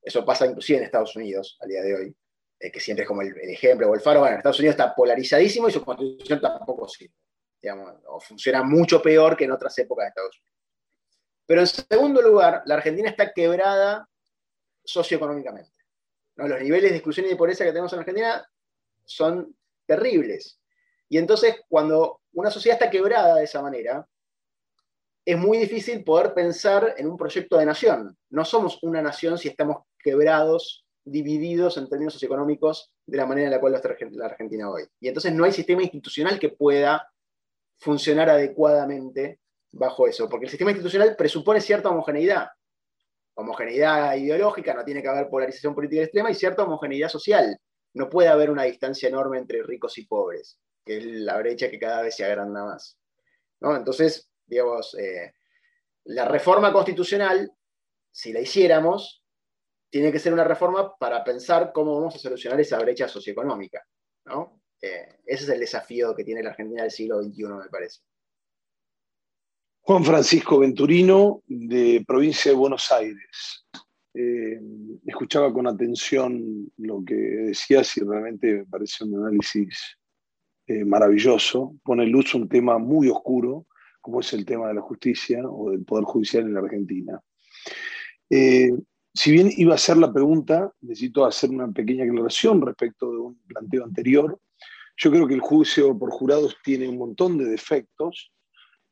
Eso 0.03 0.25
pasa 0.25 0.47
inclusive 0.47 0.79
en 0.79 0.85
Estados 0.85 1.17
Unidos 1.17 1.59
al 1.61 1.69
día 1.69 1.83
de 1.83 1.95
hoy, 1.95 2.17
eh, 2.59 2.71
que 2.71 2.81
siempre 2.81 3.03
es 3.03 3.09
como 3.09 3.23
el, 3.23 3.37
ejemplo 3.51 3.91
o 3.91 3.95
el 3.95 4.01
faro. 4.01 4.21
Bueno, 4.21 4.37
Estados 4.37 4.59
Unidos 4.61 4.75
está 4.75 4.95
polarizadísimo 4.95 5.69
y 5.69 5.73
su 5.73 5.85
constitución 5.85 6.41
tampoco 6.41 6.89
sirve 6.89 7.15
o 8.07 8.21
funciona 8.21 8.63
mucho 8.63 9.03
peor 9.03 9.37
que 9.37 9.45
en 9.45 9.53
otras 9.53 9.77
épocas 9.79 10.05
de 10.05 10.09
Estados 10.09 10.39
Unidos. 10.39 10.60
Pero 11.51 11.63
en 11.63 11.67
segundo 11.67 12.23
lugar, 12.23 12.63
la 12.65 12.77
Argentina 12.77 13.11
está 13.11 13.33
quebrada 13.33 14.09
socioeconómicamente. 14.85 15.73
Los 16.37 16.63
niveles 16.63 16.93
de 16.93 16.99
exclusión 16.99 17.27
y 17.27 17.31
de 17.31 17.35
pobreza 17.35 17.65
que 17.65 17.73
tenemos 17.73 17.93
en 17.93 17.99
Argentina 17.99 18.49
son 19.05 19.57
terribles. 19.85 20.61
Y 21.09 21.19
entonces, 21.19 21.57
cuando 21.67 22.21
una 22.35 22.53
sociedad 22.53 22.79
está 22.79 22.89
quebrada 22.89 23.35
de 23.35 23.43
esa 23.43 23.61
manera, 23.63 24.07
es 25.25 25.37
muy 25.37 25.59
difícil 25.59 26.05
poder 26.05 26.35
pensar 26.35 26.95
en 26.97 27.09
un 27.09 27.17
proyecto 27.17 27.59
de 27.59 27.67
nación. 27.67 28.17
No 28.29 28.45
somos 28.45 28.81
una 28.85 29.03
nación 29.03 29.37
si 29.37 29.49
estamos 29.49 29.79
quebrados, 29.99 30.87
divididos 31.05 31.77
en 31.79 31.89
términos 31.89 32.13
socioeconómicos 32.13 32.93
de 33.07 33.17
la 33.17 33.27
manera 33.27 33.49
en 33.49 33.55
la 33.55 33.61
cual 33.61 33.75
está 33.75 33.93
la 34.13 34.27
Argentina 34.27 34.71
hoy. 34.71 34.85
Y 35.01 35.09
entonces 35.09 35.35
no 35.35 35.43
hay 35.43 35.51
sistema 35.51 35.83
institucional 35.83 36.39
que 36.39 36.51
pueda 36.51 37.13
funcionar 37.81 38.31
adecuadamente 38.31 39.41
bajo 39.73 40.07
eso, 40.07 40.29
porque 40.29 40.47
el 40.47 40.51
sistema 40.51 40.71
institucional 40.71 41.17
presupone 41.17 41.61
cierta 41.61 41.91
homogeneidad. 41.91 42.49
Homogeneidad 43.35 44.17
ideológica, 44.17 44.75
no 44.75 44.85
tiene 44.85 45.03
que 45.03 45.09
haber 45.09 45.29
polarización 45.29 45.75
política 45.75 46.03
extrema, 46.03 46.31
y 46.31 46.35
cierta 46.35 46.65
homogeneidad 46.65 47.09
social. 47.09 47.57
No 47.95 48.09
puede 48.09 48.29
haber 48.29 48.51
una 48.51 48.65
distancia 48.65 49.09
enorme 49.09 49.39
entre 49.39 49.63
ricos 49.63 49.99
y 49.99 50.07
pobres, 50.07 50.59
que 50.85 50.99
es 50.99 51.05
la 51.05 51.39
brecha 51.39 51.71
que 51.71 51.79
cada 51.79 52.03
vez 52.03 52.17
se 52.17 52.25
agranda 52.25 52.65
más. 52.65 52.99
¿no? 53.61 53.77
Entonces, 53.77 54.31
digamos, 54.47 54.95
eh, 54.99 55.33
la 56.05 56.25
reforma 56.27 56.73
constitucional, 56.73 57.51
si 58.11 58.33
la 58.33 58.41
hiciéramos, 58.41 59.25
tiene 59.89 60.13
que 60.13 60.19
ser 60.19 60.33
una 60.33 60.45
reforma 60.45 60.97
para 60.97 61.25
pensar 61.25 61.73
cómo 61.73 61.97
vamos 61.97 62.15
a 62.15 62.19
solucionar 62.19 62.61
esa 62.61 62.79
brecha 62.79 63.09
socioeconómica. 63.09 63.85
¿no? 64.27 64.61
Eh, 64.81 65.19
ese 65.27 65.45
es 65.45 65.49
el 65.51 65.61
desafío 65.61 66.15
que 66.15 66.25
tiene 66.25 66.43
la 66.43 66.51
Argentina 66.51 66.83
del 66.83 66.91
siglo 66.91 67.23
XXI, 67.23 67.45
me 67.45 67.69
parece. 67.71 68.01
Juan 69.83 70.05
Francisco 70.05 70.59
Venturino, 70.59 71.43
de 71.47 72.05
provincia 72.07 72.51
de 72.51 72.57
Buenos 72.57 72.93
Aires. 72.93 73.67
Eh, 74.13 74.61
escuchaba 75.07 75.53
con 75.53 75.67
atención 75.67 76.71
lo 76.77 77.03
que 77.05 77.15
decías 77.15 77.97
y 77.97 78.01
realmente 78.01 78.53
me 78.53 78.67
parece 78.67 79.05
un 79.05 79.17
análisis 79.17 79.99
eh, 80.67 80.85
maravilloso. 80.85 81.77
Pone 81.83 82.05
en 82.05 82.13
luz 82.13 82.35
un 82.35 82.49
tema 82.49 82.79
muy 82.79 83.09
oscuro, 83.09 83.67
como 84.01 84.21
es 84.21 84.33
el 84.35 84.45
tema 84.45 84.69
de 84.69 84.75
la 84.75 84.83
justicia 84.83 85.41
o 85.49 85.71
del 85.71 85.85
Poder 85.85 86.05
Judicial 86.05 86.45
en 86.45 86.55
la 86.55 86.61
Argentina. 86.61 87.21
si 88.29 89.33
bien 89.33 89.51
iba 89.57 89.73
a 89.73 89.77
hacer 89.77 89.97
la 89.97 90.13
pregunta, 90.13 90.73
necesito 90.83 91.25
hacer 91.25 91.51
una 91.51 91.73
pequeña 91.73 92.05
aclaración 92.05 92.61
respecto 92.61 93.11
de 93.11 93.19
un 93.19 93.41
planteo 93.47 93.85
anterior. 93.85 94.39
Yo 94.97 95.11
creo 95.11 95.27
que 95.27 95.35
el 95.35 95.41
juicio 95.41 95.99
por 95.99 96.11
jurados 96.11 96.57
tiene 96.63 96.87
un 96.87 96.99
montón 96.99 97.39
de 97.39 97.47
defectos, 97.47 98.31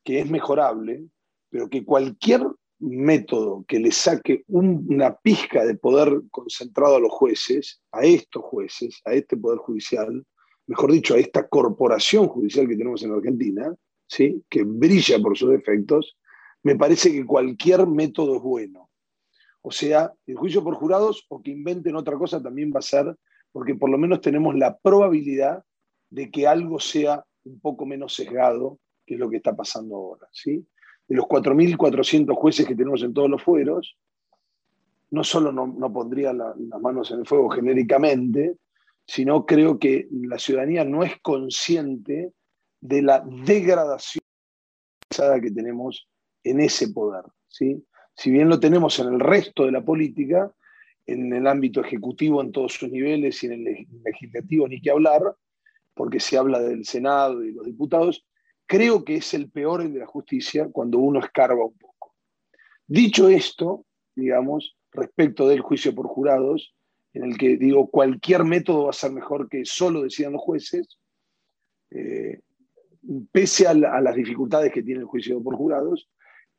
que 0.05 0.21
es 0.21 0.31
mejorable, 0.31 1.05
pero 1.51 1.69
que 1.69 1.85
cualquier 1.85 2.47
método 2.81 3.65
que 3.67 3.81
le 3.81 3.91
saque 3.91 4.45
una 4.47 5.17
pizca 5.17 5.65
de 5.65 5.75
poder 5.75 6.23
concentrado 6.31 6.97
a 6.97 7.01
los 7.01 7.13
jueces, 7.13 7.81
a 7.93 8.05
estos 8.05 8.43
jueces, 8.45 9.01
a 9.05 9.15
este 9.15 9.37
poder 9.37 9.59
judicial, 9.59 10.25
mejor 10.67 10.93
dicho, 10.93 11.15
a 11.15 11.19
esta 11.19 11.49
corporación 11.49 12.29
judicial 12.29 12.69
que 12.69 12.77
tenemos 12.77 13.03
en 13.03 13.13
Argentina, 13.13 13.75
¿sí? 14.07 14.43
que 14.49 14.63
brilla 14.65 15.19
por 15.19 15.37
sus 15.37 15.51
defectos, 15.51 16.17
me 16.63 16.77
parece 16.77 17.13
que 17.13 17.25
cualquier 17.25 17.87
método 17.87 18.37
es 18.37 18.43
bueno. 18.43 18.91
O 19.63 19.71
sea, 19.71 20.13
el 20.27 20.37
juicio 20.37 20.63
por 20.63 20.75
jurados 20.75 21.27
o 21.29 21.43
que 21.43 21.51
inventen 21.51 21.97
otra 21.97 22.17
cosa 22.17 22.43
también 22.43 22.73
va 22.75 22.79
a 22.79 22.83
ser, 22.83 23.17
porque 23.53 23.75
por 23.75 23.91
lo 23.91 23.99
menos 23.99 24.21
tenemos 24.21 24.55
la 24.57 24.77
probabilidad 24.79 25.63
de 26.11 26.31
que 26.31 26.47
algo 26.47 26.79
sea 26.79 27.25
un 27.45 27.61
poco 27.61 27.87
menos 27.87 28.15
sesgado, 28.15 28.79
que 29.09 29.15
es 29.15 29.21
lo 29.21 29.31
que 29.31 29.39
está 29.39 29.57
pasando 29.57 29.97
ahora. 29.97 30.29
¿sí? 30.31 30.67
De 31.09 31.17
los 31.17 31.25
4.400 31.25 32.35
jueces 32.37 32.67
que 32.67 32.77
tenemos 32.77 33.03
en 33.03 33.15
todos 33.15 33.31
los 33.31 33.43
fueros, 33.43 33.97
no 35.11 35.25
solo 35.25 35.51
no, 35.51 35.93
pondría 35.93 36.35
las 36.35 36.55
manos 36.83 37.11
en 37.11 37.21
el 37.21 37.27
fuego 37.27 37.49
genéricamente, 37.49 38.57
sino 39.07 39.47
creo 39.47 39.79
que 39.79 40.07
la 40.11 40.39
ciudadanía 40.39 40.85
no 40.85 41.03
es 41.03 41.19
consciente 41.23 42.35
de 42.81 43.03
la 43.03 43.25
degradación 43.47 44.23
que 45.41 45.51
tenemos 45.51 46.07
en 46.45 46.61
ese 46.61 46.91
poder. 46.91 47.25
¿sí? 47.49 47.83
Si 48.15 48.31
bien 48.31 48.51
lo 48.51 48.61
tenemos 48.61 48.99
en 48.99 49.15
el 49.15 49.21
resto 49.21 49.65
de 49.65 49.73
la 49.73 49.83
política, 49.83 50.53
en 51.07 51.33
el 51.33 51.47
ámbito 51.47 51.81
ejecutivo 51.81 52.43
en 52.43 52.53
todos 52.53 52.75
sus 52.75 52.91
niveles 52.91 53.43
y 53.43 53.47
en 53.47 53.53
el 53.67 53.87
legislativo 54.05 54.69
ni 54.69 54.83
que 54.83 54.91
hablar, 54.91 55.23
porque 55.95 56.21
se 56.21 56.37
habla 56.37 56.61
del 56.61 56.85
Senado 56.85 57.43
y 57.43 57.53
los 57.53 57.65
diputados, 57.65 58.28
creo 58.69 59.03
que 59.03 59.17
es 59.17 59.35
el 59.35 59.51
peor 59.51 59.81
el 59.81 59.95
de 59.95 60.01
la 60.01 60.07
justicia 60.07 60.69
cuando 60.71 60.99
uno 60.99 61.19
escarba 61.19 61.65
un 61.65 61.77
poco. 61.77 62.15
Dicho 62.87 63.29
esto, 63.29 63.87
digamos, 64.15 64.77
respecto 64.93 65.49
del 65.49 65.63
juicio 65.63 65.95
por 65.95 66.07
jurados, 66.07 66.75
en 67.15 67.25
el 67.25 67.39
que 67.39 67.57
digo 67.57 67.91
cualquier 67.91 68.45
método 68.45 68.85
va 68.85 68.91
a 68.91 68.93
ser 68.93 69.11
mejor 69.11 69.49
que 69.49 69.65
solo 69.65 70.03
decidan 70.03 70.35
los 70.35 70.43
jueces, 70.43 70.99
eh, 71.91 72.41
pese 73.33 73.67
a, 73.67 73.75
las 73.75 74.15
dificultades 74.15 74.71
que 74.71 74.83
tiene 74.83 75.01
el 75.01 75.07
juicio 75.07 75.43
por 75.43 75.57
jurados, 75.57 76.11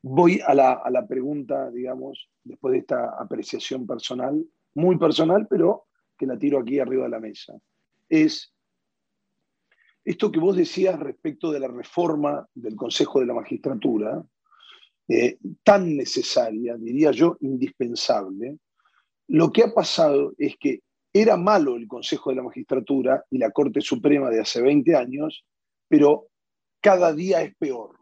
voy 0.02 0.40
a 0.44 0.54
la, 0.54 0.72
a 0.72 0.90
la 0.90 1.06
pregunta, 1.06 1.70
digamos, 1.70 2.28
después 2.42 2.72
de 2.72 2.78
esta 2.78 3.16
apreciación 3.20 3.86
personal, 3.86 4.44
muy 4.74 4.98
personal, 4.98 5.46
pero 5.48 5.86
que 6.18 6.26
la 6.26 6.36
tiro 6.36 6.58
aquí 6.58 6.80
arriba 6.80 7.04
de 7.04 7.10
la 7.10 7.20
mesa. 7.20 7.54
Es 8.08 8.52
esto 10.04 10.32
que 10.32 10.40
vos 10.40 10.56
decías 10.56 10.98
respecto 10.98 11.52
de 11.52 11.60
la 11.60 11.68
reforma 11.68 12.46
del 12.54 12.76
Consejo 12.76 13.20
de 13.20 13.26
la 13.26 13.34
Magistratura, 13.34 14.22
eh, 15.08 15.38
tan 15.62 15.96
necesaria, 15.96 16.76
diría 16.76 17.10
yo, 17.10 17.36
indispensable, 17.40 18.58
lo 19.28 19.52
que 19.52 19.64
ha 19.64 19.72
pasado 19.72 20.32
es 20.38 20.56
que 20.56 20.82
era 21.12 21.36
malo 21.36 21.76
el 21.76 21.88
Consejo 21.88 22.30
de 22.30 22.36
la 22.36 22.42
Magistratura 22.42 23.24
y 23.30 23.38
la 23.38 23.50
Corte 23.50 23.80
Suprema 23.80 24.30
de 24.30 24.40
hace 24.40 24.62
20 24.62 24.94
años, 24.94 25.44
pero 25.88 26.28
cada 26.80 27.12
día 27.12 27.42
es 27.42 27.54
peor. 27.56 27.96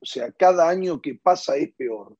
O 0.00 0.06
sea, 0.06 0.30
cada 0.32 0.68
año 0.68 1.00
que 1.00 1.14
pasa 1.14 1.56
es 1.56 1.72
peor. 1.74 2.16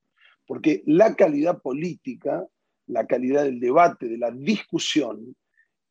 Porque 0.47 0.83
la 0.87 1.14
calidad 1.14 1.61
política, 1.62 2.47
la 2.87 3.07
calidad 3.07 3.45
del 3.45 3.61
debate, 3.61 4.09
de 4.09 4.18
la 4.18 4.31
discusión 4.31 5.37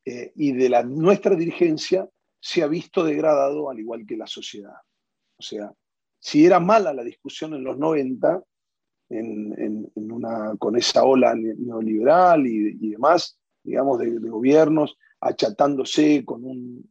eh, 0.06 0.32
y 0.36 0.52
de 0.52 0.70
la, 0.70 0.84
nuestra 0.84 1.36
dirigencia 1.36 2.08
se 2.44 2.62
ha 2.62 2.68
visto 2.68 3.06
degradado 3.06 3.70
al 3.70 3.80
igual 3.80 4.06
que 4.06 4.18
la 4.18 4.28
sociedad. 4.28 4.76
O 5.38 5.42
sea, 5.42 5.72
si 6.20 6.46
era 6.46 6.60
mala 6.60 6.94
la 6.94 7.04
discusión 7.04 7.54
en 7.54 7.64
los 7.64 7.78
90, 7.78 8.44
en, 9.10 9.90
una, 9.96 10.54
con 10.58 10.76
esa 10.76 11.06
ola 11.06 11.36
neoliberal 11.36 12.46
y, 12.46 12.90
demás, 12.90 13.40
digamos, 13.64 13.98
de, 13.98 14.20
gobiernos, 14.20 14.98
achatándose 15.22 16.26
con 16.26 16.44
un, 16.44 16.86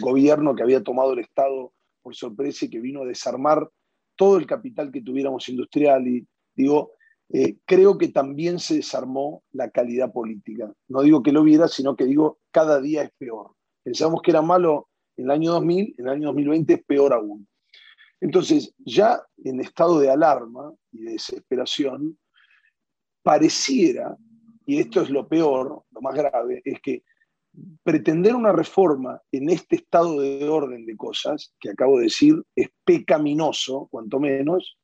gobierno 0.00 0.54
que 0.54 0.62
había 0.62 0.84
tomado 0.84 1.14
el 1.14 1.18
Estado 1.18 1.72
por 2.00 2.14
sorpresa 2.14 2.66
y 2.66 2.70
que 2.70 2.78
vino 2.78 3.02
a 3.02 3.06
desarmar 3.06 3.68
todo 4.14 4.36
el 4.36 4.46
capital 4.46 4.92
que 4.92 5.02
tuviéramos 5.02 5.48
industrial. 5.48 6.06
Y 6.06 6.24
digo, 6.54 6.92
eh, 7.28 7.56
creo 7.64 7.98
que 7.98 8.06
también 8.06 8.60
se 8.60 8.76
desarmó 8.76 9.42
la 9.50 9.68
calidad 9.68 10.12
política. 10.12 10.72
No 10.86 11.02
digo 11.02 11.24
que 11.24 11.32
lo 11.32 11.40
hubiera, 11.40 11.66
sino 11.66 11.96
que 11.96 12.04
digo, 12.04 12.38
cada 12.52 12.80
día 12.80 13.02
es 13.02 13.10
peor. 13.18 13.50
Pensamos 13.82 14.22
que 14.22 14.30
era 14.30 14.42
malo 14.42 14.90
en 15.16 15.24
el 15.24 15.30
año 15.30 15.52
2000, 15.52 15.94
en 15.98 16.06
el 16.06 16.12
año 16.12 16.26
2020 16.28 16.74
es 16.74 16.84
peor 16.84 17.12
aún. 17.12 17.46
Entonces, 18.20 18.74
ya 18.78 19.20
en 19.44 19.60
estado 19.60 19.98
de 19.98 20.10
alarma 20.10 20.72
y 20.92 21.02
de 21.02 21.12
desesperación, 21.12 22.18
pareciera, 23.22 24.16
y 24.64 24.78
esto 24.78 25.02
es 25.02 25.10
lo 25.10 25.26
peor, 25.26 25.84
lo 25.90 26.00
más 26.00 26.14
grave, 26.14 26.62
es 26.64 26.80
que 26.80 27.02
pretender 27.82 28.34
una 28.34 28.52
reforma 28.52 29.20
en 29.30 29.50
este 29.50 29.76
estado 29.76 30.20
de 30.20 30.48
orden 30.48 30.86
de 30.86 30.96
cosas, 30.96 31.54
que 31.60 31.70
acabo 31.70 31.98
de 31.98 32.04
decir, 32.04 32.42
es 32.54 32.68
pecaminoso, 32.84 33.88
cuanto 33.90 34.18
menos, 34.20 34.78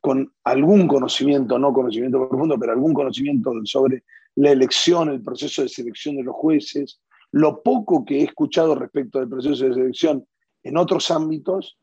con 0.00 0.32
algún 0.44 0.86
conocimiento, 0.88 1.58
no 1.58 1.72
conocimiento 1.72 2.28
profundo, 2.28 2.58
pero 2.58 2.72
algún 2.72 2.94
conocimiento 2.94 3.52
sobre 3.64 4.04
la 4.36 4.50
elección, 4.50 5.10
el 5.10 5.22
proceso 5.22 5.62
de 5.62 5.68
selección 5.68 6.16
de 6.16 6.22
los 6.22 6.34
jueces, 6.34 7.00
lo 7.32 7.62
poco 7.62 8.04
que 8.04 8.20
he 8.20 8.24
escuchado 8.24 8.74
respecto 8.74 9.18
del 9.18 9.28
proceso 9.28 9.64
de 9.64 9.74
selección 9.74 10.26
en 10.62 10.76
otros 10.76 11.10
ámbitos, 11.10 11.78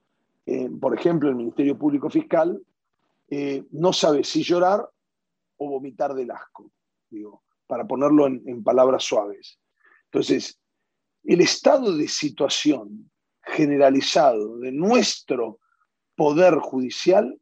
eh, 0.46 0.70
por 0.70 0.98
ejemplo, 0.98 1.30
el 1.30 1.36
Ministerio 1.36 1.78
Público 1.78 2.10
Fiscal, 2.10 2.62
eh, 3.30 3.64
no 3.72 3.94
sabe 3.94 4.24
si 4.24 4.44
llorar 4.44 4.88
o 5.58 5.70
vomitar 5.70 6.14
del 6.14 6.32
asco, 6.32 6.72
digo, 7.10 7.44
para 7.68 7.88
ponerlo 7.88 8.28
en, 8.28 8.64
palabras 8.64 9.04
suaves. 9.04 9.60
Entonces, 10.06 10.60
el 11.24 11.42
estado 11.42 11.96
de 11.98 12.08
situación 12.08 13.10
generalizado 13.42 14.60
de 14.60 14.72
nuestro 14.72 15.60
poder 16.16 16.56
judicial 16.56 17.40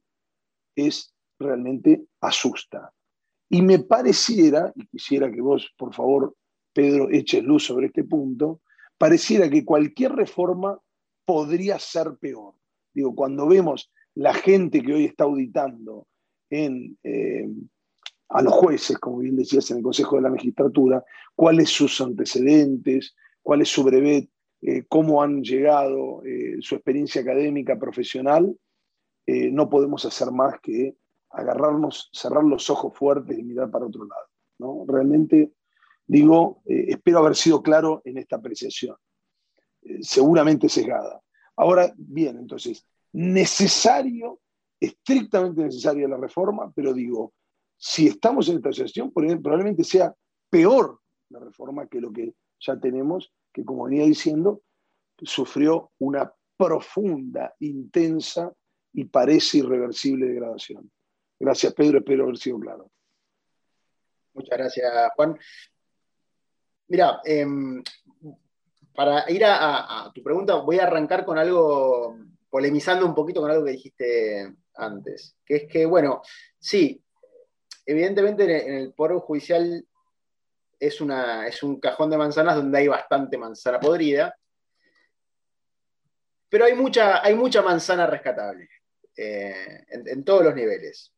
es 0.75 1.13
realmente 1.39 2.05
asusta. 2.21 2.93
Y 3.49 3.61
me 3.61 3.79
pareciera, 3.79 4.71
y 4.75 4.87
quisiera 4.87 5.31
que 5.31 5.41
vos, 5.41 5.73
por 5.77 5.93
favor, 5.93 6.35
Pedro, 6.73 7.09
eches 7.11 7.43
luz 7.43 7.65
sobre 7.65 7.87
este 7.87 8.03
punto, 8.03 8.61
pareciera 8.97 9.49
que 9.49 9.63
cualquier 9.63 10.13
reforma 10.13 10.79
podría 11.25 11.79
ser 11.79 12.15
peor. 12.19 12.55
Digo, 12.93 13.15
cuando 13.15 13.47
vemos 13.47 13.91
la 14.15 14.33
gente 14.33 14.81
que 14.81 14.93
hoy 14.93 15.05
está 15.05 15.23
auditando 15.23 16.07
eh, 16.49 17.47
a 18.29 18.41
los 18.41 18.53
jueces, 18.53 18.97
como 18.97 19.19
bien 19.19 19.35
decías 19.35 19.69
en 19.71 19.77
el 19.77 19.83
Consejo 19.83 20.15
de 20.15 20.23
la 20.23 20.29
Magistratura, 20.29 21.03
cuáles 21.35 21.69
sus 21.69 21.99
antecedentes, 22.01 23.15
cuál 23.41 23.61
es 23.61 23.69
su 23.69 23.83
brevet, 23.83 24.29
eh, 24.61 24.83
cómo 24.87 25.21
han 25.21 25.43
llegado, 25.43 26.23
eh, 26.25 26.57
su 26.59 26.75
experiencia 26.75 27.21
académica, 27.21 27.77
profesional, 27.77 28.55
no 29.25 29.69
podemos 29.69 30.03
hacer 30.03 30.31
más 30.31 30.59
que 30.61 30.97
agarrarnos, 31.29 32.09
cerrar 32.11 32.43
los 32.43 32.69
ojos 32.69 32.93
fuertes 32.93 33.39
y 33.39 33.43
mirar 33.43 33.71
para 33.71 33.85
otro 33.85 34.03
lado. 34.03 34.27
¿no? 34.59 34.83
Realmente 34.85 35.53
Digo, 36.05 36.61
eh, 36.65 36.85
espero 36.89 37.19
haber 37.19 37.35
sido 37.35 37.61
claro 37.61 38.01
en 38.05 38.17
esta 38.17 38.35
apreciación, 38.35 38.95
eh, 39.83 39.99
seguramente 40.01 40.69
sesgada. 40.69 41.21
Ahora, 41.55 41.93
bien, 41.95 42.37
entonces, 42.37 42.85
necesario, 43.13 44.39
estrictamente 44.79 45.61
necesaria 45.61 46.07
la 46.07 46.17
reforma, 46.17 46.71
pero 46.75 46.93
digo, 46.93 47.33
si 47.77 48.07
estamos 48.07 48.49
en 48.49 48.57
esta 48.57 48.71
situación, 48.71 49.11
probablemente 49.11 49.83
sea 49.83 50.13
peor 50.49 50.99
la 51.29 51.39
reforma 51.39 51.87
que 51.87 52.01
lo 52.01 52.11
que 52.11 52.33
ya 52.59 52.79
tenemos, 52.79 53.33
que 53.51 53.63
como 53.63 53.85
venía 53.85 54.05
diciendo, 54.05 54.61
sufrió 55.21 55.91
una 55.99 56.31
profunda, 56.57 57.53
intensa 57.59 58.53
y 58.93 59.05
parece 59.05 59.59
irreversible 59.59 60.27
degradación. 60.27 60.89
Gracias, 61.39 61.73
Pedro, 61.73 61.99
espero 61.99 62.23
haber 62.23 62.37
sido 62.37 62.59
claro. 62.59 62.89
Muchas 64.33 64.57
gracias, 64.57 64.91
Juan. 65.15 65.37
Mira, 66.93 67.21
em, 67.25 67.83
para 68.93 69.27
ir 69.31 69.43
a, 69.43 70.11
tu 70.13 70.21
pregunta, 70.21 70.57
voy 70.57 70.77
a 70.77 70.83
arrancar 70.83 71.25
con 71.25 71.39
algo, 71.39 72.19
polemizando 72.51 73.03
un 73.03 73.15
poquito 73.15 73.41
con 73.41 73.49
algo 73.49 73.65
que 73.65 73.71
dijiste 73.71 74.53
antes, 74.75 75.35
que 75.43 75.55
es 75.55 75.63
que, 75.67 75.87
bueno, 75.87 76.21
sí, 76.59 77.03
evidentemente 77.83 78.67
en 78.67 78.75
el 78.75 78.93
Poder 78.93 79.17
Judicial 79.17 79.83
es, 80.79 81.01
una, 81.01 81.47
es 81.47 81.63
un 81.63 81.79
cajón 81.79 82.11
de 82.11 82.17
manzanas 82.17 82.57
donde 82.57 82.77
hay 82.77 82.87
bastante 82.87 83.39
manzana 83.39 83.79
podrida, 83.79 84.37
pero 86.47 86.65
hay 86.65 86.75
mucha, 86.75 87.25
hay 87.25 87.33
mucha 87.33 87.63
manzana 87.63 88.05
rescatable 88.05 88.69
eh, 89.17 89.83
en 89.89 90.23
todos 90.23 90.43
los 90.43 90.53
niveles. 90.53 91.11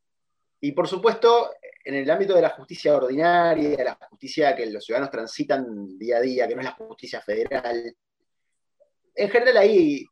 Y 0.58 0.72
por 0.72 0.88
supuesto, 0.88 1.50
en 1.86 1.94
el 1.94 2.10
ámbito 2.10 2.34
de 2.34 2.42
la 2.42 2.50
justicia 2.50 2.96
ordinaria, 2.96 3.84
la 3.84 3.98
justicia 4.10 4.56
que 4.56 4.66
los 4.66 4.84
ciudadanos 4.84 5.10
transitan 5.10 5.96
día 5.96 6.16
a 6.16 6.20
día, 6.20 6.48
que 6.48 6.54
no 6.54 6.60
es 6.60 6.66
la 6.66 6.72
justicia 6.72 7.20
federal, 7.20 7.94
en 9.14 9.30
general 9.30 9.56
ahí 9.56 10.04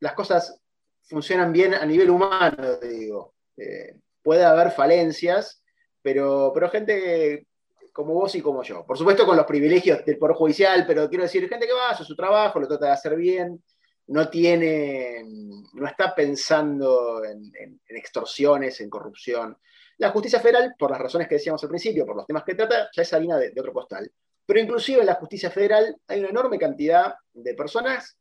las 0.00 0.12
cosas 0.12 0.60
funcionan 1.02 1.50
bien 1.50 1.74
a 1.74 1.84
nivel 1.86 2.10
humano, 2.10 2.76
digo. 2.76 3.34
Eh, 3.56 3.96
puede 4.22 4.44
haber 4.44 4.70
falencias, 4.70 5.62
pero, 6.02 6.50
pero 6.52 6.70
gente 6.70 7.46
como 7.92 8.12
vos 8.14 8.34
y 8.34 8.42
como 8.42 8.62
yo. 8.62 8.84
Por 8.84 8.98
supuesto 8.98 9.24
con 9.24 9.36
los 9.36 9.46
privilegios 9.46 10.04
del 10.04 10.18
Poder 10.18 10.36
Judicial, 10.36 10.84
pero 10.86 11.08
quiero 11.08 11.24
decir, 11.24 11.48
gente 11.48 11.66
que 11.66 11.72
va 11.72 11.88
a 11.88 11.92
hacer 11.92 12.04
su 12.04 12.16
trabajo, 12.16 12.60
lo 12.60 12.68
trata 12.68 12.86
de 12.86 12.92
hacer 12.92 13.16
bien, 13.16 13.62
no 14.08 14.28
tiene, 14.28 15.24
no 15.72 15.86
está 15.86 16.14
pensando 16.14 17.24
en, 17.24 17.80
extorsiones, 17.88 18.80
en 18.80 18.90
corrupción. 18.90 19.56
La 19.98 20.10
justicia 20.10 20.40
federal, 20.40 20.74
por 20.78 20.90
las 20.90 21.00
razones 21.00 21.28
que 21.28 21.36
decíamos 21.36 21.62
al 21.62 21.68
principio, 21.68 22.04
por 22.04 22.16
los 22.16 22.26
temas 22.26 22.44
que 22.44 22.54
trata, 22.54 22.88
ya 22.94 23.02
es 23.02 23.12
harina 23.12 23.36
de, 23.38 23.52
otro 23.56 23.72
costal. 23.72 24.10
Pero 24.46 24.60
inclusive 24.60 25.00
en 25.00 25.06
la 25.06 25.14
justicia 25.14 25.50
federal 25.50 25.96
hay 26.06 26.20
una 26.20 26.28
enorme 26.28 26.58
cantidad 26.58 27.14
de 27.32 27.54
personas 27.54 28.16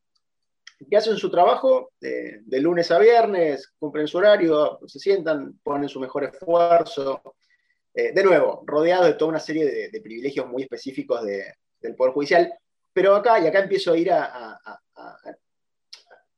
que 0.90 0.98
hacen 0.98 1.18
su 1.18 1.30
trabajo 1.30 1.92
de, 2.00 2.42
lunes 2.60 2.92
a 2.92 3.00
viernes, 3.00 3.74
cumplen 3.80 4.08
su 4.08 4.18
horario, 4.18 4.80
se 4.86 5.00
sientan, 5.00 5.60
ponen 5.64 5.90
su 5.90 6.00
mejor 6.00 6.26
esfuerzo. 6.26 7.36
Eh, 7.94 8.12
de 8.12 8.24
nuevo, 8.24 8.64
rodeado 8.66 9.06
de 9.06 9.14
toda 9.14 9.30
una 9.30 9.40
serie 9.40 9.90
de, 9.92 10.02
privilegios 10.02 10.48
muy 10.48 10.64
específicos 10.64 11.24
del 11.24 11.96
Poder 11.96 12.14
Judicial. 12.14 12.54
Pero 12.92 13.16
acá, 13.16 13.40
y 13.40 13.48
acá 13.48 13.60
empiezo 13.60 13.94
a 13.94 13.98
ir 13.98 14.12
a, 14.12 14.60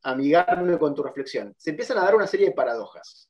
amigarme 0.04 0.78
con 0.78 0.94
tu 0.94 1.04
reflexión, 1.04 1.54
se 1.58 1.72
empiezan 1.72 1.98
a 1.98 2.04
dar 2.04 2.16
una 2.16 2.28
serie 2.28 2.48
de 2.48 2.54
paradojas. 2.54 3.28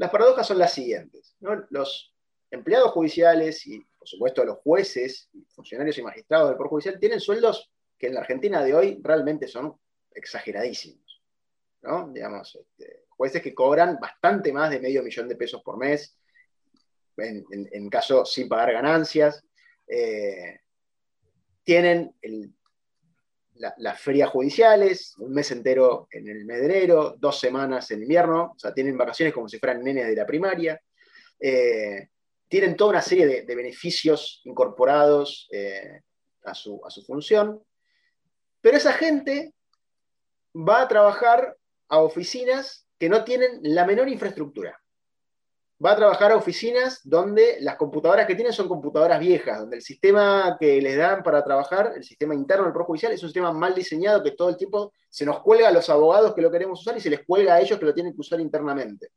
Las 0.00 0.10
paradojas 0.10 0.46
son 0.46 0.56
las 0.56 0.72
siguientes. 0.72 1.36
Los 1.68 2.14
empleados 2.50 2.90
judiciales 2.92 3.66
y, 3.66 3.80
por 3.98 4.08
supuesto, 4.08 4.42
los 4.46 4.56
jueces, 4.60 5.28
funcionarios 5.50 5.98
y 5.98 6.02
magistrados 6.02 6.48
del 6.48 6.56
Poder 6.56 6.70
Judicial 6.70 6.98
tienen 6.98 7.20
sueldos 7.20 7.70
que 7.98 8.06
en 8.06 8.14
la 8.14 8.20
Argentina 8.20 8.64
de 8.64 8.72
hoy 8.72 8.98
realmente 9.02 9.46
son 9.46 9.78
exageradísimos. 10.10 11.22
¿no? 11.82 12.10
Digamos, 12.14 12.56
este, 12.56 13.04
jueces 13.10 13.42
que 13.42 13.54
cobran 13.54 13.98
bastante 14.00 14.54
más 14.54 14.70
de 14.70 14.80
medio 14.80 15.02
millón 15.02 15.28
de 15.28 15.36
pesos 15.36 15.62
por 15.62 15.76
mes, 15.76 16.16
en, 17.18 17.90
caso 17.90 18.24
sin 18.24 18.48
pagar 18.48 18.72
ganancias. 18.72 19.44
Eh, 19.86 20.60
tienen 21.62 22.16
las 23.78 24.00
ferias 24.00 24.30
judiciales, 24.30 25.14
un 25.18 25.32
mes 25.32 25.50
entero 25.50 26.08
en 26.10 26.28
el 26.28 26.44
medrero, 26.44 27.14
dos 27.18 27.38
semanas 27.38 27.90
en 27.90 28.02
invierno, 28.02 28.52
o 28.56 28.58
sea, 28.58 28.72
tienen 28.72 28.96
vacaciones 28.96 29.34
como 29.34 29.48
si 29.48 29.58
fueran 29.58 29.82
nenes 29.82 30.06
de 30.06 30.16
la 30.16 30.26
primaria. 30.26 30.80
Eh, 31.38 32.08
tienen 32.48 32.76
toda 32.76 32.90
una 32.90 33.02
serie 33.02 33.26
de, 33.26 33.54
beneficios 33.54 34.40
incorporados 34.44 35.48
eh, 35.52 36.00
a, 36.44 36.54
su, 36.54 36.80
a, 36.84 36.90
su, 36.90 37.02
función. 37.02 37.62
Pero 38.60 38.76
esa 38.76 38.92
gente 38.92 39.54
va 40.54 40.82
a 40.82 40.88
trabajar 40.88 41.56
a 41.88 41.98
oficinas 42.00 42.86
que 42.98 43.08
no 43.08 43.24
tienen 43.24 43.60
la 43.62 43.86
menor 43.86 44.08
infraestructura. 44.08 44.80
Va 45.84 45.92
a 45.92 45.96
trabajar 45.96 46.32
a 46.32 46.36
oficinas 46.36 47.00
donde 47.04 47.56
las 47.60 47.76
computadoras 47.76 48.26
que 48.26 48.34
tienen 48.34 48.52
son 48.52 48.68
computadoras 48.68 49.18
viejas, 49.18 49.60
donde 49.60 49.76
el 49.76 49.82
sistema 49.82 50.56
que 50.60 50.80
les 50.82 50.96
dan 50.96 51.22
para 51.22 51.42
trabajar, 51.42 51.94
el 51.96 52.04
sistema 52.04 52.34
interno 52.34 52.64
del 52.64 52.72
Pro 52.74 52.84
Judicial, 52.84 53.12
es 53.12 53.22
un 53.22 53.30
sistema 53.30 53.50
mal 53.50 53.74
diseñado 53.74 54.22
que 54.22 54.32
todo 54.32 54.50
el 54.50 54.58
tiempo 54.58 54.92
se 55.08 55.24
nos 55.24 55.40
cuelga 55.40 55.68
a 55.68 55.72
los 55.72 55.88
abogados 55.88 56.34
que 56.34 56.42
lo 56.42 56.50
queremos 56.50 56.80
usar 56.80 56.96
y 56.98 57.00
se 57.00 57.08
les 57.08 57.24
cuelga 57.24 57.54
a 57.54 57.60
ellos 57.60 57.78
que 57.78 57.86
lo 57.86 57.94
tienen 57.94 58.12
que 58.12 58.20
usar 58.20 58.40
internamente. 58.40 59.12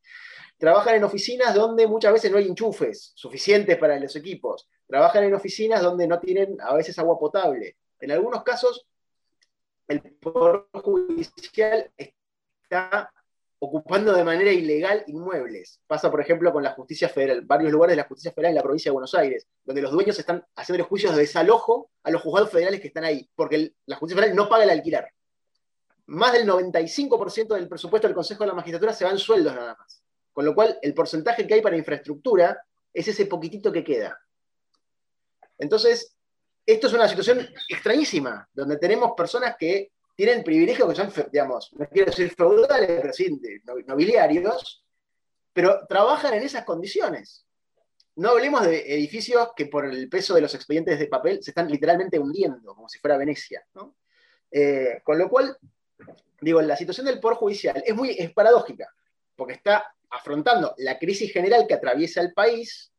Trabajan 0.58 0.96
en 0.96 1.04
oficinas 1.04 1.54
donde 1.54 1.86
muchas 1.86 2.14
veces 2.14 2.32
no 2.32 2.38
hay 2.38 2.48
enchufes 2.48 3.12
suficientes 3.16 3.78
para 3.78 4.00
los 4.00 4.16
equipos. 4.16 4.70
Trabajan 4.88 5.26
en 5.26 5.34
oficinas 5.34 5.82
donde 5.82 6.08
no 6.08 6.20
tienen 6.20 6.56
a 6.62 6.74
veces 6.76 6.98
agua 6.98 7.20
potable. 7.20 7.76
En 8.00 8.12
algunos 8.12 8.44
casos 8.44 8.88
el 9.88 10.02
Poder 10.02 10.64
Judicial 10.74 11.92
está 11.98 13.12
ocupando 13.66 14.12
de 14.14 14.26
manera 14.26 14.52
ilegal 14.52 15.06
inmuebles. 15.08 15.80
Pasa, 15.88 16.12
por 16.12 16.20
ejemplo, 16.20 16.52
con 16.52 16.64
la 16.64 16.72
justicia 16.72 17.08
federal, 17.08 17.44
varios 17.46 17.72
lugares 17.72 17.94
de 17.94 18.02
la 18.02 18.08
justicia 18.10 18.34
federal 18.34 18.50
en 18.50 18.56
la 18.58 18.62
provincia 18.62 18.90
de 18.90 18.94
Buenos 18.94 19.16
Aires, 19.16 19.48
donde 19.64 19.82
los 19.82 19.94
dueños 19.94 20.20
están 20.20 20.46
haciendo 20.58 20.84
juicios 20.84 21.16
de 21.16 21.22
desalojo 21.22 21.90
a 22.04 22.12
los 22.12 22.22
juzgados 22.22 22.50
federales 22.50 22.82
que 22.82 22.88
están 22.88 23.06
ahí, 23.06 23.26
porque 23.34 23.72
la 23.86 23.96
justicia 23.96 24.22
federal 24.22 24.36
no 24.36 24.50
paga 24.50 24.66
el 24.66 24.70
alquiler. 24.70 25.08
Más 26.08 26.34
del 26.34 26.46
95% 26.46 27.56
del 27.56 27.70
presupuesto 27.70 28.06
del 28.06 28.14
Consejo 28.16 28.44
de 28.44 28.48
la 28.48 28.54
Magistratura 28.54 28.92
se 28.92 29.06
va 29.06 29.12
en 29.12 29.18
sueldos 29.18 29.56
nada 29.56 29.78
más. 29.80 30.04
Con 30.34 30.44
lo 30.44 30.54
cual, 30.54 30.78
el 30.82 30.94
porcentaje 30.94 31.48
que 31.48 31.54
hay 31.54 31.62
para 31.62 31.78
infraestructura 31.78 32.62
es 32.94 33.08
ese 33.08 33.28
poquitito 33.28 33.72
que 33.72 33.86
queda. 33.86 34.20
Entonces, 35.58 36.18
esto 36.66 36.88
es 36.88 36.94
una 36.94 37.08
situación 37.08 37.48
extrañísima, 37.70 38.46
donde 38.52 38.76
tenemos 38.76 39.14
personas 39.16 39.56
que 39.58 39.94
tienen 40.16 40.44
privilegios 40.44 40.90
que 40.90 40.96
son, 40.96 41.30
digamos, 41.32 41.72
no 41.74 41.88
quiero 41.88 42.12
decir 42.12 42.34
feudales, 42.34 43.00
pero 43.02 43.14
sí 43.14 43.42
nobiliarios, 43.86 44.86
pero 45.52 45.86
trabajan 45.88 46.34
en 46.36 46.44
esas 46.44 46.64
condiciones. 46.64 47.46
No 48.16 48.30
hablemos 48.30 48.66
de 48.66 48.94
edificios 48.94 49.50
que 49.56 49.66
por 49.66 49.86
el 49.86 50.08
peso 50.08 50.36
de 50.36 50.42
los 50.42 50.54
expedientes 50.54 51.00
de 51.00 51.08
papel 51.08 51.42
se 51.42 51.52
están 51.52 51.70
literalmente 51.70 52.20
hundiendo, 52.20 52.76
como 52.76 52.88
si 52.88 53.00
fuera 53.00 53.18
Venecia. 53.18 53.66
Eh, 54.52 55.02
con 55.04 55.18
lo 55.18 55.28
cual, 55.30 55.58
digo, 56.40 56.62
la 56.62 56.78
situación 56.78 57.08
del 57.08 57.20
Poder 57.20 57.38
Judicial 57.38 57.84
es 57.84 57.96
muy 57.96 58.12
es 58.12 58.32
paradójica, 58.34 58.88
porque 59.36 59.54
está 59.54 59.96
afrontando 60.12 60.76
la 60.78 61.00
crisis 61.00 61.34
general 61.34 61.66
que 61.66 61.74
atraviesa 61.74 62.22
el 62.22 62.34
país, 62.34 62.92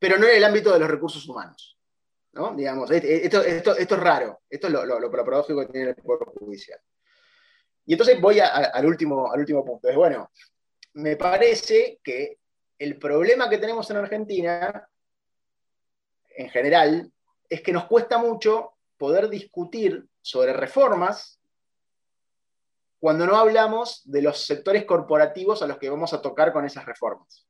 pero 0.00 0.18
no 0.18 0.26
en 0.26 0.36
el 0.36 0.44
ámbito 0.44 0.72
de 0.72 0.80
los 0.80 0.90
recursos 0.90 1.28
humanos. 1.28 1.73
Digamos, 2.56 2.90
esto, 2.90 3.42
es 3.42 3.90
raro, 3.90 4.40
esto 4.50 4.66
es 4.66 4.72
lo, 4.72 4.84
lo, 4.84 5.10
paradójico 5.10 5.60
que 5.60 5.72
tiene 5.72 5.90
el 5.90 5.96
Poder 5.96 6.26
Judicial. 6.36 6.80
Y 7.86 7.92
entonces 7.92 8.20
voy 8.20 8.40
al, 8.40 8.86
último, 8.86 9.30
al 9.30 9.40
último 9.40 9.64
punto. 9.64 9.88
Es 9.88 9.94
bueno, 9.94 10.32
me 10.94 11.16
parece 11.16 12.00
que 12.02 12.38
el 12.76 12.98
problema 12.98 13.48
que 13.48 13.58
tenemos 13.58 13.88
en 13.90 13.98
Argentina, 13.98 14.88
en 16.36 16.50
general, 16.50 17.12
es 17.48 17.62
que 17.62 17.72
nos 17.72 17.84
cuesta 17.84 18.18
mucho 18.18 18.72
poder 18.96 19.28
discutir 19.28 20.04
sobre 20.20 20.52
reformas 20.52 21.40
cuando 22.98 23.26
no 23.26 23.36
hablamos 23.36 24.02
de 24.10 24.22
los 24.22 24.44
sectores 24.44 24.84
corporativos 24.86 25.62
a 25.62 25.68
los 25.68 25.78
que 25.78 25.90
vamos 25.90 26.12
a 26.14 26.22
tocar 26.22 26.52
con 26.52 26.64
esas 26.64 26.84
reformas. 26.84 27.46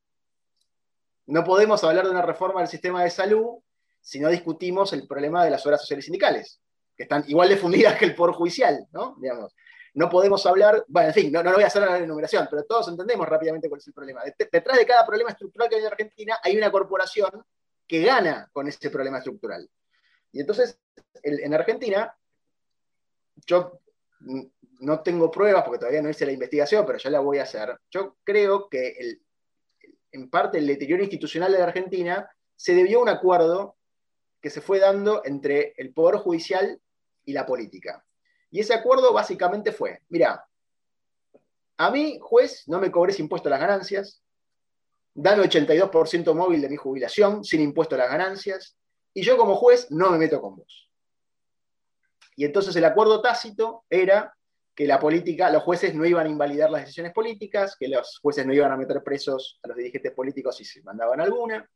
No 1.27 1.43
podemos 1.43 1.83
hablar 1.85 2.05
de 2.05 2.11
una 2.11 2.23
reforma 2.23 2.61
del 2.61 2.69
sistema 2.69 3.03
de 3.03 3.11
salud 3.11 3.64
si 4.05 4.21
no 4.21 4.29
discutimos 4.29 4.93
el 4.93 5.09
problema 5.09 5.43
de 5.45 5.51
las 5.51 5.65
horas 5.67 5.81
sociales 5.81 6.05
sindicales, 6.05 6.61
que 6.95 7.05
están 7.05 7.25
igual 7.27 7.49
de 7.49 7.57
fundidas 7.57 7.99
que 7.99 8.05
el 8.05 8.15
Poder 8.15 8.35
Judicial, 8.35 8.87
¿no? 8.93 9.17
Digamos, 9.19 9.55
no 9.95 10.11
podemos 10.11 10.45
hablar, 10.45 10.85
bueno, 10.89 11.09
en 11.09 11.15
fin, 11.15 11.33
no, 11.33 11.43
no 11.43 11.51
lo 11.51 11.57
voy 11.57 11.65
a 11.65 11.69
hacer 11.69 11.83
la 11.83 11.99
enumeración, 11.99 12.47
pero 12.51 12.65
todos 12.65 12.89
entendemos 12.89 13.27
rápidamente 13.27 13.69
cuál 13.69 13.81
es 13.81 13.87
el 13.87 13.95
problema. 13.95 14.23
Detrás 14.39 14.77
de 14.77 14.85
cada 14.85 15.07
problema 15.07 15.31
estructural 15.31 15.69
que 15.71 15.77
hay 15.77 15.81
en 15.81 15.87
Argentina 15.87 16.39
hay 16.43 16.57
una 16.57 16.71
corporación 16.71 17.31
que 17.87 18.03
gana 18.03 18.51
con 18.53 18.69
ese 18.69 18.91
problema 18.91 19.19
estructural. 19.19 19.69
Y 20.33 20.41
entonces, 20.41 20.79
en 21.23 21.55
Argentina, 21.55 22.15
yo 23.47 23.81
no 24.81 25.01
tengo 25.01 25.31
pruebas 25.31 25.63
porque 25.65 25.79
todavía 25.79 26.03
no 26.03 26.11
hice 26.11 26.27
la 26.27 26.33
investigación, 26.33 26.85
pero 26.85 26.99
ya 26.99 27.09
la 27.09 27.21
voy 27.21 27.39
a 27.39 27.45
hacer. 27.45 27.79
Yo 27.91 28.17
creo 28.23 28.69
que 28.69 29.19
en 30.13 30.29
parte 30.29 30.59
el 30.59 30.67
deterioro 30.67 31.03
institucional 31.03 31.53
de 31.53 31.63
Argentina 31.63 32.29
se 32.55 32.75
debió 32.75 32.99
a 32.99 33.03
un 33.03 33.09
acuerdo 33.09 33.77
que 34.45 34.51
se 34.51 34.61
fue 34.61 34.79
dando 34.79 35.23
entre 35.25 35.73
el 35.79 35.95
Poder 35.95 36.17
Judicial 36.17 36.79
y 37.25 37.33
la 37.33 37.47
política. 37.47 38.05
Y 38.51 38.61
ese 38.61 38.75
acuerdo 38.75 39.11
básicamente 39.11 39.73
fue, 39.73 40.03
mira, 40.11 40.47
a 41.79 41.91
mí, 41.91 42.19
juez, 42.21 42.65
no 42.67 42.79
me 42.79 42.91
cobres 42.91 43.19
impuesto 43.21 43.49
a 43.49 43.53
las 43.53 43.61
ganancias, 43.61 44.23
dame 45.15 45.45
82% 45.45 46.35
móvil 46.35 46.61
de 46.61 46.69
mi 46.69 46.77
jubilación 46.77 47.43
sin 47.43 47.63
impuesto 47.63 47.95
a 47.95 47.99
las 48.01 48.11
ganancias, 48.11 48.77
y 49.15 49.23
yo 49.23 49.39
como 49.39 49.57
juez 49.57 49.91
no 49.91 50.11
me 50.11 50.19
meto 50.19 50.43
con 50.43 50.57
vos. 50.57 50.91
Y 52.37 52.45
entonces 52.45 52.77
el 52.77 52.85
acuerdo 52.85 53.23
tácito 53.23 53.85
era 53.89 54.37
que 54.75 54.87
la 54.87 55.01
política, 55.01 55.51
los 55.51 55.63
jueces 55.63 55.95
no 55.95 56.05
iban 56.05 56.27
a 56.27 56.29
invalidar 56.29 56.71
las 56.71 56.83
decisiones 56.83 57.15
políticas, 57.15 57.77
que 57.81 57.89
los 57.89 58.19
jueces 58.19 58.45
no 58.45 58.53
iban 58.53 58.73
a 58.73 58.77
meter 58.77 59.03
presos 59.03 59.59
a 59.63 59.69
los 59.69 59.77
dirigentes 59.79 60.13
políticos 60.13 60.59
si 60.59 60.67
se 60.67 60.83
mandaban 60.83 61.23
alguna, 61.23 61.67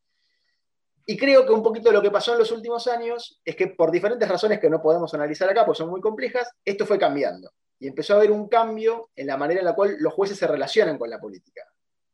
y 1.11 1.17
creo 1.17 1.47
que 1.47 1.53
un 1.53 1.63
poquito 1.63 1.91
lo 1.91 2.03
que 2.03 2.11
pasó 2.11 2.35
en 2.35 2.39
los 2.41 2.53
últimos 2.53 2.87
años 2.87 3.41
es 3.43 3.57
que 3.57 3.69
por 3.69 3.91
diferentes 3.91 4.29
razones 4.29 4.61
que 4.61 4.69
no 4.69 4.83
podemos 4.83 5.15
analizar 5.15 5.49
acá, 5.49 5.65
pues 5.65 5.79
son 5.79 5.89
muy 5.89 6.03
complejas, 6.03 6.51
esto 6.63 6.85
fue 6.85 6.99
cambiando. 6.99 7.51
Y 7.79 7.89
empezó 7.89 8.13
a 8.13 8.17
haber 8.19 8.31
un 8.31 8.47
cambio 8.47 9.09
en 9.17 9.27
la 9.27 9.39
manera 9.39 9.61
en 9.61 9.65
la 9.65 9.75
cual 9.75 9.97
los 10.01 10.13
jueces 10.13 10.37
se 10.37 10.47
relacionan 10.47 10.99
con 10.99 11.09
la 11.09 11.19
política. 11.19 11.63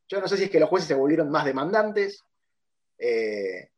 Yo 0.07 0.21
no 0.21 0.29
sé 0.29 0.37
si 0.37 0.45
es 0.45 0.51
que 0.51 0.61
los 0.61 0.69
jueces 0.69 0.87
se 0.87 0.95
volvieron 0.95 1.29
más 1.29 1.45
demandantes 1.45 2.23
eh, 2.97 3.69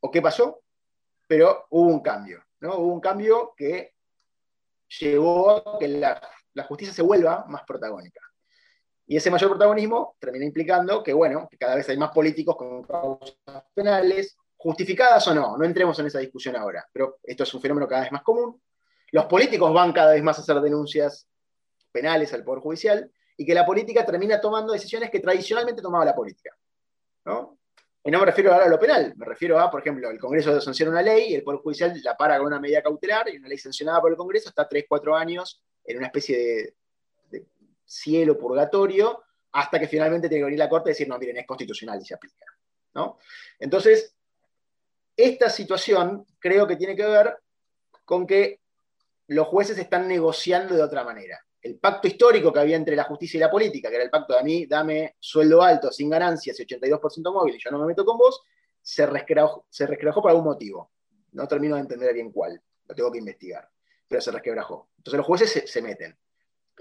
o 0.00 0.10
qué 0.10 0.20
pasó, 0.20 0.64
pero 1.28 1.66
hubo 1.70 1.88
un 1.88 2.00
cambio. 2.00 2.42
¿no? 2.62 2.78
Hubo 2.78 2.94
un 2.94 3.00
cambio 3.00 3.54
que 3.56 3.94
llevó 4.98 5.76
a 5.76 5.78
que 5.78 5.86
la, 5.86 6.20
la 6.54 6.64
justicia 6.64 6.92
se 6.92 7.02
vuelva 7.02 7.44
más 7.46 7.62
protagónica. 7.62 8.20
Y 9.12 9.16
ese 9.16 9.30
mayor 9.30 9.50
protagonismo 9.50 10.16
termina 10.18 10.46
implicando 10.46 11.02
que, 11.02 11.12
bueno, 11.12 11.46
que 11.50 11.58
cada 11.58 11.74
vez 11.74 11.86
hay 11.86 11.98
más 11.98 12.12
políticos 12.12 12.56
con 12.56 12.82
causas 12.82 13.36
penales, 13.74 14.38
justificadas 14.56 15.28
o 15.28 15.34
no, 15.34 15.58
no 15.58 15.66
entremos 15.66 15.98
en 15.98 16.06
esa 16.06 16.18
discusión 16.18 16.56
ahora, 16.56 16.88
pero 16.90 17.18
esto 17.22 17.42
es 17.42 17.52
un 17.52 17.60
fenómeno 17.60 17.86
cada 17.86 18.04
vez 18.04 18.12
más 18.12 18.22
común. 18.22 18.58
Los 19.10 19.26
políticos 19.26 19.70
van 19.74 19.92
cada 19.92 20.12
vez 20.12 20.22
más 20.22 20.38
a 20.38 20.40
hacer 20.40 20.58
denuncias 20.62 21.28
penales 21.92 22.32
al 22.32 22.42
Poder 22.42 22.62
Judicial 22.62 23.12
y 23.36 23.44
que 23.44 23.52
la 23.52 23.66
política 23.66 24.06
termina 24.06 24.40
tomando 24.40 24.72
decisiones 24.72 25.10
que 25.10 25.20
tradicionalmente 25.20 25.82
tomaba 25.82 26.06
la 26.06 26.14
política. 26.14 26.56
¿no? 27.26 27.58
Y 28.02 28.10
no 28.10 28.18
me 28.18 28.24
refiero 28.24 28.50
ahora 28.50 28.64
a 28.64 28.70
lo 28.70 28.80
penal, 28.80 29.12
me 29.14 29.26
refiero 29.26 29.60
a, 29.60 29.70
por 29.70 29.80
ejemplo, 29.80 30.08
el 30.08 30.18
Congreso 30.18 30.58
sanciona 30.58 30.90
una 30.90 31.02
ley 31.02 31.32
y 31.32 31.34
el 31.34 31.42
Poder 31.42 31.60
Judicial 31.60 31.92
la 32.02 32.16
para 32.16 32.38
con 32.38 32.46
una 32.46 32.58
medida 32.58 32.80
cautelar 32.80 33.28
y 33.28 33.36
una 33.36 33.48
ley 33.48 33.58
sancionada 33.58 34.00
por 34.00 34.10
el 34.10 34.16
Congreso 34.16 34.48
está 34.48 34.66
3, 34.66 34.86
4 34.88 35.14
años 35.14 35.62
en 35.84 35.98
una 35.98 36.06
especie 36.06 36.38
de, 36.38 36.44
de 36.44 36.74
cielo 37.92 38.38
purgatorio 38.38 39.22
hasta 39.52 39.78
que 39.78 39.86
finalmente 39.86 40.28
tiene 40.28 40.40
que 40.40 40.46
venir 40.46 40.58
la 40.58 40.68
Corte 40.68 40.90
y 40.90 40.92
decir, 40.92 41.08
no, 41.08 41.18
miren, 41.18 41.36
es 41.36 41.46
constitucional 41.46 42.00
y 42.00 42.06
se 42.06 42.14
aplica. 42.14 42.46
¿no? 42.94 43.18
Entonces, 43.58 44.14
esta 45.16 45.50
situación 45.50 46.26
creo 46.38 46.66
que 46.66 46.76
tiene 46.76 46.96
que 46.96 47.04
ver 47.04 47.36
con 48.04 48.26
que 48.26 48.60
los 49.28 49.46
jueces 49.46 49.78
están 49.78 50.08
negociando 50.08 50.74
de 50.74 50.82
otra 50.82 51.04
manera. 51.04 51.38
El 51.60 51.78
pacto 51.78 52.08
histórico 52.08 52.52
que 52.52 52.60
había 52.60 52.76
entre 52.76 52.96
la 52.96 53.04
justicia 53.04 53.38
y 53.38 53.40
la 53.40 53.50
política, 53.50 53.88
que 53.88 53.96
era 53.96 54.04
el 54.04 54.10
pacto 54.10 54.32
de 54.32 54.40
a 54.40 54.42
mí, 54.42 54.66
dame 54.66 55.16
sueldo 55.20 55.62
alto, 55.62 55.92
sin 55.92 56.10
ganancias 56.10 56.58
y 56.58 56.64
82% 56.64 57.32
móvil 57.32 57.54
y 57.54 57.58
yo 57.58 57.70
no 57.70 57.78
me 57.78 57.86
meto 57.86 58.04
con 58.04 58.18
vos, 58.18 58.42
se 58.80 59.06
resquebrajó, 59.06 59.66
se 59.68 59.86
por 59.86 60.30
algún 60.30 60.44
motivo. 60.44 60.90
No 61.32 61.46
termino 61.46 61.76
de 61.76 61.82
entender 61.82 62.12
bien 62.14 62.32
cuál, 62.32 62.60
lo 62.88 62.94
tengo 62.94 63.12
que 63.12 63.18
investigar, 63.18 63.68
pero 64.08 64.20
se 64.20 64.32
resquebrajó. 64.32 64.88
Entonces 64.96 65.18
los 65.18 65.26
jueces 65.26 65.70
se 65.70 65.82
meten. 65.82 66.18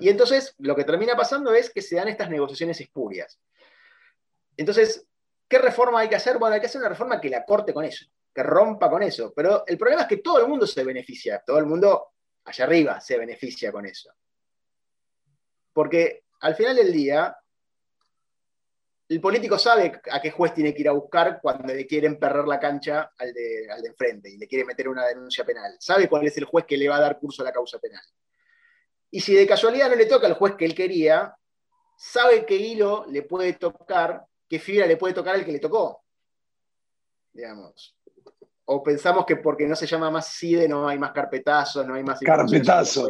Y 0.01 0.09
entonces 0.09 0.55
lo 0.57 0.75
que 0.75 0.83
termina 0.83 1.15
pasando 1.15 1.53
es 1.53 1.69
que 1.69 1.81
se 1.81 1.95
dan 1.95 2.07
estas 2.07 2.27
negociaciones 2.27 2.81
espurias. 2.81 3.39
Entonces, 4.57 5.05
¿qué 5.47 5.59
reforma 5.59 5.99
hay 5.99 6.09
que 6.09 6.15
hacer? 6.15 6.39
Bueno, 6.39 6.55
hay 6.55 6.59
que 6.59 6.65
hacer 6.65 6.81
una 6.81 6.89
reforma 6.89 7.21
que 7.21 7.29
la 7.29 7.45
corte 7.45 7.71
con 7.71 7.85
eso, 7.85 8.07
que 8.33 8.41
rompa 8.41 8.89
con 8.89 9.03
eso. 9.03 9.31
Pero 9.35 9.63
el 9.67 9.77
problema 9.77 10.01
es 10.01 10.07
que 10.07 10.17
todo 10.17 10.39
el 10.39 10.47
mundo 10.47 10.65
se 10.65 10.83
beneficia, 10.83 11.43
todo 11.45 11.59
el 11.59 11.67
mundo 11.67 12.13
allá 12.45 12.65
arriba 12.65 12.99
se 12.99 13.15
beneficia 13.15 13.71
con 13.71 13.85
eso. 13.85 14.11
Porque 15.71 16.23
al 16.39 16.55
final 16.55 16.75
del 16.75 16.91
día, 16.91 17.37
el 19.07 19.21
político 19.21 19.59
sabe 19.59 20.01
a 20.09 20.19
qué 20.19 20.31
juez 20.31 20.55
tiene 20.55 20.73
que 20.73 20.81
ir 20.81 20.89
a 20.89 20.93
buscar 20.93 21.39
cuando 21.39 21.75
le 21.75 21.85
quieren 21.85 22.17
perder 22.17 22.47
la 22.47 22.59
cancha 22.59 23.11
al 23.19 23.31
de, 23.33 23.67
al 23.71 23.83
de 23.83 23.89
enfrente 23.89 24.31
y 24.31 24.37
le 24.37 24.47
quiere 24.47 24.65
meter 24.65 24.89
una 24.89 25.05
denuncia 25.05 25.45
penal. 25.45 25.75
Sabe 25.79 26.09
cuál 26.09 26.25
es 26.25 26.35
el 26.37 26.45
juez 26.45 26.65
que 26.65 26.77
le 26.77 26.89
va 26.89 26.97
a 26.97 27.01
dar 27.01 27.19
curso 27.19 27.43
a 27.43 27.45
la 27.45 27.51
causa 27.51 27.77
penal. 27.77 28.03
Y 29.11 29.19
si 29.19 29.35
de 29.35 29.45
casualidad 29.45 29.89
no 29.89 29.95
le 29.95 30.05
toca 30.05 30.25
al 30.25 30.33
juez 30.33 30.55
que 30.55 30.65
él 30.65 30.73
quería, 30.73 31.35
sabe 31.97 32.45
qué 32.45 32.55
hilo 32.55 33.05
le 33.09 33.23
puede 33.23 33.53
tocar, 33.53 34.25
qué 34.47 34.57
fibra 34.57 34.87
le 34.87 34.97
puede 34.97 35.13
tocar 35.13 35.35
al 35.35 35.45
que 35.45 35.51
le 35.51 35.59
tocó. 35.59 36.03
Digamos. 37.33 37.95
O 38.65 38.81
pensamos 38.81 39.25
que 39.25 39.35
porque 39.35 39.67
no 39.67 39.75
se 39.75 39.85
llama 39.85 40.09
más 40.09 40.33
CIDE 40.33 40.67
no 40.67 40.87
hay 40.87 40.97
más 40.97 41.11
carpetazo, 41.11 41.83
no 41.83 41.93
hay 41.93 42.03
más... 42.03 42.19
Carpetazo. 42.21 43.09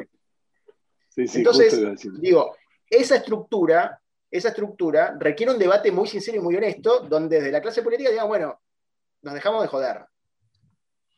Entonces, 1.16 2.12
digo, 2.20 2.56
esa 2.89 3.18
estructura, 3.18 4.02
esa 4.30 4.49
estructura 4.49 5.16
requiere 5.20 5.52
un 5.52 5.60
debate 5.60 5.91
muy 5.91 6.08
sincero 6.08 6.38
y 6.38 6.41
muy 6.41 6.56
honesto, 6.56 7.02
donde 7.02 7.38
desde 7.38 7.52
la 7.52 7.62
clase 7.62 7.84
política 7.84 8.10
digan, 8.10 8.28
bueno, 8.28 8.60
nos 9.22 9.34
dejamos 9.34 9.62
de 9.62 9.68
joder. 9.68 10.06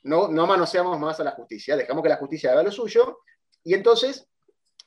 No, 0.01 0.27
no 0.27 0.45
manoseamos 0.45 0.99
más 0.99 1.19
a 1.19 1.23
la 1.23 1.31
justicia, 1.31 1.77
dejamos 1.77 2.03
que 2.03 2.09
la 2.09 2.17
justicia 2.17 2.51
haga 2.51 2.63
lo 2.63 2.71
suyo, 2.71 3.19
y 3.63 3.73
entonces 3.73 4.27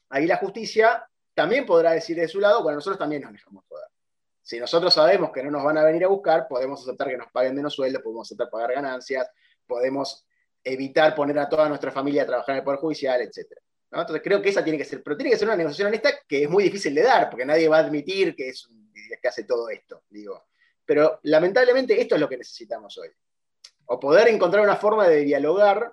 ahí 0.09 0.27
la 0.27 0.37
justicia 0.37 1.09
también 1.35 1.67
podrá 1.67 1.93
decir 1.93 2.17
de 2.17 2.29
su 2.29 2.41
lado, 2.41 2.63
bueno, 2.63 2.77
nosotros 2.77 2.99
también 2.99 3.23
nos 3.23 3.33
dejamos 3.33 3.65
joder. 3.69 3.89
Si 4.43 4.59
nosotros 4.59 4.95
sabemos 4.95 5.33
que 5.33 5.43
no 5.43 5.51
nos 5.51 5.65
van 5.65 5.77
a 5.79 5.85
venir 5.85 6.05
a 6.05 6.09
buscar, 6.09 6.47
podemos 6.49 6.83
aceptar 6.83 7.09
que 7.09 7.17
nos 7.17 7.31
paguen 7.33 7.55
menos 7.55 7.75
sueldo, 7.75 8.01
podemos 8.03 8.29
aceptar 8.29 8.49
pagar 8.49 8.75
ganancias, 8.75 9.29
podemos 9.67 10.25
evitar 10.63 11.15
poner 11.15 11.39
a 11.39 11.49
toda 11.49 11.69
nuestra 11.69 11.91
familia 11.91 12.23
a 12.23 12.27
trabajar 12.27 12.55
en 12.55 12.59
el 12.59 12.65
Poder 12.65 12.81
Judicial, 12.81 13.21
etc. 13.21 13.59
Entonces 13.91 14.23
creo 14.23 14.43
que 14.43 14.51
esa 14.51 14.63
tiene 14.63 14.79
que 14.79 14.85
ser, 14.85 15.03
pero 15.03 15.17
tiene 15.17 15.31
que 15.31 15.39
ser 15.39 15.49
una 15.49 15.57
negociación 15.57 15.89
honesta 15.89 16.11
que 16.27 16.45
es 16.45 16.51
muy 16.51 16.65
difícil 16.65 16.95
de 16.95 17.03
dar, 17.03 17.31
porque 17.31 17.45
nadie 17.45 17.69
va 17.69 17.79
a 17.79 17.81
admitir 17.81 18.35
que 18.35 18.49
es 18.49 18.69
que 19.21 19.29
hace 19.29 19.45
todo 19.45 19.69
esto, 19.69 20.03
digo. 20.11 20.47
Pero 20.85 21.21
lamentablemente 21.25 22.01
esto 22.01 22.15
es 22.15 22.21
lo 22.21 22.29
que 22.29 22.39
necesitamos 22.39 22.97
hoy. 22.99 23.09
O 23.87 24.01
poder 24.01 24.29
encontrar 24.29 24.63
una 24.63 24.77
forma 24.77 25.09
de 25.09 25.23
dialogar 25.23 25.93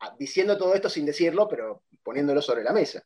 ah, 0.00 0.14
diciendo 0.18 0.56
todo 0.56 0.74
esto 0.74 0.88
sin 0.88 1.06
decirlo, 1.06 1.48
pero 1.48 1.84
poniéndolo 2.02 2.40
sobre 2.42 2.62
la 2.62 2.72
mesa. 2.72 3.02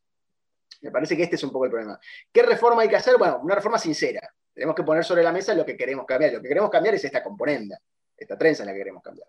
Me 0.80 0.90
parece 0.90 1.16
que 1.16 1.24
este 1.24 1.36
es 1.36 1.42
un 1.42 1.50
poco 1.50 1.64
el 1.64 1.70
problema. 1.70 1.98
¿Qué 2.32 2.42
reforma 2.42 2.82
hay 2.82 2.88
que 2.88 2.96
hacer? 2.96 3.16
Bueno, 3.18 3.40
una 3.42 3.54
reforma 3.54 3.78
sincera. 3.78 4.20
Tenemos 4.52 4.74
que 4.74 4.82
poner 4.82 5.04
sobre 5.04 5.22
la 5.22 5.32
mesa 5.32 5.54
lo 5.54 5.64
que 5.64 5.76
queremos 5.76 6.06
cambiar. 6.06 6.32
Lo 6.32 6.42
que 6.42 6.48
queremos 6.48 6.70
cambiar 6.70 6.94
es 6.94 7.04
esta 7.04 7.22
componenda, 7.22 7.78
esta 8.16 8.36
trenza 8.36 8.62
en 8.62 8.68
la 8.68 8.72
que 8.72 8.78
queremos 8.78 9.02
cambiar. 9.02 9.28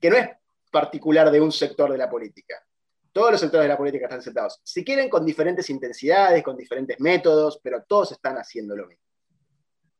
Que 0.00 0.10
no 0.10 0.16
es 0.16 0.28
particular 0.70 1.30
de 1.30 1.40
un 1.40 1.52
sector 1.52 1.90
de 1.90 1.98
la 1.98 2.08
política. 2.08 2.62
Todos 3.12 3.32
los 3.32 3.40
sectores 3.40 3.64
de 3.64 3.68
la 3.68 3.78
política 3.78 4.04
están 4.04 4.20
sentados. 4.20 4.60
Si 4.62 4.84
quieren, 4.84 5.08
con 5.08 5.24
diferentes 5.24 5.70
intensidades, 5.70 6.42
con 6.42 6.56
diferentes 6.56 7.00
métodos, 7.00 7.58
pero 7.62 7.82
todos 7.82 8.12
están 8.12 8.36
haciendo 8.36 8.76
lo 8.76 8.86
mismo. 8.86 9.02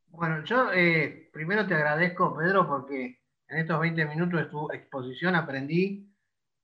Bueno, 0.09 0.43
yo 0.43 0.71
eh, 0.73 1.29
primero 1.33 1.65
te 1.65 1.73
agradezco, 1.73 2.35
Pedro, 2.35 2.67
porque 2.67 3.19
en 3.47 3.57
estos 3.57 3.79
20 3.79 4.05
minutos 4.05 4.39
de 4.39 4.45
tu 4.45 4.71
exposición 4.71 5.35
aprendí 5.35 6.07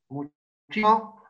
muchísimo 0.09 1.22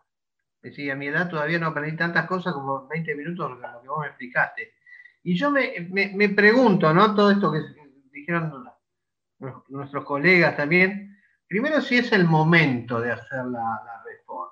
decir, 0.63 0.91
a 0.91 0.95
mi 0.95 1.07
edad 1.07 1.29
todavía 1.29 1.59
no 1.59 1.67
aprendí 1.67 1.95
tantas 1.97 2.25
cosas 2.25 2.53
como 2.53 2.87
20 2.87 3.15
minutos 3.15 3.51
lo 3.51 3.81
que 3.81 3.87
vos 3.87 4.01
me 4.01 4.07
explicaste. 4.07 4.75
Y 5.23 5.35
yo 5.35 5.51
me, 5.51 6.29
pregunto, 6.29 6.93
¿no? 6.93 7.13
Todo 7.13 7.31
esto 7.31 7.51
que 7.51 7.61
dijeron 8.11 8.63
nuestros 9.67 10.05
colegas 10.05 10.55
también, 10.55 11.17
primero 11.47 11.81
si 11.81 11.97
es 11.97 12.11
el 12.13 12.25
momento 12.25 12.99
de 12.99 13.11
hacer 13.11 13.45
la, 13.45 14.01
reforma. 14.05 14.51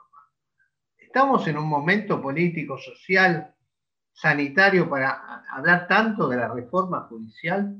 ¿Estamos 0.97 1.47
en 1.47 1.57
un 1.57 1.67
momento 1.67 2.21
político, 2.21 2.77
social, 2.77 3.53
sanitario 4.11 4.89
para 4.89 5.43
hablar 5.51 5.87
tanto 5.87 6.27
de 6.27 6.37
la 6.37 6.53
reforma 6.53 7.01
judicial? 7.01 7.73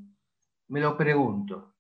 Me 0.70 0.80
lo 0.80 0.98
pregunto. 0.98 1.76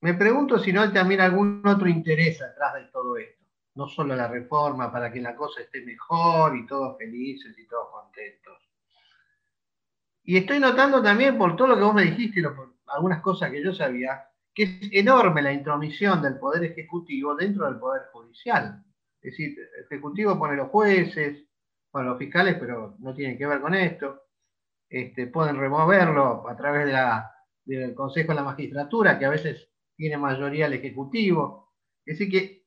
Me 0.00 0.14
pregunto 0.14 0.58
si 0.58 0.72
no 0.72 0.82
hay 0.82 0.92
también 0.92 1.20
algún 1.20 1.62
otro 1.64 1.88
interés 1.88 2.40
atrás 2.42 2.74
de 2.74 2.84
todo 2.86 3.16
esto 3.16 3.41
no 3.74 3.88
solo 3.88 4.14
la 4.14 4.28
reforma, 4.28 4.92
para 4.92 5.12
que 5.12 5.20
la 5.20 5.34
cosa 5.34 5.62
esté 5.62 5.82
mejor 5.82 6.56
y 6.56 6.66
todos 6.66 6.98
felices 6.98 7.56
y 7.58 7.66
todos 7.66 7.88
contentos. 7.90 8.58
Y 10.24 10.36
estoy 10.36 10.60
notando 10.60 11.02
también 11.02 11.36
por 11.36 11.56
todo 11.56 11.68
lo 11.68 11.76
que 11.76 11.82
vos 11.82 11.94
me 11.94 12.04
dijiste 12.04 12.40
y 12.40 12.42
por 12.42 12.74
algunas 12.86 13.22
cosas 13.22 13.50
que 13.50 13.62
yo 13.62 13.72
sabía, 13.72 14.28
que 14.54 14.64
es 14.64 14.78
enorme 14.92 15.42
la 15.42 15.52
intromisión 15.52 16.22
del 16.22 16.38
Poder 16.38 16.64
Ejecutivo 16.64 17.34
dentro 17.34 17.64
del 17.66 17.78
Poder 17.78 18.02
Judicial. 18.12 18.84
Es 19.20 19.32
decir, 19.32 19.56
el 19.58 19.84
Ejecutivo 19.84 20.38
pone 20.38 20.56
los 20.56 20.68
jueces, 20.68 21.44
bueno, 21.92 22.10
los 22.10 22.18
fiscales, 22.18 22.56
pero 22.58 22.96
no 22.98 23.14
tienen 23.14 23.38
que 23.38 23.46
ver 23.46 23.60
con 23.60 23.74
esto. 23.74 24.22
Este, 24.88 25.26
pueden 25.26 25.56
removerlo 25.56 26.48
a 26.48 26.56
través 26.56 26.94
del 27.64 27.94
Consejo 27.94 28.28
de 28.28 28.34
la 28.34 28.44
Magistratura, 28.44 29.18
que 29.18 29.24
a 29.24 29.30
veces 29.30 29.70
tiene 29.96 30.18
mayoría 30.18 30.66
el 30.66 30.74
Ejecutivo. 30.74 31.72
Es 32.04 32.18
decir, 32.18 32.30
que 32.30 32.61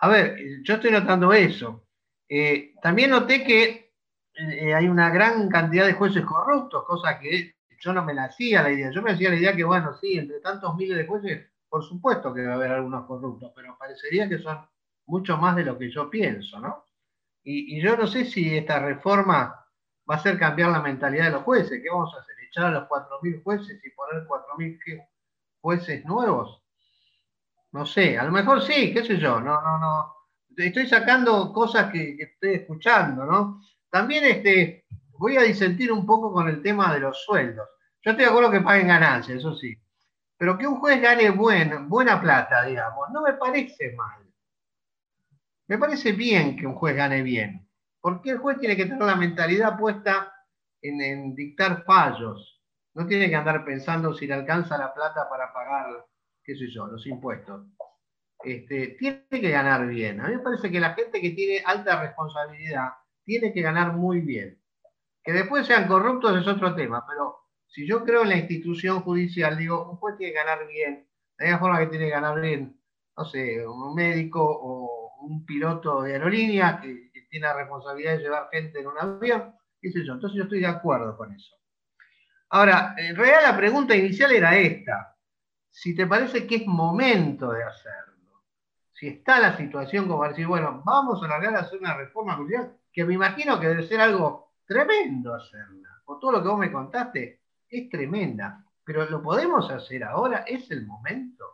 a 0.00 0.08
ver, 0.08 0.62
yo 0.62 0.74
estoy 0.74 0.90
notando 0.90 1.32
eso. 1.32 1.86
Eh, 2.28 2.74
también 2.80 3.10
noté 3.10 3.44
que 3.44 3.92
eh, 4.34 4.74
hay 4.74 4.88
una 4.88 5.10
gran 5.10 5.48
cantidad 5.48 5.84
de 5.84 5.92
jueces 5.92 6.24
corruptos, 6.24 6.84
cosa 6.84 7.18
que 7.18 7.54
yo 7.78 7.92
no 7.92 8.04
me 8.04 8.14
la 8.14 8.24
hacía 8.24 8.62
la 8.62 8.70
idea. 8.70 8.90
Yo 8.90 9.02
me 9.02 9.12
hacía 9.12 9.30
la 9.30 9.36
idea 9.36 9.54
que, 9.54 9.64
bueno, 9.64 9.94
sí, 10.00 10.18
entre 10.18 10.40
tantos 10.40 10.74
miles 10.76 10.96
de 10.96 11.06
jueces, 11.06 11.50
por 11.68 11.84
supuesto 11.84 12.32
que 12.32 12.46
va 12.46 12.52
a 12.52 12.56
haber 12.56 12.72
algunos 12.72 13.06
corruptos, 13.06 13.52
pero 13.54 13.76
parecería 13.78 14.28
que 14.28 14.38
son 14.38 14.66
mucho 15.06 15.36
más 15.36 15.56
de 15.56 15.64
lo 15.64 15.76
que 15.76 15.90
yo 15.90 16.08
pienso, 16.08 16.58
¿no? 16.60 16.84
Y, 17.42 17.80
yo 17.82 17.96
no 17.96 18.06
sé 18.06 18.24
si 18.24 18.56
esta 18.56 18.78
reforma 18.78 19.66
va 20.08 20.14
a 20.14 20.18
hacer 20.18 20.38
cambiar 20.38 20.70
la 20.70 20.80
mentalidad 20.80 21.26
de 21.26 21.32
los 21.32 21.42
jueces. 21.42 21.80
¿Qué 21.82 21.90
vamos 21.90 22.14
a 22.14 22.20
hacer? 22.20 22.36
¿Echar 22.48 22.66
a 22.66 22.70
los 22.70 22.88
4.000 22.88 23.42
jueces 23.42 23.80
y 23.84 23.90
poner 23.90 24.26
4.000 24.26 25.08
jueces 25.60 26.04
nuevos? 26.04 26.59
No 27.72 27.86
sé, 27.86 28.18
a 28.18 28.24
lo 28.24 28.32
mejor 28.32 28.62
sí, 28.62 28.92
qué 28.92 29.04
sé 29.04 29.16
yo, 29.18 29.40
no, 29.40 29.60
no, 29.62 29.78
no. 29.78 30.14
Estoy 30.56 30.88
sacando 30.88 31.52
cosas 31.52 31.92
que, 31.92 32.16
estoy 32.18 32.54
escuchando, 32.54 33.24
¿no? 33.24 33.62
También 33.88 34.24
este, 34.24 34.84
voy 35.18 35.36
a 35.36 35.42
disentir 35.42 35.92
un 35.92 36.04
poco 36.04 36.32
con 36.32 36.48
el 36.48 36.62
tema 36.62 36.92
de 36.92 37.00
los 37.00 37.22
sueldos. 37.22 37.68
Yo 38.02 38.10
estoy 38.10 38.24
de 38.24 38.30
acuerdo 38.30 38.50
que 38.50 38.60
paguen 38.60 38.88
ganancias, 38.88 39.38
eso 39.38 39.54
sí. 39.54 39.76
Pero 40.36 40.58
que 40.58 40.66
un 40.66 40.80
juez 40.80 41.00
gane 41.00 41.30
buena 41.30 42.20
plata, 42.20 42.64
digamos, 42.64 43.08
no 43.12 43.22
me 43.22 43.34
parece 43.34 43.92
mal. 43.94 44.26
Me 45.68 45.78
parece 45.78 46.12
bien 46.12 46.56
que 46.56 46.66
un 46.66 46.74
juez 46.74 46.96
gane 46.96 47.22
bien. 47.22 47.68
Porque 48.00 48.30
el 48.30 48.38
juez 48.38 48.58
tiene 48.58 48.76
que 48.76 48.86
tener 48.86 49.02
la 49.02 49.14
mentalidad 49.14 49.78
puesta 49.78 50.32
en 50.82 51.34
dictar 51.34 51.84
fallos. 51.84 52.60
No 52.94 53.06
tiene 53.06 53.28
que 53.28 53.36
andar 53.36 53.64
pensando 53.64 54.14
si 54.14 54.26
le 54.26 54.34
alcanza 54.34 54.76
la 54.76 54.92
plata 54.92 55.28
para 55.28 55.52
pagar 55.52 56.06
qué 56.50 56.56
sé 56.56 56.68
yo, 56.68 56.86
los 56.88 57.06
impuestos, 57.06 57.64
este, 58.42 58.96
tiene 58.98 59.24
que 59.28 59.50
ganar 59.50 59.86
bien. 59.86 60.20
A 60.20 60.28
mí 60.28 60.34
me 60.34 60.42
parece 60.42 60.70
que 60.70 60.80
la 60.80 60.94
gente 60.94 61.20
que 61.20 61.30
tiene 61.30 61.62
alta 61.64 62.00
responsabilidad 62.00 62.88
tiene 63.24 63.52
que 63.52 63.62
ganar 63.62 63.92
muy 63.92 64.20
bien. 64.20 64.60
Que 65.22 65.32
después 65.32 65.66
sean 65.66 65.86
corruptos 65.86 66.40
es 66.40 66.48
otro 66.48 66.74
tema, 66.74 67.04
pero 67.06 67.36
si 67.68 67.86
yo 67.86 68.04
creo 68.04 68.22
en 68.22 68.30
la 68.30 68.36
institución 68.36 69.02
judicial, 69.02 69.56
digo, 69.56 69.88
un 69.90 69.96
juez 69.98 70.16
tiene 70.16 70.32
que 70.32 70.38
ganar 70.38 70.66
bien, 70.66 71.06
de 71.38 71.44
la 71.44 71.44
misma 71.44 71.58
forma 71.60 71.78
que 71.78 71.86
tiene 71.86 72.06
que 72.06 72.10
ganar 72.10 72.40
bien, 72.40 72.80
no 73.16 73.24
sé, 73.24 73.64
un 73.64 73.94
médico 73.94 74.42
o 74.42 75.18
un 75.20 75.44
piloto 75.44 76.02
de 76.02 76.14
aerolínea 76.14 76.80
que, 76.80 77.12
que 77.12 77.22
tiene 77.30 77.46
la 77.46 77.54
responsabilidad 77.54 78.16
de 78.16 78.22
llevar 78.24 78.48
gente 78.50 78.80
en 78.80 78.86
un 78.88 78.98
avión, 78.98 79.54
qué 79.80 79.92
sé 79.92 80.04
yo. 80.04 80.14
Entonces 80.14 80.36
yo 80.36 80.44
estoy 80.44 80.60
de 80.60 80.66
acuerdo 80.66 81.16
con 81.16 81.32
eso. 81.32 81.54
Ahora, 82.48 82.96
en 82.96 83.14
realidad 83.14 83.42
la 83.42 83.56
pregunta 83.56 83.94
inicial 83.94 84.32
era 84.32 84.56
esta. 84.58 85.16
Si 85.70 85.94
te 85.94 86.06
parece 86.06 86.46
que 86.46 86.56
es 86.56 86.66
momento 86.66 87.52
de 87.52 87.62
hacerlo. 87.62 88.44
Si 88.92 89.08
está 89.08 89.40
la 89.40 89.56
situación 89.56 90.08
como 90.08 90.28
decir, 90.28 90.46
bueno, 90.46 90.82
vamos 90.84 91.22
a 91.22 91.26
a 91.26 91.60
hacer 91.60 91.78
una 91.78 91.96
reforma 91.96 92.36
judicial, 92.36 92.76
que 92.92 93.04
me 93.04 93.14
imagino 93.14 93.58
que 93.58 93.68
debe 93.68 93.86
ser 93.86 94.00
algo 94.00 94.52
tremendo 94.66 95.34
hacerla. 95.34 96.02
Por 96.04 96.20
todo 96.20 96.32
lo 96.32 96.42
que 96.42 96.48
vos 96.48 96.58
me 96.58 96.72
contaste, 96.72 97.40
es 97.68 97.88
tremenda. 97.88 98.64
Pero 98.84 99.08
lo 99.08 99.22
podemos 99.22 99.70
hacer 99.70 100.04
ahora, 100.04 100.44
es 100.46 100.70
el 100.70 100.86
momento. 100.86 101.46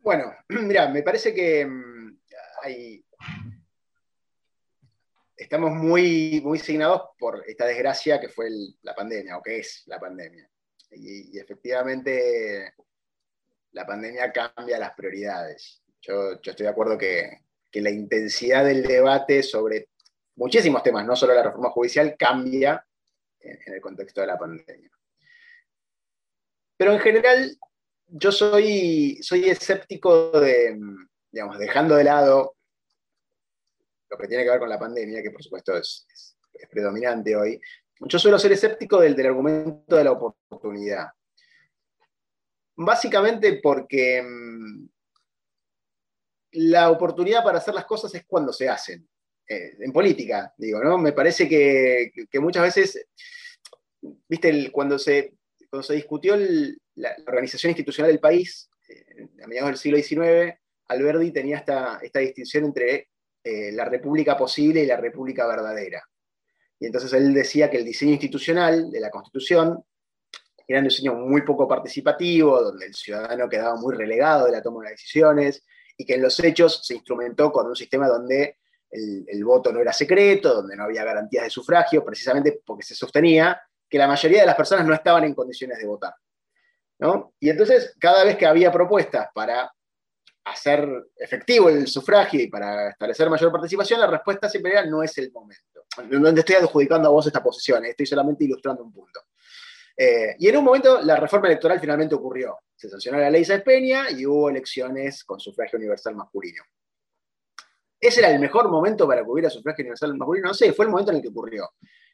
Bueno, 0.00 0.34
mira, 0.48 0.88
me 0.88 1.02
parece 1.02 1.32
que 1.32 1.64
mm, 1.64 2.18
hay, 2.62 3.04
estamos 5.36 5.72
muy, 5.72 6.40
muy 6.44 6.58
signados 6.58 7.02
por 7.18 7.42
esta 7.46 7.66
desgracia 7.66 8.20
que 8.20 8.28
fue 8.28 8.48
la 8.82 8.94
pandemia, 8.94 9.38
o 9.38 9.42
que 9.42 9.60
es 9.60 9.84
la 9.86 9.98
pandemia. 9.98 10.48
Y, 10.96 11.38
efectivamente 11.38 12.74
la 13.72 13.86
pandemia 13.86 14.32
cambia 14.32 14.78
las 14.78 14.94
prioridades. 14.94 15.82
Yo, 16.00 16.32
estoy 16.32 16.64
de 16.64 16.68
acuerdo 16.68 16.96
que, 16.96 17.42
la 17.72 17.90
intensidad 17.90 18.64
del 18.64 18.82
debate 18.82 19.42
sobre 19.42 19.90
muchísimos 20.36 20.82
temas, 20.82 21.04
no 21.04 21.14
solo 21.14 21.34
la 21.34 21.42
reforma 21.42 21.68
judicial, 21.68 22.16
cambia 22.18 22.82
en, 23.38 23.74
el 23.74 23.82
contexto 23.82 24.22
de 24.22 24.26
la 24.28 24.38
pandemia. 24.38 24.90
Pero 26.78 26.94
en 26.94 27.00
general, 27.00 27.58
yo 28.06 28.32
soy, 28.32 29.18
soy 29.20 29.50
escéptico 29.50 30.30
de, 30.40 30.74
digamos, 31.30 31.58
dejando 31.58 31.96
de 31.96 32.04
lado 32.04 32.56
lo 34.08 34.16
que 34.16 34.28
tiene 34.28 34.44
que 34.44 34.50
ver 34.50 34.60
con 34.60 34.68
la 34.68 34.78
pandemia, 34.78 35.22
que 35.22 35.30
por 35.30 35.42
supuesto 35.42 35.76
es, 35.76 36.06
predominante 36.70 37.36
hoy, 37.36 37.60
yo 38.00 38.18
suelo 38.18 38.38
ser 38.38 38.52
escéptico 38.52 39.00
del, 39.00 39.18
argumento 39.26 39.96
de 39.96 40.04
la 40.04 40.12
oportunidad. 40.12 41.08
Básicamente 42.76 43.60
porque 43.62 44.22
mm, 44.22 44.88
la 46.52 46.90
oportunidad 46.90 47.42
para 47.42 47.58
hacer 47.58 47.74
las 47.74 47.86
cosas 47.86 48.14
es 48.14 48.24
cuando 48.26 48.52
se 48.52 48.68
hacen. 48.68 49.08
Eh, 49.48 49.76
en 49.78 49.92
política, 49.92 50.52
digo, 50.56 50.82
¿no? 50.82 50.98
Me 50.98 51.12
parece 51.12 51.48
que, 51.48 52.10
muchas 52.40 52.64
veces, 52.64 53.06
viste, 54.28 54.72
cuando, 54.72 54.98
se, 54.98 55.34
se 55.82 55.94
discutió 55.94 56.36
la, 56.96 57.14
organización 57.26 57.70
institucional 57.70 58.10
del 58.10 58.18
país, 58.18 58.68
eh, 58.88 59.28
a 59.44 59.46
mediados 59.46 59.70
del 59.70 59.78
siglo 59.78 59.98
XIX, 59.98 60.58
Alberti 60.88 61.30
tenía 61.30 61.58
esta, 61.58 62.00
esta 62.02 62.18
distinción 62.18 62.64
entre 62.64 63.08
eh, 63.44 63.70
la 63.70 63.84
república 63.84 64.36
posible 64.36 64.82
y 64.82 64.86
la 64.86 64.96
república 64.96 65.46
verdadera. 65.46 66.02
Y 66.78 66.86
entonces 66.86 67.12
él 67.12 67.32
decía 67.32 67.70
que 67.70 67.78
el 67.78 67.84
diseño 67.84 68.12
institucional 68.12 68.90
de 68.90 69.00
la 69.00 69.10
Constitución 69.10 69.82
era 70.68 70.80
un 70.80 70.84
diseño 70.86 71.14
muy 71.14 71.42
poco 71.42 71.68
participativo, 71.68 72.60
donde 72.60 72.86
el 72.86 72.94
ciudadano 72.94 73.48
quedaba 73.48 73.76
muy 73.76 73.94
relegado 73.94 74.46
de 74.46 74.52
la 74.52 74.62
toma 74.62 74.84
de 74.84 74.90
decisiones, 74.90 75.64
y 75.96 76.04
que 76.04 76.14
en 76.14 76.22
los 76.22 76.38
hechos 76.40 76.84
se 76.84 76.94
instrumentó 76.94 77.50
con 77.52 77.66
un 77.66 77.76
sistema 77.76 78.08
donde 78.08 78.58
el, 78.90 79.44
voto 79.44 79.72
no 79.72 79.80
era 79.80 79.92
secreto, 79.92 80.54
donde 80.54 80.76
no 80.76 80.84
había 80.84 81.04
garantías 81.04 81.44
de 81.44 81.50
sufragio, 81.50 82.04
precisamente 82.04 82.60
porque 82.64 82.82
se 82.82 82.94
sostenía 82.94 83.60
que 83.88 83.98
la 83.98 84.06
mayoría 84.06 84.40
de 84.40 84.46
las 84.46 84.56
personas 84.56 84.86
no 84.86 84.94
estaban 84.94 85.24
en 85.24 85.34
condiciones 85.34 85.78
de 85.78 85.86
votar. 85.86 86.14
Y 87.40 87.50
entonces, 87.50 87.94
cada 87.98 88.24
vez 88.24 88.36
que 88.36 88.46
había 88.46 88.72
propuestas 88.72 89.28
para 89.34 89.70
hacer 90.44 90.88
efectivo 91.16 91.68
el 91.68 91.86
sufragio 91.86 92.40
y 92.40 92.48
para 92.48 92.90
establecer 92.90 93.28
mayor 93.28 93.52
participación, 93.52 94.00
la 94.00 94.06
respuesta 94.06 94.48
siempre 94.48 94.72
era 94.72 94.86
no 94.86 95.02
es 95.02 95.16
el 95.18 95.30
momento. 95.30 95.75
No 96.10 96.34
te 96.34 96.40
estoy 96.40 96.56
adjudicando 96.56 97.08
a 97.08 97.12
vos 97.12 97.26
esta 97.26 97.42
posición, 97.42 97.84
eh, 97.84 97.90
estoy 97.90 98.06
solamente 98.06 98.44
ilustrando 98.44 98.84
un 98.84 98.92
punto. 98.92 99.20
Eh, 99.96 100.36
y 100.38 100.48
en 100.48 100.56
un 100.58 100.64
momento 100.64 101.00
la 101.00 101.16
reforma 101.16 101.48
electoral 101.48 101.80
finalmente 101.80 102.14
ocurrió. 102.14 102.58
Se 102.74 102.88
sancionó 102.88 103.18
la 103.18 103.30
ley 103.30 103.44
Sáenz 103.44 103.64
Peña 103.64 104.10
y 104.10 104.26
hubo 104.26 104.50
elecciones 104.50 105.24
con 105.24 105.40
sufragio 105.40 105.78
universal 105.78 106.14
masculino. 106.14 106.62
¿Ese 107.98 108.20
era 108.20 108.30
el 108.30 108.38
mejor 108.38 108.68
momento 108.68 109.08
para 109.08 109.22
que 109.22 109.30
hubiera 109.30 109.48
sufragio 109.48 109.82
universal 109.82 110.14
masculino? 110.16 110.48
No 110.48 110.54
sé, 110.54 110.72
fue 110.74 110.84
el 110.84 110.90
momento 110.90 111.12
en 111.12 111.16
el 111.16 111.22
que 111.22 111.28
ocurrió. 111.28 111.70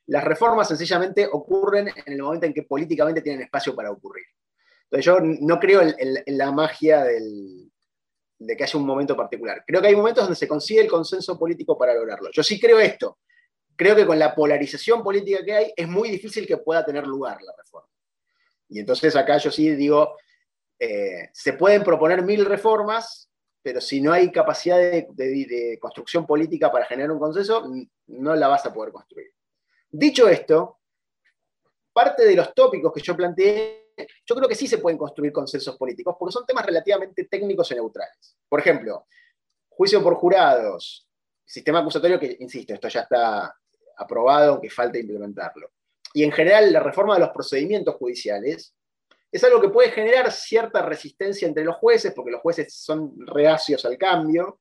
Las 0.07 0.23
reformas 0.23 0.69
sencillamente 0.69 1.29
ocurren 1.31 1.89
en 1.89 2.13
el 2.13 2.23
momento 2.23 2.47
en 2.47 2.55
que 2.55 2.63
políticamente 2.63 3.21
tienen 3.21 3.43
espacio 3.43 3.75
para 3.75 3.91
ocurrir. 3.91 4.25
Entonces 4.85 5.05
yo 5.05 5.19
no 5.21 5.59
creo 5.59 5.81
en 5.83 6.39
la 6.39 6.53
magia 6.53 7.05
de 7.05 8.57
que 8.57 8.65
haya 8.65 8.79
un 8.79 8.87
momento 8.87 9.17
particular. 9.17 9.65
Creo 9.67 9.81
que 9.81 9.89
hay 9.89 9.97
momentos 9.97 10.25
donde 10.25 10.37
se 10.37 10.49
consigue 10.49 10.83
el 10.83 10.89
consenso 10.89 11.39
político 11.39 11.79
para 11.79 11.95
lograrlo. 11.95 12.31
Yo 12.33 12.43
sí 12.43 12.61
creo 12.61 12.79
esto. 12.79 13.19
Creo 13.77 13.97
que 13.97 14.07
con 14.07 14.19
la 14.19 14.35
polarización 14.35 15.03
política 15.03 15.45
que 15.45 15.55
hay 15.55 15.73
es 15.77 15.89
muy 15.89 16.11
difícil 16.11 16.47
que 16.47 16.59
pueda 16.59 16.85
tener 16.85 17.07
lugar 17.07 17.41
la 17.43 17.53
reforma. 17.57 17.89
Y 18.69 18.81
entonces 18.81 19.15
acá 19.17 19.39
yo 19.39 19.51
sí 19.51 19.71
digo, 19.75 20.17
eh, 20.79 21.29
se 21.33 21.55
pueden 21.55 21.83
proponer 21.83 22.23
mil 22.23 22.45
reformas, 22.45 23.31
pero 23.63 23.81
si 23.81 24.01
no 24.01 24.13
hay 24.13 24.31
capacidad 24.33 24.79
de, 24.79 25.07
de, 25.15 25.79
construcción 25.81 26.27
política 26.27 26.71
para 26.73 26.87
generar 26.87 27.13
un 27.13 27.19
consenso, 27.19 27.69
no 28.07 28.35
la 28.35 28.49
vas 28.49 28.67
a 28.67 28.73
poder 28.73 28.93
construir. 28.93 29.33
Dicho 29.91 30.29
esto, 30.29 30.79
parte 31.93 32.25
de 32.25 32.35
los 32.35 32.55
tópicos 32.55 32.93
que 32.93 33.01
yo 33.01 33.17
planteé 33.17 33.83
yo 33.97 34.35
creo 34.35 34.49
que 34.49 34.55
sí 34.55 34.67
se 34.67 34.79
pueden 34.79 34.99
construir 34.99 35.33
consensos 35.33 35.77
políticos, 35.77 36.17
porque 36.19 36.33
son 36.33 36.47
temas 36.47 36.65
relativamente 36.65 37.25
técnicos 37.25 37.71
y 37.71 37.75
neutrales. 37.75 38.37
Por 38.49 38.61
ejemplo, 38.61 39.07
juicio 39.69 40.03
por 40.03 40.15
jurados, 40.15 41.09
sistema 41.45 41.81
acusatorio 41.81 42.19
que, 42.19 42.37
insisto, 42.41 42.75
esto 42.75 42.89
ya 42.89 43.01
está 43.01 43.55
aprobado, 43.97 44.61
que 44.61 44.71
falta 44.71 44.99
implementarlo. 44.99 45.71
Y 46.15 46.25
en 46.25 46.33
general 46.33 46.73
la 46.73 46.81
reforma 46.81 47.15
de 47.15 47.21
los 47.21 47.31
procedimientos 47.31 47.95
judiciales 47.97 48.75
es 49.31 49.45
algo 49.45 49.61
que 49.61 49.71
puede 49.71 49.91
generar 49.91 50.31
cierta 50.31 50.83
resistencia 50.83 51.49
entre 51.49 51.65
los 51.65 51.77
jueces, 51.77 52.13
porque 52.15 52.33
los 52.33 52.43
jueces 52.43 52.75
son 52.75 53.15
reacios 53.27 53.85
al 53.87 53.97
cambio, 53.97 54.61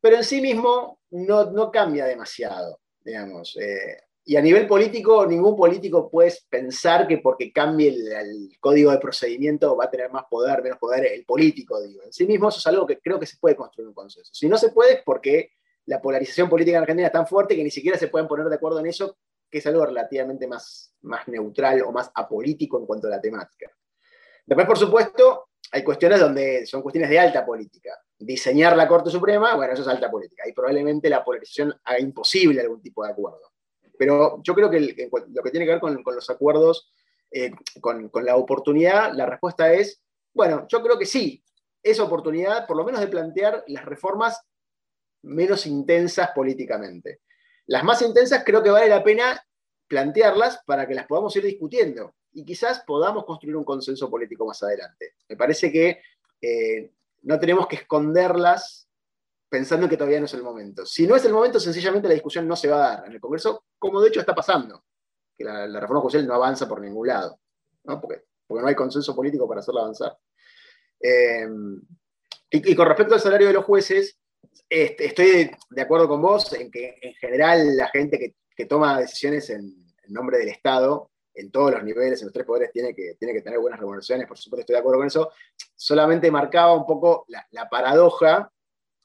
pero 0.00 0.16
en 0.16 0.24
sí 0.24 0.40
mismo 0.40 1.00
no, 1.10 1.50
no 1.50 1.70
cambia 1.70 2.06
demasiado, 2.06 2.80
digamos. 3.00 3.56
Eh, 3.60 3.98
y 4.28 4.34
a 4.36 4.42
nivel 4.42 4.66
político, 4.66 5.24
ningún 5.24 5.54
político 5.54 6.10
puede 6.10 6.34
pensar 6.48 7.06
que 7.06 7.18
porque 7.18 7.52
cambie 7.52 7.90
el, 7.90 8.56
código 8.58 8.90
de 8.90 8.98
procedimiento 8.98 9.76
va 9.76 9.84
a 9.84 9.90
tener 9.90 10.10
más 10.10 10.24
poder, 10.28 10.62
menos 10.62 10.78
poder 10.78 11.06
el 11.06 11.24
político, 11.24 11.80
digo. 11.80 12.02
En 12.02 12.12
sí 12.12 12.26
mismo 12.26 12.48
eso 12.48 12.58
es 12.58 12.66
algo 12.66 12.86
que 12.86 12.98
creo 12.98 13.20
que 13.20 13.26
se 13.26 13.36
puede 13.36 13.54
construir 13.54 13.88
un 13.88 13.94
consenso. 13.94 14.34
Si 14.34 14.48
no 14.48 14.58
se 14.58 14.70
puede 14.70 14.94
es 14.94 15.02
porque 15.04 15.52
la 15.86 16.00
polarización 16.00 16.48
política 16.48 16.76
en 16.76 16.82
Argentina 16.82 17.06
es 17.06 17.12
tan 17.12 17.26
fuerte 17.26 17.56
que 17.56 17.64
ni 17.64 17.70
siquiera 17.70 17.96
se 17.96 18.08
pueden 18.08 18.28
poner 18.28 18.46
de 18.46 18.56
acuerdo 18.56 18.80
en 18.80 18.86
eso, 18.86 19.16
que 19.50 19.58
es 19.58 19.66
algo 19.66 19.86
relativamente 19.86 20.46
más, 20.46 20.94
más 21.02 21.26
neutral 21.28 21.82
o 21.82 21.92
más 21.92 22.10
apolítico 22.14 22.78
en 22.78 22.86
cuanto 22.86 23.06
a 23.06 23.10
la 23.10 23.20
temática. 23.20 23.70
Después, 24.44 24.66
por 24.66 24.78
supuesto, 24.78 25.48
hay 25.72 25.82
cuestiones 25.82 26.20
donde 26.20 26.66
son 26.66 26.82
cuestiones 26.82 27.10
de 27.10 27.18
alta 27.18 27.44
política. 27.44 27.98
Diseñar 28.18 28.76
la 28.76 28.88
Corte 28.88 29.10
Suprema, 29.10 29.54
bueno, 29.54 29.72
eso 29.72 29.82
es 29.82 29.88
alta 29.88 30.10
política. 30.10 30.44
Y 30.48 30.52
probablemente 30.52 31.08
la 31.08 31.24
polarización 31.24 31.74
haga 31.84 32.00
imposible 32.00 32.60
algún 32.60 32.80
tipo 32.80 33.04
de 33.04 33.12
acuerdo. 33.12 33.52
Pero 33.98 34.40
yo 34.42 34.54
creo 34.54 34.70
que 34.70 34.80
lo 34.80 35.42
que 35.42 35.50
tiene 35.50 35.66
que 35.66 35.72
ver 35.72 35.80
con, 35.80 36.02
los 36.04 36.30
acuerdos, 36.30 36.92
eh, 37.30 37.50
con, 37.80 38.10
la 38.24 38.36
oportunidad, 38.36 39.12
la 39.14 39.26
respuesta 39.26 39.72
es, 39.72 40.02
bueno, 40.34 40.66
yo 40.68 40.82
creo 40.82 40.98
que 40.98 41.06
sí, 41.06 41.42
es 41.82 41.98
oportunidad 42.00 42.66
por 42.66 42.76
lo 42.76 42.84
menos 42.84 43.00
de 43.00 43.08
plantear 43.08 43.64
las 43.68 43.84
reformas 43.84 44.40
menos 45.26 45.66
intensas 45.66 46.30
políticamente. 46.34 47.20
Las 47.66 47.84
más 47.84 48.00
intensas 48.02 48.42
creo 48.44 48.62
que 48.62 48.70
vale 48.70 48.88
la 48.88 49.02
pena 49.02 49.40
plantearlas 49.88 50.60
para 50.66 50.86
que 50.86 50.94
las 50.94 51.06
podamos 51.06 51.34
ir 51.36 51.44
discutiendo 51.44 52.14
y 52.32 52.44
quizás 52.44 52.82
podamos 52.86 53.24
construir 53.24 53.56
un 53.56 53.64
consenso 53.64 54.10
político 54.10 54.46
más 54.46 54.62
adelante. 54.62 55.14
Me 55.28 55.36
parece 55.36 55.72
que 55.72 56.00
eh, 56.40 56.92
no 57.22 57.38
tenemos 57.38 57.66
que 57.66 57.76
esconderlas 57.76 58.88
pensando 59.48 59.88
que 59.88 59.96
todavía 59.96 60.20
no 60.20 60.26
es 60.26 60.34
el 60.34 60.42
momento. 60.42 60.84
Si 60.84 61.06
no 61.06 61.16
es 61.16 61.24
el 61.24 61.32
momento, 61.32 61.58
sencillamente 61.58 62.08
la 62.08 62.14
discusión 62.14 62.46
no 62.46 62.56
se 62.56 62.68
va 62.68 62.76
a 62.76 62.96
dar 62.96 63.06
en 63.06 63.12
el 63.12 63.20
Congreso, 63.20 63.64
como 63.78 64.00
de 64.00 64.08
hecho 64.08 64.20
está 64.20 64.34
pasando, 64.34 64.84
que 65.36 65.44
la, 65.44 65.80
reforma 65.80 66.02
judicial 66.02 66.26
no 66.26 66.34
avanza 66.34 66.68
por 66.68 66.80
ningún 66.80 67.08
lado, 67.08 67.38
Porque, 67.84 68.24
no 68.48 68.66
hay 68.66 68.74
consenso 68.74 69.14
político 69.14 69.48
para 69.48 69.60
hacerla 69.60 69.82
avanzar. 69.82 70.16
Eh, 71.00 71.48
y, 72.50 72.74
con 72.74 72.86
respecto 72.86 73.14
al 73.14 73.20
salario 73.20 73.48
de 73.48 73.54
los 73.54 73.64
jueces, 73.64 74.18
este, 74.68 75.06
estoy 75.06 75.50
de 75.70 75.82
acuerdo 75.82 76.08
con 76.08 76.20
vos 76.20 76.52
en 76.52 76.70
que 76.70 76.98
en 77.00 77.14
general 77.14 77.76
la 77.76 77.88
gente 77.88 78.18
que, 78.18 78.66
toma 78.66 79.00
decisiones 79.00 79.50
en, 79.50 79.84
nombre 80.08 80.38
del 80.38 80.48
Estado, 80.48 81.10
en 81.34 81.50
todos 81.50 81.72
los 81.72 81.82
niveles, 81.82 82.20
en 82.20 82.26
los 82.26 82.32
tres 82.32 82.46
poderes, 82.46 82.72
tiene 82.72 82.94
que, 82.94 83.16
tiene 83.18 83.34
que 83.34 83.42
tener 83.42 83.58
buenas 83.58 83.78
remuneraciones, 83.78 84.26
por 84.26 84.38
supuesto 84.38 84.60
estoy 84.60 84.74
de 84.74 84.80
acuerdo 84.80 84.98
con 84.98 85.08
eso, 85.08 85.30
solamente 85.74 86.30
marcaba 86.30 86.72
un 86.74 86.86
poco 86.86 87.26
la, 87.28 87.68
paradoja 87.68 88.50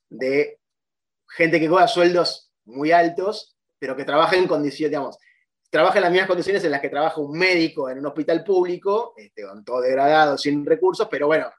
de 0.10 0.60
gente 1.28 1.60
que 1.60 1.68
cobra 1.68 1.88
sueldos 1.88 2.52
muy 2.66 2.92
altos, 2.92 3.58
pero 3.80 3.96
que 3.96 4.06
trabaja 4.06 4.36
en 4.36 4.48
condiciones, 4.48 4.92
digamos, 4.92 5.18
trabaja 5.72 5.98
en 5.98 6.04
las 6.04 6.12
mismas 6.12 6.28
condiciones 6.28 6.64
en 6.64 6.72
las 6.72 6.82
que 6.82 6.90
trabaja 6.90 7.20
un 7.20 7.38
médico 7.38 7.90
en 7.90 7.98
un 7.98 8.06
hospital 8.06 8.44
público, 8.44 9.14
este, 9.18 9.44
con 9.44 9.66
todo 9.66 9.82
degradado, 9.82 10.38
sin 10.38 10.66
recursos, 10.66 11.08
pero 11.10 11.28
bueno, 11.28 11.52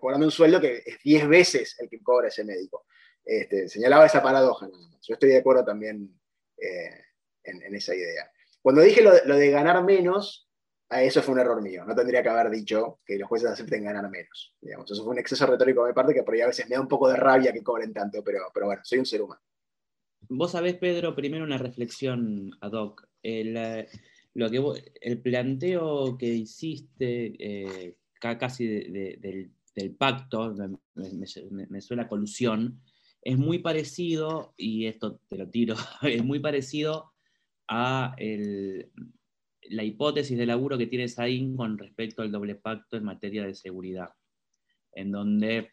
cobrando 0.00 0.26
un 0.26 0.32
sueldo 0.32 0.60
que 0.60 0.82
es 0.84 0.98
10 1.02 1.28
veces 1.28 1.76
el 1.78 1.88
que 1.88 2.02
cobra 2.02 2.28
ese 2.28 2.44
médico. 2.44 2.86
Este, 3.24 3.68
señalaba 3.68 4.06
esa 4.06 4.22
paradoja. 4.22 4.68
Yo 5.02 5.14
estoy 5.14 5.30
de 5.30 5.38
acuerdo 5.38 5.64
también 5.64 6.20
eh, 6.56 7.04
en, 7.44 7.74
esa 7.74 7.94
idea. 7.94 8.30
Cuando 8.60 8.82
dije 8.82 9.02
lo, 9.02 9.12
de 9.12 9.50
ganar 9.50 9.82
menos, 9.84 10.48
a 10.88 11.02
eso 11.02 11.22
fue 11.22 11.34
un 11.34 11.40
error 11.40 11.62
mío. 11.62 11.84
No 11.84 11.94
tendría 11.94 12.22
que 12.22 12.28
haber 12.28 12.50
dicho 12.50 13.00
que 13.04 13.16
los 13.16 13.28
jueces 13.28 13.50
acepten 13.50 13.84
ganar 13.84 14.08
menos. 14.10 14.54
Digamos. 14.60 14.90
Eso 14.90 15.02
fue 15.02 15.12
un 15.12 15.18
exceso 15.18 15.46
retórico 15.46 15.82
de 15.82 15.90
mi 15.90 15.94
parte 15.94 16.14
que 16.14 16.22
por 16.22 16.34
ahí 16.34 16.40
a 16.42 16.48
veces 16.48 16.68
me 16.68 16.76
da 16.76 16.82
un 16.82 16.88
poco 16.88 17.08
de 17.08 17.16
rabia 17.16 17.52
que 17.52 17.62
cobren 17.62 17.92
tanto, 17.92 18.22
pero, 18.22 18.50
pero 18.52 18.66
bueno, 18.66 18.82
soy 18.84 18.98
un 18.98 19.06
ser 19.06 19.22
humano. 19.22 19.40
Vos 20.28 20.52
sabés, 20.52 20.76
Pedro, 20.76 21.14
primero 21.14 21.44
una 21.44 21.58
reflexión 21.58 22.50
ad 22.60 22.72
hoc. 22.72 23.08
El, 23.22 23.56
eh, 23.56 23.88
lo 24.34 24.50
que 24.50 24.60
el 25.00 25.20
planteo 25.20 26.16
que 26.16 26.26
hiciste 26.26 27.34
eh, 27.38 27.96
casi 28.20 28.66
del, 28.66 29.52
pacto, 29.88 30.54
me, 30.94 31.80
suena 31.80 32.08
colusión, 32.08 32.80
es 33.22 33.38
muy 33.38 33.58
parecido, 33.58 34.54
y 34.56 34.86
esto 34.86 35.20
te 35.28 35.38
lo 35.38 35.48
tiro, 35.48 35.76
es 36.02 36.24
muy 36.24 36.40
parecido 36.40 37.12
a 37.68 38.14
la 39.70 39.84
hipótesis 39.84 40.36
de 40.36 40.46
laburo 40.46 40.76
que 40.76 40.86
tiene 40.86 41.08
Saín 41.08 41.56
con 41.56 41.78
respecto 41.78 42.22
al 42.22 42.32
doble 42.32 42.56
pacto 42.56 42.96
en 42.96 43.04
materia 43.04 43.46
de 43.46 43.54
seguridad, 43.54 44.10
en 44.92 45.12
donde 45.12 45.70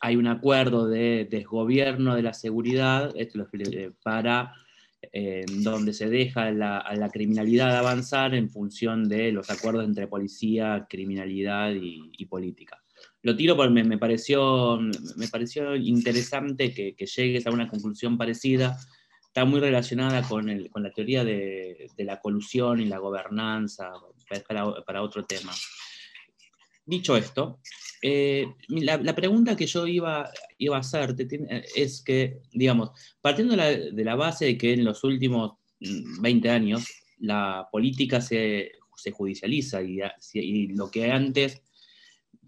hay 0.00 0.16
un 0.16 0.26
acuerdo 0.26 0.88
de 0.88 1.26
desgobierno 1.30 2.14
de 2.14 2.22
la 2.22 2.32
seguridad 2.32 3.12
para 4.02 4.54
eh, 5.12 5.46
donde 5.62 5.94
se 5.94 6.10
deja 6.10 6.48
a 6.48 6.52
la 6.52 7.10
criminalidad 7.10 7.76
avanzar 7.76 8.34
en 8.34 8.50
función 8.50 9.08
de 9.08 9.32
los 9.32 9.50
acuerdos 9.50 9.84
entre 9.84 10.06
policía, 10.06 10.86
criminalidad 10.88 11.72
y, 11.74 12.26
política. 12.26 12.82
Lo 13.22 13.36
tiro 13.36 13.56
porque 13.56 13.84
me, 13.84 13.98
pareció, 13.98 14.78
me 15.16 15.28
pareció 15.28 15.76
interesante 15.76 16.72
que, 16.72 16.94
llegues 17.06 17.46
a 17.46 17.50
una 17.50 17.68
conclusión 17.68 18.16
parecida. 18.16 18.78
Está 19.26 19.44
muy 19.44 19.60
relacionada 19.60 20.22
con, 20.22 20.46
la 20.46 20.90
teoría 20.90 21.24
de, 21.24 21.90
la 21.98 22.20
colusión 22.20 22.80
y 22.80 22.86
la 22.86 22.98
gobernanza, 22.98 23.92
para 24.86 25.02
otro 25.02 25.24
tema. 25.26 25.52
Dicho 26.86 27.16
esto, 27.16 27.60
eh, 28.02 28.46
la, 28.68 29.14
pregunta 29.14 29.56
que 29.56 29.66
yo 29.66 29.86
iba, 29.86 30.30
iba 30.58 30.76
a 30.76 30.80
hacerte 30.80 31.28
es 31.76 32.02
que, 32.02 32.40
digamos, 32.52 32.90
partiendo 33.20 33.54
de 33.54 34.04
la, 34.04 34.14
base 34.14 34.46
de 34.46 34.58
que 34.58 34.72
en 34.72 34.84
los 34.84 35.04
últimos 35.04 35.52
20 35.78 36.48
mm, 36.48 36.50
años 36.50 36.86
la 37.18 37.68
política 37.70 38.20
se, 38.20 38.72
judicializa 39.12 39.82
y, 39.82 40.68
lo 40.68 40.90
que 40.90 41.10
antes 41.10 41.62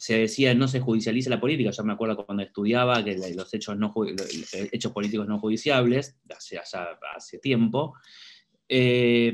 se 0.03 0.19
decía 0.19 0.53
no 0.53 0.67
se 0.67 0.81
judicializa 0.81 1.31
la 1.31 1.41
política, 1.41 1.71
yo 1.71 1.85
me 1.85 1.93
acuerdo 1.93 2.27
cuando 2.27 2.43
estudiaba 2.43 3.05
que 3.05 3.17
los 3.37 3.55
hechos, 3.55 3.77
no, 3.77 3.95
hechos 4.73 4.91
políticos 4.91 5.29
no 5.29 5.39
judiciables, 5.39 6.17
hace, 7.15 7.39
tiempo, 7.39 7.95
eh, 8.69 9.33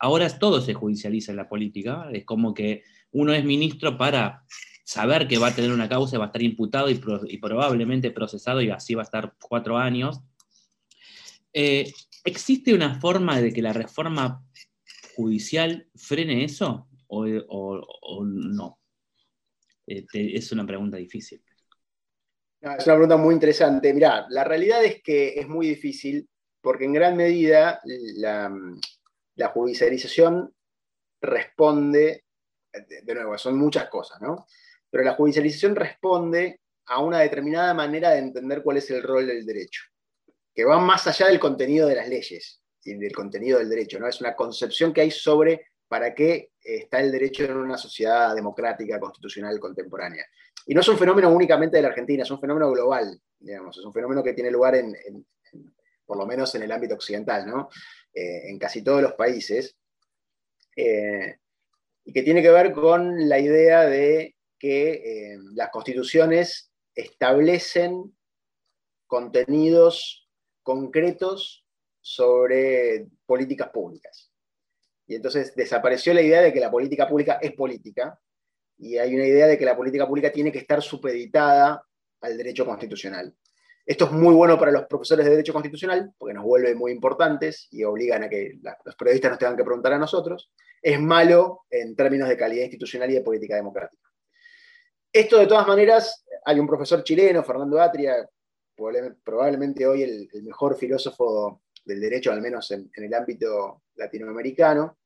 ahora 0.00 0.28
todo 0.36 0.60
se 0.60 0.74
judicializa 0.74 1.30
en 1.30 1.36
la 1.36 1.48
política, 1.48 2.08
es 2.12 2.24
como 2.24 2.52
que 2.52 2.82
uno 3.12 3.32
es 3.32 3.44
ministro 3.44 3.96
para 3.96 4.42
saber 4.82 5.28
que 5.28 5.38
va 5.38 5.46
a 5.46 5.54
tener 5.54 5.70
una 5.70 5.88
causa, 5.88 6.18
va 6.18 6.24
a 6.24 6.26
estar 6.26 6.42
imputado 6.42 6.90
y, 6.90 6.96
probablemente 7.38 8.10
procesado 8.10 8.60
y 8.60 8.70
así 8.70 8.96
va 8.96 9.02
a 9.02 9.04
estar 9.04 9.36
cuatro 9.40 9.78
años. 9.78 10.18
Eh, 11.52 11.92
¿Existe 12.24 12.74
una 12.74 12.98
forma 12.98 13.40
de 13.40 13.52
que 13.52 13.62
la 13.62 13.72
reforma 13.72 14.44
judicial 15.14 15.86
frene 15.94 16.42
eso 16.42 16.88
o, 17.06 18.24
no? 18.24 18.78
Este, 19.88 20.36
es 20.36 20.52
una 20.52 20.66
pregunta 20.66 20.96
difícil. 20.96 21.42
es 22.60 22.86
una 22.86 22.94
pregunta 22.94 23.16
muy 23.16 23.34
interesante. 23.34 23.92
Mirá, 23.94 24.26
la 24.28 24.44
realidad 24.44 24.84
es 24.84 25.02
que 25.02 25.38
es 25.40 25.48
muy 25.48 25.68
difícil 25.68 26.28
porque 26.60 26.84
en 26.84 26.92
gran 26.92 27.16
medida 27.16 27.80
la, 27.84 28.52
la 29.36 29.48
judicialización 29.48 30.54
responde, 31.20 32.24
de 33.02 33.14
nuevo, 33.14 33.38
son 33.38 33.58
muchas 33.58 33.88
cosas, 33.88 34.20
¿no? 34.20 34.46
pero 34.90 35.04
la 35.04 35.14
judicialización 35.14 35.76
responde 35.76 36.60
a 36.86 37.00
una 37.00 37.20
determinada 37.20 37.74
manera 37.74 38.10
de 38.10 38.18
entender 38.18 38.62
cuál 38.62 38.78
es 38.78 38.90
el 38.90 39.02
rol 39.02 39.26
del 39.26 39.44
derecho, 39.44 39.82
que 40.54 40.64
va 40.64 40.78
más 40.78 41.06
allá 41.06 41.26
del 41.26 41.38
contenido 41.38 41.86
de 41.86 41.96
las 41.96 42.08
leyes 42.08 42.62
y 42.82 42.94
del 42.94 43.12
contenido 43.12 43.58
del 43.58 43.68
derecho, 43.68 43.98
¿no? 43.98 44.08
Es 44.08 44.20
una 44.20 44.34
concepción 44.34 44.92
que 44.92 45.02
hay 45.02 45.10
sobre 45.10 45.66
para 45.88 46.14
qué 46.14 46.50
está 46.60 47.00
el 47.00 47.10
derecho 47.10 47.44
en 47.44 47.56
una 47.56 47.78
sociedad 47.78 48.34
democrática, 48.34 49.00
constitucional, 49.00 49.58
contemporánea. 49.58 50.24
Y 50.66 50.74
no 50.74 50.82
es 50.82 50.88
un 50.88 50.98
fenómeno 50.98 51.30
únicamente 51.30 51.78
de 51.78 51.82
la 51.82 51.88
Argentina, 51.88 52.22
es 52.22 52.30
un 52.30 52.40
fenómeno 52.40 52.70
global, 52.70 53.18
digamos, 53.38 53.78
es 53.78 53.84
un 53.84 53.92
fenómeno 53.92 54.22
que 54.22 54.34
tiene 54.34 54.50
lugar 54.50 54.74
en, 54.74 54.94
por 56.04 56.18
lo 56.18 56.26
menos 56.26 56.54
en 56.54 56.62
el 56.62 56.72
ámbito 56.72 56.94
occidental, 56.94 57.46
¿no? 57.46 57.70
Eh, 58.12 58.50
en 58.50 58.58
casi 58.58 58.82
todos 58.82 59.00
los 59.00 59.14
países, 59.14 59.76
eh, 60.76 61.38
y 62.04 62.12
que 62.12 62.22
tiene 62.22 62.42
que 62.42 62.50
ver 62.50 62.72
con 62.72 63.28
la 63.28 63.38
idea 63.38 63.84
de 63.84 64.36
que 64.58 64.92
eh, 64.92 65.38
las 65.54 65.70
constituciones 65.70 66.70
establecen 66.94 68.16
contenidos 69.06 70.28
concretos 70.62 71.66
sobre 72.00 73.06
políticas 73.26 73.70
públicas. 73.70 74.27
Y 75.08 75.16
entonces 75.16 75.54
desapareció 75.56 76.14
la 76.14 76.22
idea 76.22 76.42
de 76.42 76.52
que 76.52 76.60
la 76.60 76.70
política 76.70 77.08
pública 77.08 77.38
es 77.42 77.52
política 77.52 78.16
y 78.76 78.98
hay 78.98 79.14
una 79.14 79.24
idea 79.24 79.46
de 79.46 79.58
que 79.58 79.64
la 79.64 79.76
política 79.76 80.06
pública 80.06 80.30
tiene 80.30 80.52
que 80.52 80.58
estar 80.58 80.82
supeditada 80.82 81.82
al 82.20 82.36
derecho 82.36 82.64
constitucional. 82.64 83.34
Esto 83.84 84.04
es 84.04 84.12
muy 84.12 84.34
bueno 84.34 84.58
para 84.58 84.70
los 84.70 84.84
profesores 84.84 85.24
de 85.24 85.30
derecho 85.30 85.54
constitucional 85.54 86.12
porque 86.18 86.34
nos 86.34 86.44
vuelve 86.44 86.74
muy 86.74 86.92
importantes 86.92 87.68
y 87.70 87.84
obligan 87.84 88.24
a 88.24 88.28
que 88.28 88.58
los 88.84 88.96
periodistas 88.96 89.30
nos 89.30 89.38
tengan 89.38 89.56
que 89.56 89.64
preguntar 89.64 89.94
a 89.94 89.98
nosotros. 89.98 90.52
Es 90.82 91.00
malo 91.00 91.64
en 91.70 91.96
términos 91.96 92.28
de 92.28 92.36
calidad 92.36 92.64
institucional 92.64 93.10
y 93.10 93.14
de 93.14 93.22
política 93.22 93.56
democrática. 93.56 94.06
Esto 95.10 95.38
de 95.38 95.46
todas 95.46 95.66
maneras, 95.66 96.22
hay 96.44 96.60
un 96.60 96.66
profesor 96.66 97.02
chileno, 97.02 97.42
Fernando 97.42 97.80
Atria, 97.80 98.28
probablemente 99.24 99.86
hoy 99.86 100.02
el, 100.02 100.28
mejor 100.44 100.76
filósofo 100.76 101.62
del 101.88 102.00
derecho, 102.00 102.30
al 102.30 102.42
menos 102.42 102.70
en, 102.70 102.90
el 102.94 103.14
ámbito 103.14 103.82
latinoamericano, 103.96 104.98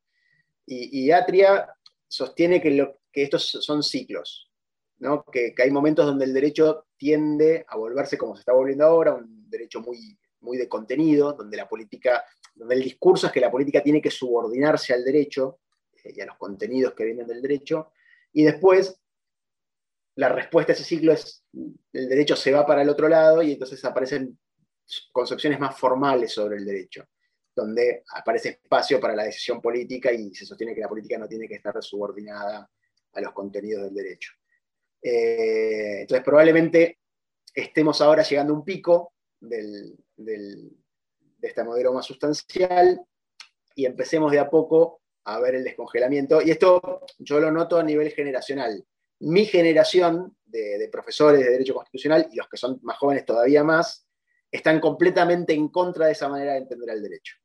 y, 0.66 1.10
Atria 1.10 1.68
sostiene 2.08 2.60
que, 2.60 2.94
estos 3.12 3.50
son 3.60 3.82
ciclos, 3.82 4.50
que, 5.32 5.54
hay 5.56 5.70
momentos 5.70 6.06
donde 6.06 6.24
el 6.24 6.34
derecho 6.34 6.86
tiende 6.96 7.64
a 7.68 7.76
volverse 7.76 8.18
como 8.18 8.34
se 8.34 8.40
está 8.40 8.52
volviendo 8.52 8.84
ahora, 8.84 9.14
un 9.14 9.48
derecho 9.48 9.80
muy, 9.80 10.18
muy 10.40 10.56
de 10.58 10.68
contenido, 10.68 11.32
donde 11.32 11.56
la 11.56 11.68
política, 11.68 12.24
donde 12.54 12.74
el 12.74 12.82
discurso 12.82 13.26
es 13.26 13.32
que 13.32 13.40
la 13.40 13.50
política 13.50 13.82
tiene 13.82 14.02
que 14.02 14.10
subordinarse 14.10 14.92
al 14.92 15.04
derecho 15.04 15.60
eh, 16.04 16.12
y 16.16 16.20
a 16.20 16.26
los 16.26 16.36
contenidos 16.36 16.94
que 16.94 17.04
vienen 17.04 17.26
del 17.26 17.42
derecho, 17.42 17.92
y 18.32 18.44
después 18.44 19.00
la 20.16 20.28
respuesta 20.28 20.72
a 20.72 20.74
ese 20.74 20.84
ciclo 20.84 21.12
es, 21.12 21.44
el 21.92 22.08
derecho 22.08 22.36
se 22.36 22.52
va 22.52 22.66
para 22.66 22.82
el 22.82 22.88
otro 22.88 23.08
lado 23.08 23.42
y 23.42 23.52
entonces 23.52 23.84
aparecen 23.84 24.38
concepciones 25.12 25.58
más 25.58 25.78
formales 25.78 26.32
sobre 26.32 26.56
el 26.56 26.64
derecho, 26.64 27.06
donde 27.54 28.02
aparece 28.14 28.50
espacio 28.50 29.00
para 29.00 29.14
la 29.14 29.24
decisión 29.24 29.60
política 29.60 30.12
y 30.12 30.34
se 30.34 30.46
sostiene 30.46 30.74
que 30.74 30.80
la 30.80 30.88
política 30.88 31.18
no 31.18 31.28
tiene 31.28 31.48
que 31.48 31.54
estar 31.54 31.74
subordinada 31.82 32.68
a 33.12 33.20
los 33.20 33.32
contenidos 33.32 33.84
del 33.84 33.94
derecho. 33.94 34.32
Eh, 35.02 36.02
entonces 36.02 36.24
probablemente 36.24 36.98
estemos 37.54 38.00
ahora 38.00 38.22
llegando 38.22 38.52
a 38.52 38.56
un 38.56 38.64
pico 38.64 39.12
de 39.40 39.94
este 41.40 41.64
modelo 41.64 41.92
más 41.92 42.06
sustancial 42.06 43.00
y 43.74 43.86
empecemos 43.86 44.30
de 44.30 44.38
a 44.38 44.48
poco 44.48 45.02
a 45.24 45.40
ver 45.40 45.56
el 45.56 45.64
descongelamiento. 45.64 46.40
Y 46.40 46.50
esto 46.50 47.04
yo 47.18 47.40
lo 47.40 47.50
noto 47.50 47.78
a 47.78 47.82
nivel 47.82 48.10
generacional 48.10 48.84
mi 49.22 49.46
generación 49.46 50.36
de, 50.44 50.88
profesores 50.90 51.40
de 51.40 51.50
Derecho 51.50 51.74
Constitucional 51.74 52.28
y 52.32 52.36
los 52.36 52.48
que 52.48 52.56
son 52.56 52.80
más 52.82 52.98
jóvenes 52.98 53.24
todavía 53.24 53.62
más, 53.62 54.04
están 54.52 54.78
completamente 54.80 55.54
en 55.54 55.68
contra 55.68 56.06
de 56.06 56.12
esa 56.12 56.28
manera 56.28 56.52
de 56.52 56.58
entender 56.58 56.90
el 56.90 57.02
derecho. 57.02 57.36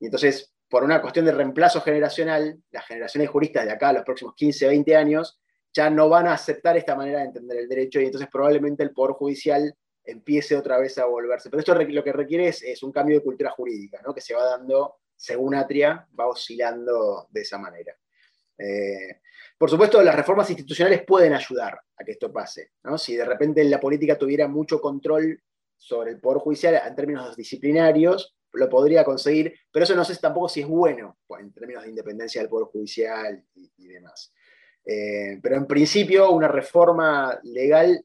Y 0.00 0.06
entonces, 0.06 0.52
por 0.68 0.82
una 0.82 1.00
cuestión 1.00 1.24
de 1.24 1.32
reemplazo 1.32 1.80
generacional, 1.80 2.60
las 2.72 2.84
generaciones 2.84 3.30
juristas 3.30 3.64
de 3.64 3.70
acá 3.70 3.90
a 3.90 3.92
los 3.92 4.04
próximos 4.04 4.34
15, 4.34 4.66
20 4.66 4.96
años 4.96 5.40
ya 5.72 5.88
no 5.88 6.08
van 6.08 6.26
a 6.26 6.34
aceptar 6.34 6.76
esta 6.76 6.96
manera 6.96 7.20
de 7.20 7.26
entender 7.26 7.58
el 7.58 7.68
derecho 7.68 8.00
y 8.00 8.06
entonces 8.06 8.28
probablemente 8.30 8.82
el 8.82 8.90
Poder 8.90 9.14
Judicial 9.14 9.74
empiece 10.04 10.56
otra 10.56 10.78
vez 10.78 10.98
a 10.98 11.06
volverse. 11.06 11.48
Pero 11.48 11.60
esto 11.60 11.74
lo 11.74 12.04
que 12.04 12.12
requiere 12.12 12.48
es, 12.48 12.82
un 12.82 12.90
cambio 12.90 13.18
de 13.18 13.24
cultura 13.24 13.50
jurídica, 13.50 14.02
que 14.12 14.20
se 14.20 14.34
va 14.34 14.44
dando, 14.44 14.96
según 15.16 15.54
Atria, 15.54 16.06
va 16.18 16.26
oscilando 16.26 17.28
de 17.30 17.40
esa 17.40 17.58
manera. 17.58 17.96
Eh, 18.58 19.20
por 19.56 19.70
supuesto, 19.70 20.02
las 20.02 20.16
reformas 20.16 20.50
institucionales 20.50 21.04
pueden 21.04 21.32
ayudar 21.32 21.78
a 21.96 22.04
que 22.04 22.12
esto 22.12 22.32
pase. 22.32 22.72
Si 22.98 23.14
de 23.14 23.24
repente 23.24 23.62
la 23.64 23.78
política 23.78 24.18
tuviera 24.18 24.48
mucho 24.48 24.80
control 24.80 25.40
sobre 25.82 26.12
el 26.12 26.20
Poder 26.20 26.38
Judicial 26.38 26.80
en 26.86 26.94
términos 26.94 27.36
disciplinarios, 27.36 28.36
lo 28.52 28.68
podría 28.68 29.04
conseguir, 29.04 29.54
pero 29.70 29.84
eso 29.84 29.96
no 29.96 30.04
sé 30.04 30.16
tampoco 30.16 30.48
si 30.48 30.60
es 30.60 30.66
bueno 30.66 31.16
pues, 31.26 31.42
en 31.42 31.52
términos 31.52 31.82
de 31.82 31.90
independencia 31.90 32.40
del 32.40 32.50
Poder 32.50 32.68
Judicial 32.68 33.44
y, 33.54 33.86
demás. 33.86 34.32
Eh, 34.84 35.38
pero 35.42 35.56
en 35.56 35.66
principio, 35.66 36.30
una 36.30 36.48
reforma 36.48 37.38
legal 37.42 38.04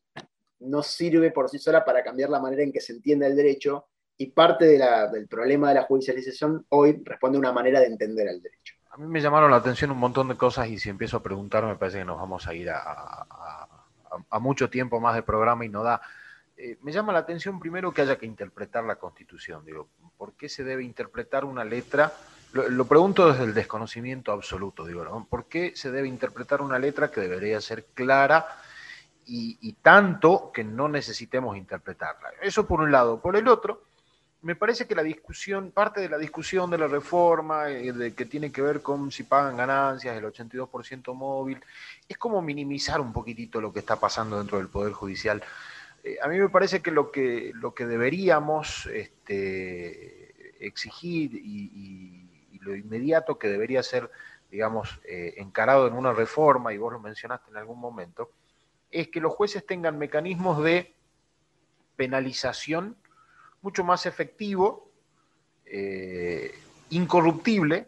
no 0.60 0.82
sirve 0.82 1.32
por 1.32 1.50
sí 1.50 1.60
sola 1.60 1.86
para 1.86 2.04
cambiar 2.04 2.30
la 2.30 2.40
manera 2.40 2.64
en 2.64 2.72
que 2.72 2.82
se 2.82 2.94
entiende 2.94 3.28
el 3.28 3.36
derecho 3.36 3.88
y 4.18 4.32
parte 4.32 4.66
del 4.66 5.28
problema 5.28 5.70
de 5.70 5.76
la 5.76 5.84
judicialización 5.84 6.66
hoy 6.70 7.00
responde 7.04 7.38
a 7.38 7.40
una 7.40 7.52
manera 7.52 7.80
de 7.80 7.86
entender 7.86 8.28
el 8.28 8.42
derecho. 8.42 8.74
a 8.90 8.98
mí 8.98 9.06
me 9.06 9.22
llamaron 9.22 9.52
la 9.52 9.58
atención 9.58 9.92
un 9.92 10.00
montón 10.00 10.28
de 10.30 10.36
cosas 10.36 10.68
y 10.70 10.80
si 10.80 10.90
empiezo 10.90 11.18
a 11.18 11.24
preguntar 11.24 11.64
me 11.64 11.76
parece 11.76 12.00
que 12.00 12.06
nos 12.06 12.18
vamos 12.18 12.48
a 12.48 12.54
ir 12.56 12.72
a, 12.72 13.68
mucho 14.40 14.70
tiempo 14.70 15.00
más 15.00 15.14
de 15.16 15.22
programa 15.22 15.66
y 15.66 15.70
no 15.70 15.84
da. 15.84 16.02
Eh, 16.58 16.78
me 16.82 16.92
llama 16.92 17.14
la 17.14 17.20
atención 17.20 17.60
primero 17.60 17.94
que 17.94 18.02
haya 18.02 18.18
que 18.18 18.26
interpretar 18.26 18.84
la 18.84 18.96
Constitución. 18.96 19.64
Digo, 19.64 19.90
¿por 20.18 20.34
qué 20.34 20.50
se 20.50 20.64
debe 20.64 20.84
interpretar 20.84 21.46
una 21.46 21.64
letra? 21.64 22.12
Lo, 22.54 22.86
pregunto 22.86 23.32
desde 23.32 23.44
el 23.44 23.54
desconocimiento 23.54 24.32
absoluto. 24.32 24.86
Digo, 24.86 25.28
¿por 25.30 25.46
qué 25.46 25.74
se 25.76 25.92
debe 25.92 26.08
interpretar 26.08 26.62
una 26.62 26.80
letra 26.80 27.12
que 27.12 27.22
debería 27.22 27.62
ser 27.62 27.86
clara 27.94 28.48
y, 29.26 29.58
y 29.62 29.74
tanto 29.74 30.52
que 30.52 30.64
no 30.64 30.88
necesitemos 30.88 31.56
interpretarla? 31.56 32.30
Eso 32.42 32.66
por 32.66 32.82
un 32.82 32.92
lado. 32.92 33.22
Por 33.22 33.36
el 33.36 33.48
otro, 33.48 33.84
me 34.42 34.56
parece 34.56 34.88
que 34.88 34.96
la 34.96 35.04
discusión, 35.04 35.72
parte 35.72 36.02
de 36.02 36.10
la 36.10 36.18
discusión 36.18 36.70
de 36.70 36.78
la 36.78 36.88
reforma, 36.88 37.70
eh, 37.70 37.92
de 37.92 38.14
que 38.14 38.26
tiene 38.26 38.52
que 38.52 38.62
ver 38.62 38.82
con 38.82 39.12
si 39.12 39.24
pagan 39.24 39.58
ganancias, 39.58 40.16
el 40.16 40.26
82% 40.26 41.14
móvil, 41.14 41.64
es 42.08 42.18
como 42.18 42.42
minimizar 42.42 43.02
un 43.02 43.12
poquitito 43.12 43.60
lo 43.60 43.74
que 43.74 43.80
está 43.80 44.00
pasando 44.00 44.38
dentro 44.38 44.58
del 44.58 44.70
Poder 44.70 44.94
Judicial. 44.94 45.44
Eh, 46.04 46.18
a 46.22 46.28
mí 46.28 46.38
me 46.38 46.50
parece 46.50 46.82
que 46.82 46.92
lo 46.92 47.12
que, 47.12 47.52
lo 47.56 47.74
que 47.74 47.86
deberíamos 47.86 48.86
este, 48.88 50.56
exigir 50.66 51.34
y, 51.34 52.24
lo 52.62 52.76
inmediato 52.76 53.40
que 53.40 53.48
debería 53.48 53.82
ser, 53.82 54.12
digamos, 54.52 55.00
eh, 55.06 55.36
encarado 55.38 55.88
en 55.88 55.94
una 55.94 56.12
reforma, 56.12 56.74
y 56.74 56.78
vos 56.78 56.92
lo 56.92 57.00
mencionaste 57.00 57.50
en 57.50 57.56
algún 57.56 57.80
momento, 57.80 58.32
es 58.92 59.08
que 59.08 59.22
los 59.22 59.34
jueces 59.34 59.66
tengan 59.66 59.98
mecanismos 59.98 60.62
de 60.62 60.94
penalización 61.96 62.98
mucho 63.62 63.86
más 63.86 64.06
efectivo, 64.06 64.92
eh, 65.66 66.54
incorruptible, 66.90 67.88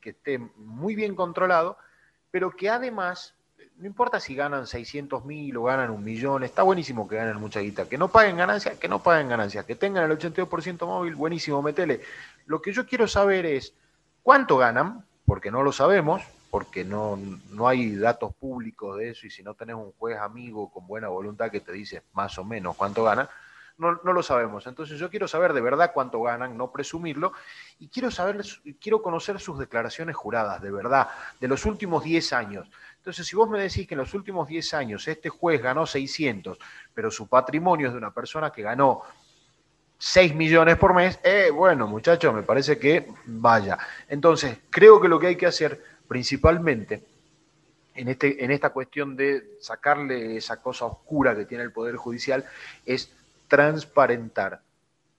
que 0.00 0.10
esté 0.10 0.38
muy 0.38 0.94
bien 0.94 1.14
controlado, 1.14 1.78
pero 2.30 2.50
que 2.50 2.68
además, 2.68 3.34
no 3.82 3.88
importa 3.88 4.20
si 4.20 4.36
ganan 4.36 4.68
600 4.68 5.24
mil 5.24 5.56
o 5.56 5.64
ganan 5.64 5.90
un 5.90 6.04
millón, 6.04 6.44
está 6.44 6.62
buenísimo 6.62 7.08
que 7.08 7.16
ganen 7.16 7.36
mucha 7.38 7.58
guita, 7.58 7.88
que 7.88 7.98
no 7.98 8.06
paguen 8.06 8.36
ganancias, 8.36 8.78
que 8.78 8.86
no 8.86 9.02
paguen 9.02 9.28
ganancias, 9.28 9.64
que 9.64 9.74
tengan 9.74 10.08
el 10.08 10.16
82% 10.16 10.86
móvil, 10.86 11.16
buenísimo, 11.16 11.60
metele. 11.62 12.00
Lo 12.46 12.62
que 12.62 12.72
yo 12.72 12.86
quiero 12.86 13.08
saber 13.08 13.44
es 13.44 13.74
cuánto 14.22 14.56
ganan, 14.56 15.04
porque 15.26 15.50
no 15.50 15.64
lo 15.64 15.72
sabemos, 15.72 16.22
porque 16.48 16.84
no, 16.84 17.18
no 17.50 17.66
hay 17.66 17.96
datos 17.96 18.32
públicos 18.36 18.98
de 18.98 19.10
eso, 19.10 19.26
y 19.26 19.30
si 19.30 19.42
no 19.42 19.54
tenés 19.54 19.74
un 19.74 19.90
juez 19.98 20.16
amigo 20.16 20.70
con 20.70 20.86
buena 20.86 21.08
voluntad 21.08 21.50
que 21.50 21.58
te 21.58 21.72
dice 21.72 22.04
más 22.12 22.38
o 22.38 22.44
menos 22.44 22.76
cuánto 22.76 23.02
ganan, 23.02 23.28
no, 23.78 24.12
lo 24.12 24.22
sabemos. 24.22 24.66
Entonces 24.66 24.98
yo 24.98 25.10
quiero 25.10 25.26
saber 25.26 25.52
de 25.52 25.60
verdad 25.60 25.90
cuánto 25.92 26.22
ganan, 26.22 26.56
no 26.56 26.70
presumirlo, 26.70 27.32
y 27.78 27.88
quiero 27.88 28.10
saber, 28.10 28.42
quiero 28.80 29.02
conocer 29.02 29.40
sus 29.40 29.58
declaraciones 29.58 30.14
juradas, 30.16 30.62
de 30.62 30.70
verdad, 30.70 31.08
de 31.40 31.48
los 31.48 31.64
últimos 31.66 32.04
10 32.04 32.32
años. 32.32 32.70
Entonces, 33.02 33.26
si 33.26 33.34
vos 33.34 33.50
me 33.50 33.58
decís 33.58 33.84
que 33.88 33.94
en 33.94 33.98
los 33.98 34.14
últimos 34.14 34.46
10 34.46 34.74
años 34.74 35.08
este 35.08 35.28
juez 35.28 35.60
ganó 35.60 35.86
600, 35.86 36.56
pero 36.94 37.10
su 37.10 37.26
patrimonio 37.26 37.88
es 37.88 37.92
de 37.94 37.98
una 37.98 38.14
persona 38.14 38.52
que 38.52 38.62
ganó 38.62 39.02
6 39.98 40.36
millones 40.36 40.76
por 40.76 40.94
mes, 40.94 41.18
eh, 41.24 41.50
bueno, 41.52 41.88
muchachos, 41.88 42.32
me 42.32 42.44
parece 42.44 42.78
que 42.78 43.08
vaya. 43.26 43.76
Entonces, 44.08 44.56
creo 44.70 45.00
que 45.00 45.08
lo 45.08 45.18
que 45.18 45.26
hay 45.26 45.36
que 45.36 45.46
hacer 45.46 45.82
principalmente 46.06 47.02
en, 47.96 48.06
este, 48.06 48.44
en 48.44 48.52
esta 48.52 48.70
cuestión 48.70 49.16
de 49.16 49.56
sacarle 49.60 50.36
esa 50.36 50.62
cosa 50.62 50.84
oscura 50.84 51.34
que 51.34 51.44
tiene 51.44 51.64
el 51.64 51.72
Poder 51.72 51.96
Judicial 51.96 52.44
es 52.86 53.12
transparentar. 53.48 54.62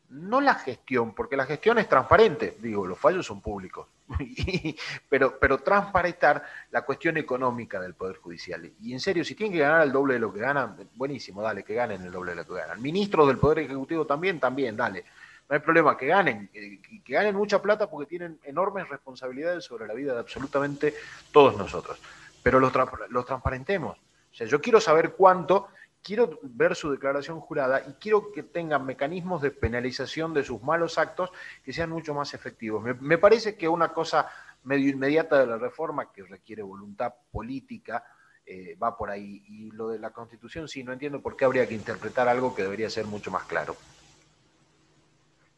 No 0.08 0.40
la 0.40 0.56
gestión, 0.56 1.14
porque 1.14 1.36
la 1.36 1.46
gestión 1.46 1.80
es 1.80 1.90
transparente, 1.90 2.56
digo, 2.62 2.88
los 2.88 2.98
fallos 2.98 3.26
son 3.26 3.42
públicos, 3.42 3.88
pero, 5.10 5.38
pero 5.40 5.58
transparentar 5.60 6.44
la 6.72 6.84
cuestión 6.84 7.18
económica 7.18 7.80
del 7.80 7.94
Poder 7.94 8.18
Judicial. 8.18 8.72
Y 8.82 8.94
en 8.94 9.00
serio, 9.00 9.24
si 9.24 9.36
tienen 9.36 9.54
que 9.54 9.60
ganar 9.60 9.84
el 9.84 9.92
doble 9.92 10.16
de 10.16 10.20
lo 10.20 10.34
que 10.34 10.40
ganan, 10.40 10.76
buenísimo, 10.96 11.42
dale, 11.42 11.64
que 11.64 11.74
ganen 11.74 12.02
el 12.02 12.12
doble 12.12 12.32
de 12.32 12.38
lo 12.38 12.48
que 12.48 12.54
ganan. 12.54 12.82
Ministros 12.82 13.28
del 13.28 13.38
Poder 13.38 13.60
Ejecutivo 13.60 14.06
también, 14.06 14.40
también, 14.40 14.76
dale. 14.76 15.06
No 15.50 15.56
hay 15.56 15.60
problema, 15.60 15.98
que 15.98 16.08
ganen, 16.08 16.48
que, 16.48 16.80
que 17.04 17.14
ganen 17.14 17.36
mucha 17.36 17.62
plata 17.62 17.90
porque 17.90 18.08
tienen 18.08 18.40
enormes 18.44 18.88
responsabilidades 18.90 19.64
sobre 19.66 19.88
la 19.88 19.94
vida 19.94 20.14
de 20.14 20.20
absolutamente 20.20 20.94
todos 21.32 21.58
nosotros. 21.58 22.00
Pero 22.42 22.60
los, 22.60 22.72
los 23.10 23.26
transparentemos. 23.26 23.98
O 23.98 24.36
sea, 24.36 24.48
yo 24.48 24.60
quiero 24.60 24.82
saber 24.82 25.12
cuánto 25.12 25.68
quiero 26.04 26.38
ver 26.44 26.76
su 26.76 26.92
declaración 26.92 27.40
jurada 27.40 27.82
y 27.88 27.94
quiero 27.94 28.32
que 28.32 28.44
tengan 28.44 28.86
mecanismos 28.86 29.42
de 29.42 29.52
penalización 29.52 30.34
de 30.34 30.44
sus 30.44 30.62
malos 30.62 30.98
actos 30.98 31.32
que 31.64 31.72
sean 31.72 31.90
mucho 31.90 32.14
más 32.14 32.34
efectivos. 32.34 32.84
Me, 33.00 33.18
parece 33.18 33.56
que 33.56 33.70
una 33.70 33.94
cosa 33.94 34.30
medio 34.64 34.90
inmediata 34.90 35.40
de 35.40 35.48
la 35.48 35.58
reforma 35.58 36.12
que 36.12 36.24
requiere 36.24 36.62
voluntad 36.62 37.14
política 37.32 38.04
eh, 38.46 38.76
va 38.76 38.98
por 38.98 39.10
ahí. 39.10 39.44
Y 39.48 39.72
lo 39.72 39.90
de 39.90 40.00
la 40.00 40.12
constitución, 40.12 40.68
sí, 40.68 40.84
no 40.84 40.92
entiendo 40.92 41.22
por 41.22 41.38
qué 41.38 41.46
habría 41.46 41.68
que 41.68 41.76
interpretar 41.76 42.28
algo 42.28 42.54
que 42.54 42.64
debería 42.64 42.90
ser 42.90 43.06
mucho 43.06 43.32
más 43.32 43.46
claro. 43.46 43.76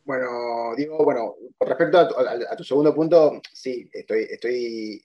Bueno, 0.03 0.75
digo, 0.77 1.03
bueno, 1.03 1.33
con 1.57 1.67
respecto 1.67 1.97
a 1.97 2.55
tu, 2.55 2.63
segundo 2.63 2.93
punto, 2.93 3.41
sí, 3.51 3.89
estoy, 3.91 4.27
estoy 4.29 5.03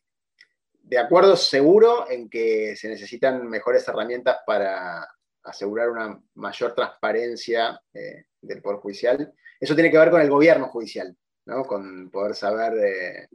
de 0.83 0.99
acuerdo 0.99 1.37
seguro 1.37 2.11
en 2.11 2.29
que 2.29 2.77
se 2.77 2.91
necesitan 2.91 3.49
mejores 3.49 3.89
herramientas 3.89 4.41
para, 4.45 5.09
asegurar 5.45 5.91
una 5.91 6.21
mayor 6.35 6.75
transparencia 6.75 7.81
eh, 7.93 8.25
del 8.41 8.63
Poder 8.63 8.79
Judicial. 8.79 9.33
Eso 9.59 9.75
tiene 9.75 9.91
que 9.91 9.99
ver 9.99 10.11
con 10.11 10.21
el 10.21 10.31
gobierno 10.31 10.69
judicial, 10.69 11.17
¿no? 11.47 11.65
con 11.65 12.11
poder 12.11 12.35
saber 12.35 12.75
eh, 12.79 13.29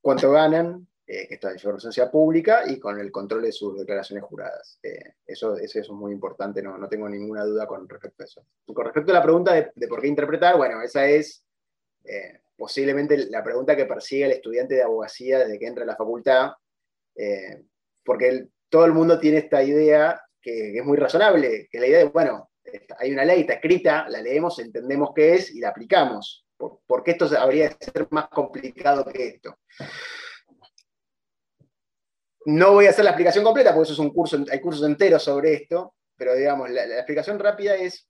cuánto 0.00 0.30
ganan, 0.30 0.86
eh, 1.06 1.28
que 1.28 1.34
esta 1.34 1.52
información 1.52 1.92
sea 1.92 2.10
pública, 2.10 2.62
y 2.66 2.78
con 2.78 2.98
el 2.98 3.10
control 3.10 3.42
de 3.42 3.52
sus 3.52 3.78
declaraciones 3.78 4.24
juradas. 4.24 4.78
eso, 5.26 5.56
eso, 5.56 5.78
es 5.78 5.90
muy 5.90 6.12
importante, 6.12 6.62
no, 6.62 6.78
no, 6.78 6.88
tengo 6.88 7.08
ninguna 7.08 7.44
duda 7.44 7.66
con 7.66 7.88
respecto 7.88 8.22
a 8.22 8.26
eso. 8.26 8.46
Con 8.66 8.84
respecto 8.84 9.12
a 9.12 9.14
la 9.14 9.22
pregunta 9.22 9.52
de, 9.52 9.88
por 9.88 10.00
qué 10.00 10.08
interpretar, 10.08 10.56
bueno, 10.56 10.80
esa 10.82 11.06
es 11.06 11.44
posiblemente 12.56 13.30
la 13.30 13.42
pregunta 13.42 13.74
que 13.74 13.86
persigue 13.86 14.26
el 14.26 14.32
estudiante 14.32 14.74
de 14.74 14.82
abogacía 14.82 15.40
desde 15.40 15.58
que 15.58 15.66
entra 15.66 15.84
a 15.84 15.86
la 15.86 15.96
facultad, 15.96 16.52
porque 18.04 18.48
todo 18.68 18.84
el 18.84 18.92
mundo 18.92 19.18
tiene 19.18 19.38
esta 19.38 19.62
idea 19.62 20.23
que, 20.44 20.76
es 20.76 20.84
muy 20.84 20.98
razonable, 20.98 21.68
que 21.70 21.80
la 21.80 21.86
idea 21.86 22.02
es, 22.02 22.12
bueno, 22.12 22.50
hay 22.98 23.12
una 23.12 23.24
ley, 23.24 23.40
está 23.40 23.54
escrita, 23.54 24.06
la 24.08 24.20
leemos, 24.20 24.58
entendemos 24.58 25.10
qué 25.14 25.34
es 25.34 25.54
y 25.54 25.60
la 25.60 25.70
aplicamos. 25.70 26.46
¿Por, 26.56 27.02
qué 27.02 27.12
esto 27.12 27.28
habría 27.38 27.68
de 27.68 27.76
ser 27.80 28.06
más 28.10 28.28
complicado 28.28 29.04
que 29.04 29.26
esto? 29.26 29.58
No 32.46 32.72
voy 32.72 32.86
a 32.86 32.90
hacer 32.90 33.04
la 33.04 33.12
explicación 33.12 33.42
completa, 33.42 33.72
porque 33.72 33.84
eso 33.84 33.94
es 33.94 33.98
un 33.98 34.12
curso, 34.12 34.38
hay 34.50 34.60
cursos 34.60 34.86
enteros 34.86 35.22
sobre 35.22 35.54
esto, 35.54 35.94
pero 36.16 36.34
digamos, 36.34 36.70
la, 36.70 36.84
explicación 36.84 37.38
rápida 37.38 37.74
es, 37.74 38.06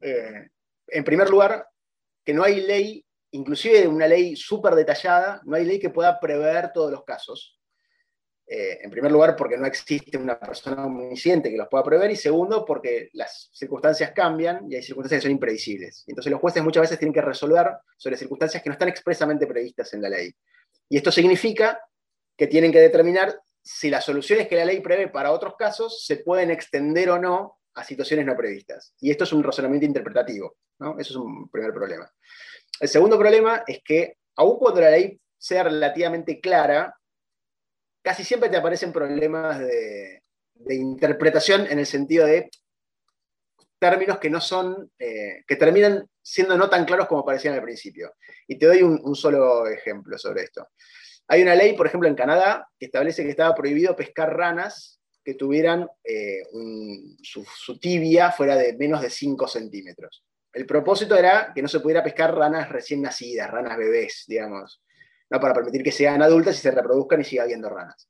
eh, 0.00 0.48
en 0.88 1.04
primer 1.04 1.28
lugar, 1.28 1.66
que 2.24 2.32
no 2.32 2.42
hay 2.42 2.62
ley, 2.62 3.06
inclusive 3.32 3.86
una 3.86 4.06
ley 4.06 4.36
súper 4.36 4.74
detallada, 4.74 5.40
no 5.44 5.56
hay 5.56 5.64
ley 5.64 5.78
que 5.78 5.90
pueda 5.90 6.18
prever 6.18 6.72
todos 6.72 6.90
los 6.90 7.04
casos. 7.04 7.58
Eh, 8.46 8.80
en 8.82 8.90
primer 8.90 9.10
lugar, 9.10 9.34
porque 9.36 9.56
no 9.56 9.66
existe 9.66 10.18
una 10.18 10.38
persona 10.38 10.84
omnisciente 10.84 11.50
que 11.50 11.56
los 11.56 11.68
pueda 11.68 11.84
prever, 11.84 12.10
y 12.10 12.16
segundo, 12.16 12.64
porque 12.64 13.08
las 13.12 13.48
circunstancias 13.52 14.12
cambian 14.14 14.70
y 14.70 14.74
hay 14.74 14.82
circunstancias 14.82 15.20
que 15.20 15.28
son 15.28 15.32
impredecibles. 15.32 16.04
Entonces 16.06 16.30
los 16.30 16.40
jueces 16.40 16.62
muchas 16.62 16.82
veces 16.82 16.98
tienen 16.98 17.14
que 17.14 17.22
resolver 17.22 17.68
sobre 17.96 18.16
circunstancias 18.16 18.62
que 18.62 18.68
no 18.68 18.74
están 18.74 18.88
expresamente 18.88 19.46
previstas 19.46 19.94
en 19.94 20.02
la 20.02 20.08
ley. 20.08 20.34
Y 20.88 20.96
esto 20.96 21.10
significa 21.10 21.80
que 22.36 22.46
tienen 22.46 22.72
que 22.72 22.80
determinar 22.80 23.34
si 23.62 23.88
las 23.88 24.04
soluciones 24.04 24.48
que 24.48 24.56
la 24.56 24.64
ley 24.64 24.80
prevé 24.80 25.08
para 25.08 25.32
otros 25.32 25.54
casos 25.56 26.04
se 26.04 26.16
pueden 26.16 26.50
extender 26.50 27.10
o 27.10 27.18
no 27.18 27.60
a 27.74 27.84
situaciones 27.84 28.26
no 28.26 28.36
previstas. 28.36 28.94
Y 29.00 29.10
esto 29.10 29.24
es 29.24 29.32
un 29.32 29.42
razonamiento 29.42 29.86
interpretativo. 29.86 30.56
¿no? 30.78 30.98
Eso 30.98 31.12
es 31.12 31.16
un 31.16 31.48
primer 31.48 31.72
problema. 31.72 32.10
El 32.80 32.88
segundo 32.88 33.18
problema 33.18 33.62
es 33.66 33.80
que, 33.84 34.18
aun 34.36 34.58
cuando 34.58 34.80
la 34.80 34.90
ley 34.90 35.18
sea 35.38 35.62
relativamente 35.62 36.40
clara, 36.40 36.94
casi 38.02 38.24
siempre 38.24 38.50
te 38.50 38.56
aparecen 38.56 38.92
problemas 38.92 39.60
de, 39.60 40.22
interpretación 40.68 41.66
en 41.66 41.78
el 41.80 41.86
sentido 41.86 42.24
de 42.26 42.48
términos 43.80 44.18
que 44.18 44.30
no 44.30 44.40
son, 44.40 44.92
eh, 44.96 45.42
que 45.46 45.56
terminan 45.56 46.08
siendo 46.22 46.56
no 46.56 46.70
tan 46.70 46.84
claros 46.84 47.08
como 47.08 47.24
parecían 47.24 47.54
al 47.54 47.64
principio. 47.64 48.14
Y 48.46 48.58
te 48.58 48.66
doy 48.66 48.82
un, 48.82 49.14
solo 49.16 49.66
ejemplo 49.66 50.16
sobre 50.18 50.42
esto. 50.42 50.68
Hay 51.26 51.42
una 51.42 51.56
ley, 51.56 51.74
por 51.74 51.86
ejemplo, 51.86 52.08
en 52.08 52.14
Canadá, 52.14 52.68
que 52.78 52.86
establece 52.86 53.24
que 53.24 53.30
estaba 53.30 53.54
prohibido 53.56 53.96
pescar 53.96 54.36
ranas 54.36 55.00
que 55.24 55.34
tuvieran 55.34 55.88
eh, 56.04 56.42
su, 57.22 57.44
su, 57.44 57.78
tibia 57.78 58.30
fuera 58.30 58.56
de 58.56 58.76
menos 58.76 59.00
de 59.02 59.10
5 59.10 59.48
centímetros. 59.48 60.24
El 60.52 60.66
propósito 60.66 61.16
era 61.16 61.52
que 61.52 61.62
no 61.62 61.68
se 61.68 61.80
pudiera 61.80 62.04
pescar 62.04 62.34
ranas 62.36 62.68
recién 62.68 63.02
nacidas, 63.02 63.50
ranas 63.50 63.76
bebés, 63.78 64.24
digamos, 64.28 64.80
para 65.40 65.54
permitir 65.54 65.82
que 65.82 65.92
sean 65.92 66.22
adultas 66.22 66.56
y 66.56 66.60
se 66.60 66.70
reproduzcan 66.70 67.20
y 67.20 67.24
siga 67.24 67.44
habiendo 67.44 67.68
ranas. 67.68 68.08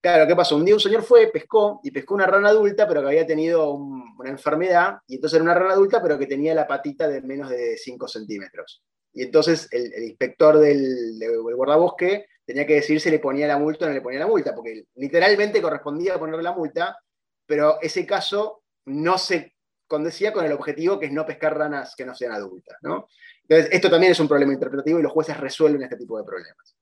Claro, 0.00 0.26
¿qué 0.26 0.36
pasó? 0.36 0.56
Un 0.56 0.66
día 0.66 0.74
un 0.74 0.80
señor 0.80 1.02
fue, 1.02 1.28
pescó, 1.28 1.80
y 1.82 1.90
pescó 1.90 2.14
una 2.14 2.26
rana 2.26 2.50
adulta, 2.50 2.86
pero 2.86 3.00
que 3.00 3.06
había 3.06 3.26
tenido 3.26 3.72
una 3.72 4.28
enfermedad, 4.28 4.98
y 5.06 5.14
entonces 5.14 5.36
era 5.36 5.44
una 5.44 5.54
rana 5.54 5.72
adulta, 5.72 6.02
pero 6.02 6.18
que 6.18 6.26
tenía 6.26 6.54
la 6.54 6.66
patita 6.66 7.08
de 7.08 7.22
menos 7.22 7.48
de 7.48 7.78
5 7.78 8.06
centímetros. 8.06 8.82
Y 9.14 9.22
entonces 9.22 9.66
el, 9.70 10.02
inspector 10.02 10.58
del, 10.58 11.18
guardabosque 11.56 12.26
tenía 12.44 12.66
que 12.66 12.74
decir 12.74 13.00
si 13.00 13.10
le 13.10 13.18
ponía 13.18 13.46
la 13.46 13.56
multa 13.56 13.86
o 13.86 13.88
no 13.88 13.94
le 13.94 14.02
ponía 14.02 14.20
la 14.20 14.26
multa, 14.26 14.54
porque 14.54 14.84
literalmente 14.96 15.62
correspondía 15.62 16.18
ponerle 16.18 16.42
la 16.42 16.52
multa, 16.52 16.98
pero 17.46 17.80
ese 17.80 18.04
caso 18.04 18.62
no 18.84 19.16
se 19.16 19.54
condecía 19.86 20.32
con 20.32 20.44
el 20.44 20.52
objetivo 20.52 20.98
que 20.98 21.06
es 21.06 21.12
no 21.12 21.24
pescar 21.24 21.56
ranas 21.56 21.94
que 21.96 22.04
no 22.04 22.14
sean 22.14 22.32
adultas. 22.32 22.76
¿no? 22.82 23.08
Entonces, 23.48 23.72
esto 23.72 23.90
también 23.90 24.12
es 24.12 24.20
un 24.20 24.28
problema 24.28 24.52
interpretativo 24.52 24.98
y 24.98 25.02
los 25.02 25.12
jueces 25.12 25.36
resuelven 25.36 25.82
este 25.82 25.96
tipo 25.96 26.18
de 26.18 26.24
problemas. 26.24 26.76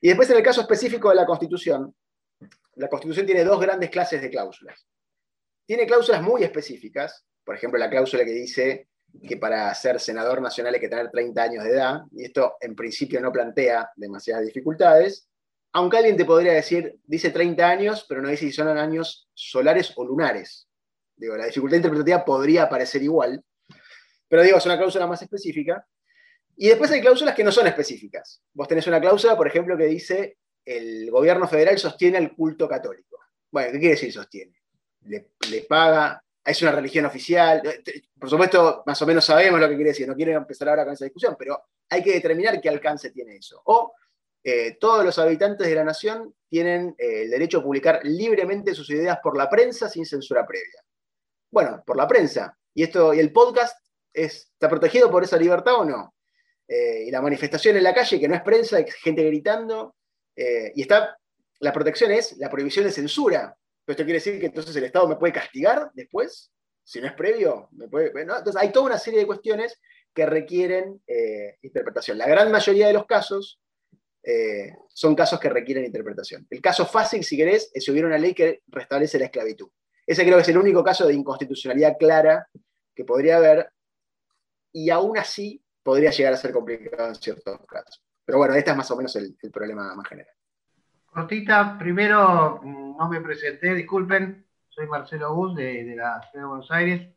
Y 0.00 0.08
después, 0.08 0.28
en 0.30 0.36
el 0.36 0.42
caso 0.42 0.60
específico 0.60 1.08
de 1.10 1.16
la 1.16 1.26
Constitución, 1.26 1.94
la 2.76 2.88
Constitución 2.88 3.26
tiene 3.26 3.44
dos 3.44 3.60
grandes 3.60 3.90
clases 3.90 4.20
de 4.20 4.30
cláusulas. 4.30 4.86
Tiene 5.66 5.86
cláusulas 5.86 6.22
muy 6.22 6.42
específicas, 6.42 7.24
por 7.44 7.54
ejemplo, 7.54 7.78
la 7.78 7.88
cláusula 7.88 8.24
que 8.24 8.32
dice 8.32 8.88
que 9.26 9.36
para 9.36 9.72
ser 9.74 10.00
senador 10.00 10.42
nacional 10.42 10.74
hay 10.74 10.80
que 10.80 10.88
tener 10.88 11.10
30 11.10 11.42
años 11.42 11.64
de 11.64 11.70
edad, 11.70 12.02
y 12.10 12.24
esto 12.24 12.56
en 12.60 12.74
principio 12.74 13.20
no 13.20 13.30
plantea 13.30 13.90
demasiadas 13.94 14.44
dificultades, 14.44 15.28
aunque 15.72 15.98
alguien 15.98 16.16
te 16.16 16.24
podría 16.24 16.52
decir, 16.52 16.98
dice 17.04 17.30
30 17.30 17.68
años, 17.68 18.06
pero 18.08 18.22
no 18.22 18.28
dice 18.28 18.46
si 18.46 18.52
son 18.52 18.68
años 18.68 19.28
solares 19.34 19.92
o 19.96 20.04
lunares. 20.04 20.68
Digo, 21.16 21.36
la 21.36 21.46
dificultad 21.46 21.76
interpretativa 21.76 22.24
podría 22.24 22.68
parecer 22.68 23.02
igual, 23.02 23.42
pero 24.28 24.42
digo, 24.42 24.58
es 24.58 24.66
una 24.66 24.76
cláusula 24.76 25.06
más 25.06 25.22
específica. 25.22 25.86
Y 26.56 26.68
después 26.68 26.90
hay 26.90 27.00
cláusulas 27.00 27.34
que 27.34 27.44
no 27.44 27.50
son 27.50 27.66
específicas. 27.66 28.42
Vos 28.52 28.68
tenés 28.68 28.86
una 28.86 29.00
cláusula, 29.00 29.36
por 29.36 29.46
ejemplo, 29.46 29.76
que 29.76 29.86
dice 29.86 30.38
el 30.64 31.10
gobierno 31.10 31.46
federal 31.46 31.78
sostiene 31.78 32.18
el 32.18 32.34
culto 32.34 32.68
católico. 32.68 33.18
Bueno, 33.50 33.72
¿qué 33.72 33.78
quiere 33.78 33.94
decir 33.94 34.12
sostiene? 34.12 34.62
Le, 35.02 35.62
paga, 35.68 36.22
es 36.44 36.62
una 36.62 36.72
religión 36.72 37.04
oficial. 37.06 37.62
Por 38.18 38.30
supuesto, 38.30 38.82
más 38.86 39.00
o 39.02 39.06
menos 39.06 39.24
sabemos 39.24 39.60
lo 39.60 39.68
que 39.68 39.74
quiere 39.74 39.90
decir, 39.90 40.08
no 40.08 40.14
quiero 40.14 40.32
empezar 40.32 40.68
ahora 40.68 40.84
con 40.84 40.94
esa 40.94 41.04
discusión, 41.04 41.36
pero 41.38 41.64
hay 41.88 42.02
que 42.02 42.14
determinar 42.14 42.60
qué 42.60 42.68
alcance 42.68 43.10
tiene 43.10 43.36
eso. 43.36 43.60
O 43.66 43.92
eh, 44.42 44.76
todos 44.80 45.04
los 45.04 45.18
habitantes 45.18 45.66
de 45.66 45.74
la 45.74 45.84
nación 45.84 46.34
tienen 46.48 46.94
eh, 46.98 47.22
el 47.22 47.30
derecho 47.30 47.58
a 47.58 47.62
publicar 47.62 48.00
libremente 48.04 48.74
sus 48.74 48.88
ideas 48.90 49.18
por 49.22 49.36
la 49.36 49.48
prensa 49.48 49.88
sin 49.88 50.06
censura 50.06 50.46
previa. 50.46 50.82
Bueno, 51.50 51.82
por 51.86 51.96
la 51.96 52.08
prensa. 52.08 52.56
Y 52.74 52.82
esto, 52.82 53.14
y 53.14 53.20
el 53.20 53.32
podcast 53.32 53.83
¿está 54.14 54.68
protegido 54.68 55.10
por 55.10 55.24
esa 55.24 55.36
libertad 55.36 55.74
o 55.74 55.84
no? 55.84 56.14
Eh, 56.66 57.04
y 57.06 57.10
la 57.10 57.20
manifestación 57.20 57.76
en 57.76 57.82
la 57.82 57.92
calle, 57.92 58.18
que 58.18 58.28
no 58.28 58.34
es 58.34 58.42
prensa, 58.42 58.78
es 58.78 58.94
gente 58.94 59.22
gritando, 59.24 59.96
eh, 60.34 60.72
y 60.74 60.82
está, 60.82 61.18
la 61.60 61.72
protección 61.72 62.10
es 62.12 62.36
la 62.38 62.48
prohibición 62.48 62.86
de 62.86 62.92
censura. 62.92 63.54
esto 63.86 64.04
quiere 64.04 64.18
decir 64.18 64.40
que 64.40 64.46
entonces 64.46 64.74
el 64.76 64.84
Estado 64.84 65.08
me 65.08 65.16
puede 65.16 65.32
castigar 65.32 65.90
después, 65.92 66.50
si 66.82 67.00
no 67.00 67.06
es 67.06 67.12
previo. 67.12 67.68
Puede, 67.90 68.12
Entonces 68.18 68.56
hay 68.56 68.72
toda 68.72 68.86
una 68.86 68.98
serie 68.98 69.20
de 69.20 69.26
cuestiones 69.26 69.78
que 70.14 70.24
requieren 70.26 71.02
eh, 71.06 71.56
interpretación. 71.62 72.16
La 72.16 72.28
gran 72.28 72.50
mayoría 72.50 72.86
de 72.86 72.92
los 72.92 73.06
casos 73.06 73.60
son 74.88 75.14
casos 75.14 75.38
que 75.38 75.50
requieren 75.50 75.84
interpretación. 75.84 76.46
El 76.48 76.62
caso 76.62 76.86
fácil, 76.86 77.22
si 77.22 77.36
querés, 77.36 77.70
es 77.74 77.84
si 77.84 77.90
una 77.90 78.16
ley 78.16 78.32
que 78.32 78.62
restablece 78.68 79.18
la 79.18 79.26
esclavitud. 79.26 79.68
Ese 80.06 80.22
creo 80.22 80.36
que 80.36 80.42
es 80.42 80.48
el 80.48 80.56
único 80.56 80.82
caso 80.82 81.06
de 81.06 81.12
inconstitucionalidad 81.12 81.96
clara 81.98 82.48
que 82.94 83.04
podría 83.04 83.36
haber, 83.36 83.68
y 84.74 84.90
aún 84.90 85.16
así 85.16 85.64
podría 85.82 86.10
llegar 86.10 86.34
a 86.34 86.36
ser 86.36 86.52
complicado 86.52 87.08
en 87.08 87.14
ciertos 87.14 87.60
casos. 87.66 88.02
Pero 88.24 88.38
bueno, 88.38 88.54
este 88.54 88.72
es 88.72 88.76
más 88.76 88.90
o 88.90 88.96
menos 88.96 89.14
el, 89.16 89.36
problema 89.52 89.94
más 89.94 90.08
general. 90.08 90.34
Cortita, 91.06 91.78
primero 91.78 92.60
mm, 92.62 92.96
no 92.98 93.08
me 93.08 93.20
presenté, 93.20 93.72
disculpen, 93.74 94.44
soy 94.68 94.86
Marcelo 94.88 95.32
Bus 95.32 95.54
de, 95.54 95.94
la 95.96 96.20
Ciudad 96.22 96.44
de 96.44 96.48
Buenos 96.48 96.70
Aires 96.72 97.08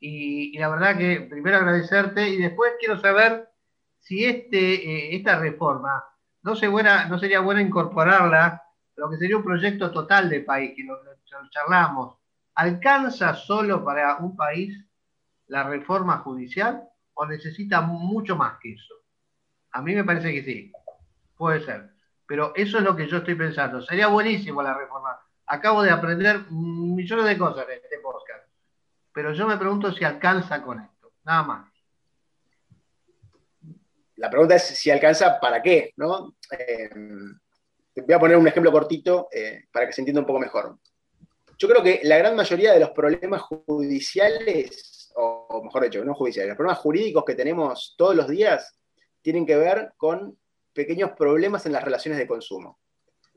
y, 0.00 0.58
la 0.58 0.68
verdad 0.68 0.98
que 0.98 1.20
primero 1.20 1.58
agradecerte 1.58 2.28
y 2.28 2.38
después 2.38 2.72
quiero 2.80 2.98
saber 3.00 3.48
si 4.00 4.24
este, 4.24 4.58
eh, 4.58 5.16
esta 5.16 5.38
reforma 5.38 6.04
no, 6.42 6.56
sería 6.56 7.40
bueno 7.40 7.60
incorporarla 7.60 8.62
lo 8.96 9.10
que 9.10 9.16
sería 9.16 9.36
un 9.36 9.44
proyecto 9.44 9.92
total 9.92 10.28
de 10.28 10.40
país, 10.40 10.72
que 10.74 10.82
lo, 10.82 11.02
lo 11.04 11.50
charlamos. 11.50 12.16
¿Alcanza 12.54 13.34
solo 13.34 13.84
para 13.84 14.16
un 14.16 14.34
país 14.34 14.84
la 15.48 15.64
reforma 15.64 16.18
judicial 16.18 16.88
o 17.16 17.26
necesita 17.26 17.80
mucho 17.80 18.36
más 18.36 18.58
que 18.60 18.74
eso? 18.74 18.94
A 19.72 19.82
mí 19.82 19.94
me 19.94 20.04
parece 20.04 20.32
que 20.32 20.44
sí, 20.44 20.72
puede 21.36 21.60
ser. 21.64 21.90
Pero 22.26 22.52
eso 22.54 22.78
es 22.78 22.84
lo 22.84 22.96
que 22.96 23.06
yo 23.06 23.18
estoy 23.18 23.34
pensando. 23.34 23.80
Sería 23.82 24.08
buenísimo 24.08 24.62
la 24.62 24.74
reforma. 24.74 25.18
Acabo 25.46 25.82
de 25.82 25.90
aprender 25.90 26.50
millones 26.50 27.26
de 27.26 27.38
cosas 27.38 27.66
en 27.68 27.76
este 27.76 27.98
podcast. 27.98 28.44
Pero 29.12 29.32
yo 29.32 29.46
me 29.46 29.56
pregunto 29.56 29.92
si 29.92 30.04
alcanza 30.04 30.62
con 30.62 30.80
esto. 30.80 31.12
Nada 31.24 31.42
más. 31.42 31.72
La 34.16 34.30
pregunta 34.30 34.56
es 34.56 34.62
si 34.62 34.90
alcanza 34.90 35.38
para 35.38 35.62
qué, 35.62 35.92
¿no? 35.96 36.34
Eh, 36.58 36.90
voy 37.96 38.14
a 38.14 38.18
poner 38.18 38.36
un 38.36 38.48
ejemplo 38.48 38.72
cortito 38.72 39.28
eh, 39.30 39.64
para 39.70 39.86
que 39.86 39.92
se 39.92 40.00
entienda 40.00 40.20
un 40.20 40.26
poco 40.26 40.40
mejor. 40.40 40.78
Yo 41.58 41.68
creo 41.68 41.82
que 41.82 42.00
la 42.02 42.18
gran 42.18 42.34
mayoría 42.34 42.72
de 42.72 42.80
los 42.80 42.90
problemas 42.90 43.42
judiciales, 43.42 44.95
o 45.16 45.62
mejor 45.62 45.84
dicho, 45.84 46.04
no 46.04 46.14
judiciales, 46.14 46.48
los 46.48 46.56
problemas 46.56 46.78
jurídicos 46.78 47.24
que 47.24 47.34
tenemos 47.34 47.94
todos 47.96 48.14
los 48.14 48.28
días 48.28 48.76
tienen 49.22 49.46
que 49.46 49.56
ver 49.56 49.92
con 49.96 50.38
pequeños 50.72 51.12
problemas 51.12 51.66
en 51.66 51.72
las 51.72 51.82
relaciones 51.82 52.18
de 52.18 52.26
consumo. 52.26 52.78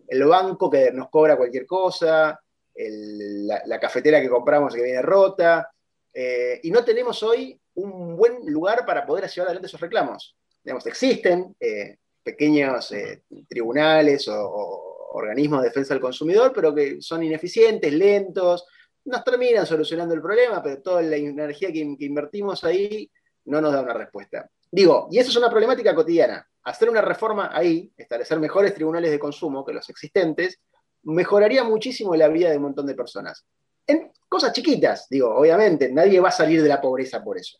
El 0.07 0.23
banco 0.25 0.69
que 0.69 0.91
nos 0.91 1.09
cobra 1.09 1.37
cualquier 1.37 1.65
cosa, 1.65 2.39
la, 2.75 3.79
cafetera 3.79 4.21
que 4.21 4.29
compramos 4.29 4.73
que 4.73 4.83
viene 4.83 5.01
rota, 5.01 5.71
eh, 6.13 6.59
y 6.63 6.71
no 6.71 6.83
tenemos 6.83 7.21
hoy 7.23 7.59
un 7.75 8.15
buen 8.15 8.39
lugar 8.45 8.85
para 8.85 9.05
poder 9.05 9.29
llevar 9.29 9.47
adelante 9.47 9.67
esos 9.67 9.79
reclamos. 9.79 10.35
Digamos, 10.63 10.85
existen 10.85 11.55
eh, 11.59 11.97
pequeños 12.23 12.91
eh, 12.91 13.23
tribunales 13.47 14.27
o, 14.27 14.85
organismos 15.11 15.61
de 15.61 15.69
defensa 15.69 15.93
del 15.93 16.01
consumidor, 16.01 16.51
pero 16.53 16.73
que 16.73 17.01
son 17.01 17.23
ineficientes, 17.23 17.91
lentos, 17.91 18.67
nos 19.05 19.23
terminan 19.23 19.65
solucionando 19.65 20.13
el 20.13 20.21
problema, 20.21 20.61
pero 20.61 20.81
toda 20.81 21.01
la 21.01 21.15
energía 21.15 21.71
que 21.71 21.79
invertimos 21.99 22.63
ahí 22.63 23.09
no 23.45 23.61
nos 23.61 23.73
da 23.73 23.81
una 23.81 23.93
respuesta. 23.93 24.49
Digo, 24.71 25.07
y 25.11 25.19
eso 25.19 25.29
es 25.29 25.35
una 25.35 25.49
problemática 25.49 25.95
cotidiana. 25.95 26.45
Hacer 26.63 26.89
una 26.89 27.01
reforma 27.01 27.49
ahí, 27.51 27.91
establecer 27.97 28.39
mejores 28.39 28.73
tribunales 28.73 29.09
de 29.09 29.19
consumo 29.19 29.65
que 29.65 29.73
los 29.73 29.89
existentes, 29.89 30.59
mejoraría 31.03 31.63
muchísimo 31.63 32.15
la 32.15 32.27
vida 32.27 32.49
de 32.49 32.57
un 32.57 32.63
montón 32.63 32.85
de 32.85 32.93
personas. 32.93 33.45
En 33.87 34.11
cosas 34.27 34.53
chiquitas, 34.53 35.07
digo, 35.09 35.33
obviamente, 35.33 35.91
nadie 35.91 36.19
va 36.19 36.29
a 36.29 36.33
salir 36.33 36.61
de 36.61 36.69
la 36.69 36.79
pobreza 36.79 37.23
por 37.23 37.37
eso. 37.37 37.57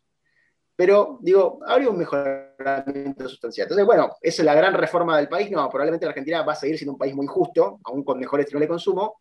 Pero, 0.75 1.17
digo, 1.21 1.59
habría 1.65 1.89
un 1.89 1.97
mejoramiento 1.97 3.27
sustancial. 3.27 3.65
Entonces, 3.65 3.85
bueno, 3.85 4.15
esa 4.21 4.41
es 4.41 4.45
la 4.45 4.53
gran 4.53 4.73
reforma 4.73 5.17
del 5.17 5.27
país. 5.27 5.49
No, 5.51 5.67
probablemente 5.69 6.05
la 6.05 6.11
Argentina 6.11 6.43
va 6.43 6.53
a 6.53 6.55
seguir 6.55 6.77
siendo 6.77 6.93
un 6.93 6.97
país 6.97 7.13
muy 7.15 7.27
justo, 7.27 7.79
aún 7.83 8.03
con 8.03 8.19
mejores 8.19 8.45
tribunales 8.45 8.69
de 8.69 8.73
consumo, 8.73 9.19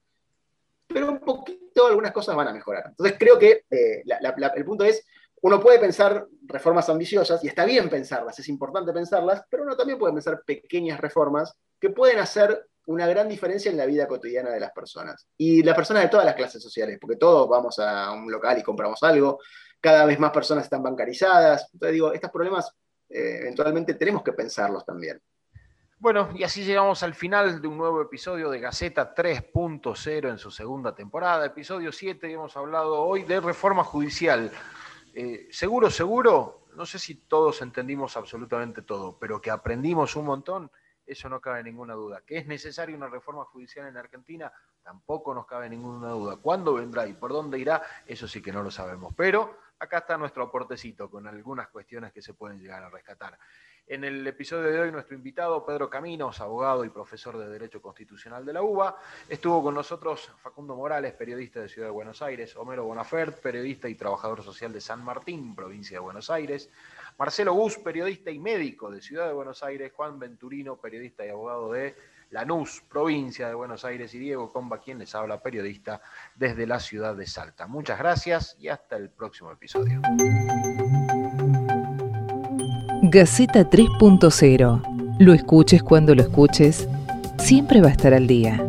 pero 0.89 1.11
un 1.11 1.21
poquito 1.21 1.87
algunas 1.87 2.13
cosas 2.13 2.35
van 2.35 2.49
a 2.49 2.53
mejorar. 2.53 2.85
Entonces, 2.89 3.17
creo 3.19 3.39
que 3.39 3.65
eh, 3.71 4.03
el 4.57 4.65
punto 4.65 4.85
es 4.85 5.05
uno 5.43 5.61
puede 5.61 5.79
pensar 5.79 6.27
reformas 6.47 6.89
ambiciosas, 6.89 7.43
y 7.45 7.49
está 7.49 7.65
bien 7.65 7.89
pensarlas, 7.89 8.39
es 8.39 8.49
importante 8.49 8.93
pensarlas, 8.93 9.43
pero 9.49 9.63
uno 9.63 9.77
también 9.77 9.99
puede 9.99 10.13
pensar 10.13 10.43
pequeñas 10.45 11.01
reformas 11.01 11.55
que 11.79 11.91
pueden 11.91 12.19
hacer 12.19 12.67
una 12.87 13.07
gran 13.07 13.29
diferencia 13.29 13.71
en 13.71 13.77
la 13.77 13.87
vida 13.87 14.09
cotidiana 14.09 14.51
de 14.51 14.61
las 14.61 14.73
personas. 14.73 15.29
Y 15.37 15.63
las 15.63 15.77
personas 15.77 16.03
de 16.03 16.09
todas 16.09 16.25
las 16.25 16.35
clases 16.35 16.63
sociales, 16.63 16.99
porque 17.01 17.17
todos 17.17 17.49
vamos 17.49 17.79
a 17.79 18.11
un 18.13 18.31
local 18.33 18.59
y 18.59 18.63
compramos 18.63 19.03
algo, 19.03 19.39
cada 19.81 20.07
vez 20.07 20.19
más 20.19 20.33
personas 20.33 20.65
están 20.65 20.83
bancarizadas. 20.83 21.69
Entonces 21.73 21.93
digo, 21.93 22.13
estos 22.13 22.31
problemas 22.31 22.73
eh, 23.11 23.39
eventualmente 23.43 23.95
tenemos 23.95 24.23
que 24.23 24.33
pensarlos 24.33 24.85
también. 24.85 25.21
Bueno, 26.01 26.29
y 26.33 26.45
así 26.45 26.63
llegamos 26.63 27.03
al 27.03 27.13
final 27.13 27.61
de 27.61 27.67
un 27.67 27.77
nuevo 27.77 28.01
episodio 28.01 28.51
de 28.51 28.61
Gaceta 28.61 29.17
3.0 29.17 30.31
en 30.31 30.39
su 30.39 30.49
segunda 30.53 30.95
temporada, 30.95 31.45
episodio 31.45 31.91
7, 31.91 32.33
hemos 32.33 32.57
hablado 32.57 33.03
hoy 33.03 33.25
de 33.25 33.41
reforma 33.41 33.83
judicial. 33.83 34.53
Eh, 35.13 35.49
seguro, 35.51 35.91
seguro, 35.91 36.67
no 36.77 36.87
sé 36.87 37.01
si 37.01 37.17
todos 37.17 37.63
entendimos 37.63 38.17
absolutamente 38.17 38.83
todo, 38.83 39.19
pero 39.19 39.41
que 39.41 39.51
aprendimos 39.51 40.15
un 40.15 40.27
montón, 40.27 40.71
eso 41.05 41.29
no 41.29 41.41
cabe 41.41 41.65
ninguna 41.65 41.95
duda. 41.95 42.23
Que 42.25 42.39
es 42.39 42.47
necesaria 42.47 42.95
una 42.95 43.09
reforma 43.09 43.45
judicial 43.47 43.89
en 43.89 43.97
Argentina, 43.97 44.53
tampoco 44.85 45.35
nos 45.35 45.47
cabe 45.47 45.69
ninguna 45.69 46.11
duda. 46.11 46.37
¿Cuándo 46.37 46.75
vendrá 46.75 47.09
y 47.09 47.15
por 47.15 47.33
dónde 47.33 47.59
irá? 47.59 47.83
Eso 48.07 48.29
sí 48.29 48.41
que 48.41 48.53
no 48.53 48.63
lo 48.63 48.71
sabemos. 48.71 49.15
Pero 49.17 49.59
acá 49.81 49.99
está 49.99 50.17
nuestro 50.17 50.45
aportecito 50.45 51.11
con 51.11 51.27
algunas 51.27 51.67
cuestiones 51.69 52.13
que 52.13 52.23
se 52.23 52.35
pueden 52.35 52.61
llegar 52.61 52.85
a 52.85 52.89
rescatar. 52.89 53.37
En 53.91 54.05
el 54.05 54.27
episodio 54.27 54.71
de 54.71 54.81
hoy, 54.81 54.93
nuestro 54.93 55.17
invitado, 55.17 55.65
Pedro 55.65 55.89
Caminos, 55.89 56.43
abogado 56.43 56.85
y 56.85 56.91
profesor 56.91 57.39
de 57.39 57.49
Derecho 57.49 57.81
Constitucional 57.81 58.45
de 58.45 58.53
la 58.53 58.61
UBA, 58.61 58.99
estuvo 59.31 59.63
con 59.63 59.75
nosotros 59.75 60.31
Facundo 60.43 60.77
Morales, 60.77 61.15
periodista 61.15 61.61
de 61.61 61.71
Ciudad 61.71 61.89
de 61.89 61.93
Buenos 61.93 62.21
Aires, 62.21 62.55
Homero 62.57 62.85
Bonafert, 62.85 63.41
periodista 63.41 63.89
y 63.89 63.95
trabajador 63.95 64.43
social 64.43 64.75
de 64.75 64.83
San 64.83 65.03
Martín, 65.03 65.55
provincia 65.55 65.97
de 65.97 66.01
Buenos 66.01 66.29
Aires, 66.29 66.71
Marcelo 67.19 67.55
Bus, 67.55 67.79
periodista 67.79 68.31
y 68.31 68.39
médico 68.39 68.91
de 68.91 69.01
Ciudad 69.01 69.27
de 69.27 69.33
Buenos 69.33 69.63
Aires, 69.63 69.91
Juan 69.97 70.19
Venturino, 70.19 70.77
periodista 70.77 71.25
y 71.25 71.31
abogado 71.31 71.73
de 71.73 71.97
Lanús, 72.31 72.83
provincia 72.91 73.49
de 73.49 73.55
Buenos 73.55 73.87
Aires, 73.87 74.13
y 74.13 74.19
Diego 74.19 74.53
Comba, 74.53 74.83
quien 74.83 74.99
les 74.99 75.15
habla, 75.15 75.41
periodista 75.41 76.03
desde 76.35 76.67
la 76.67 76.79
ciudad 76.79 77.17
de 77.17 77.27
Salta. 77.27 77.67
Muchas 77.67 77.99
gracias 77.99 78.55
y 78.61 78.69
hasta 78.69 78.97
el 78.97 79.09
próximo 79.09 79.51
episodio. 79.51 80.03
Gaceta 83.11 83.71
3.0. 83.71 85.17
Lo 85.19 85.33
escuches 85.33 85.83
cuando 85.83 86.15
lo 86.15 86.21
escuches, 86.21 86.87
siempre 87.39 87.81
va 87.81 87.89
a 87.89 87.93
estar 87.93 88.13
al 88.13 88.27
día. 88.27 88.68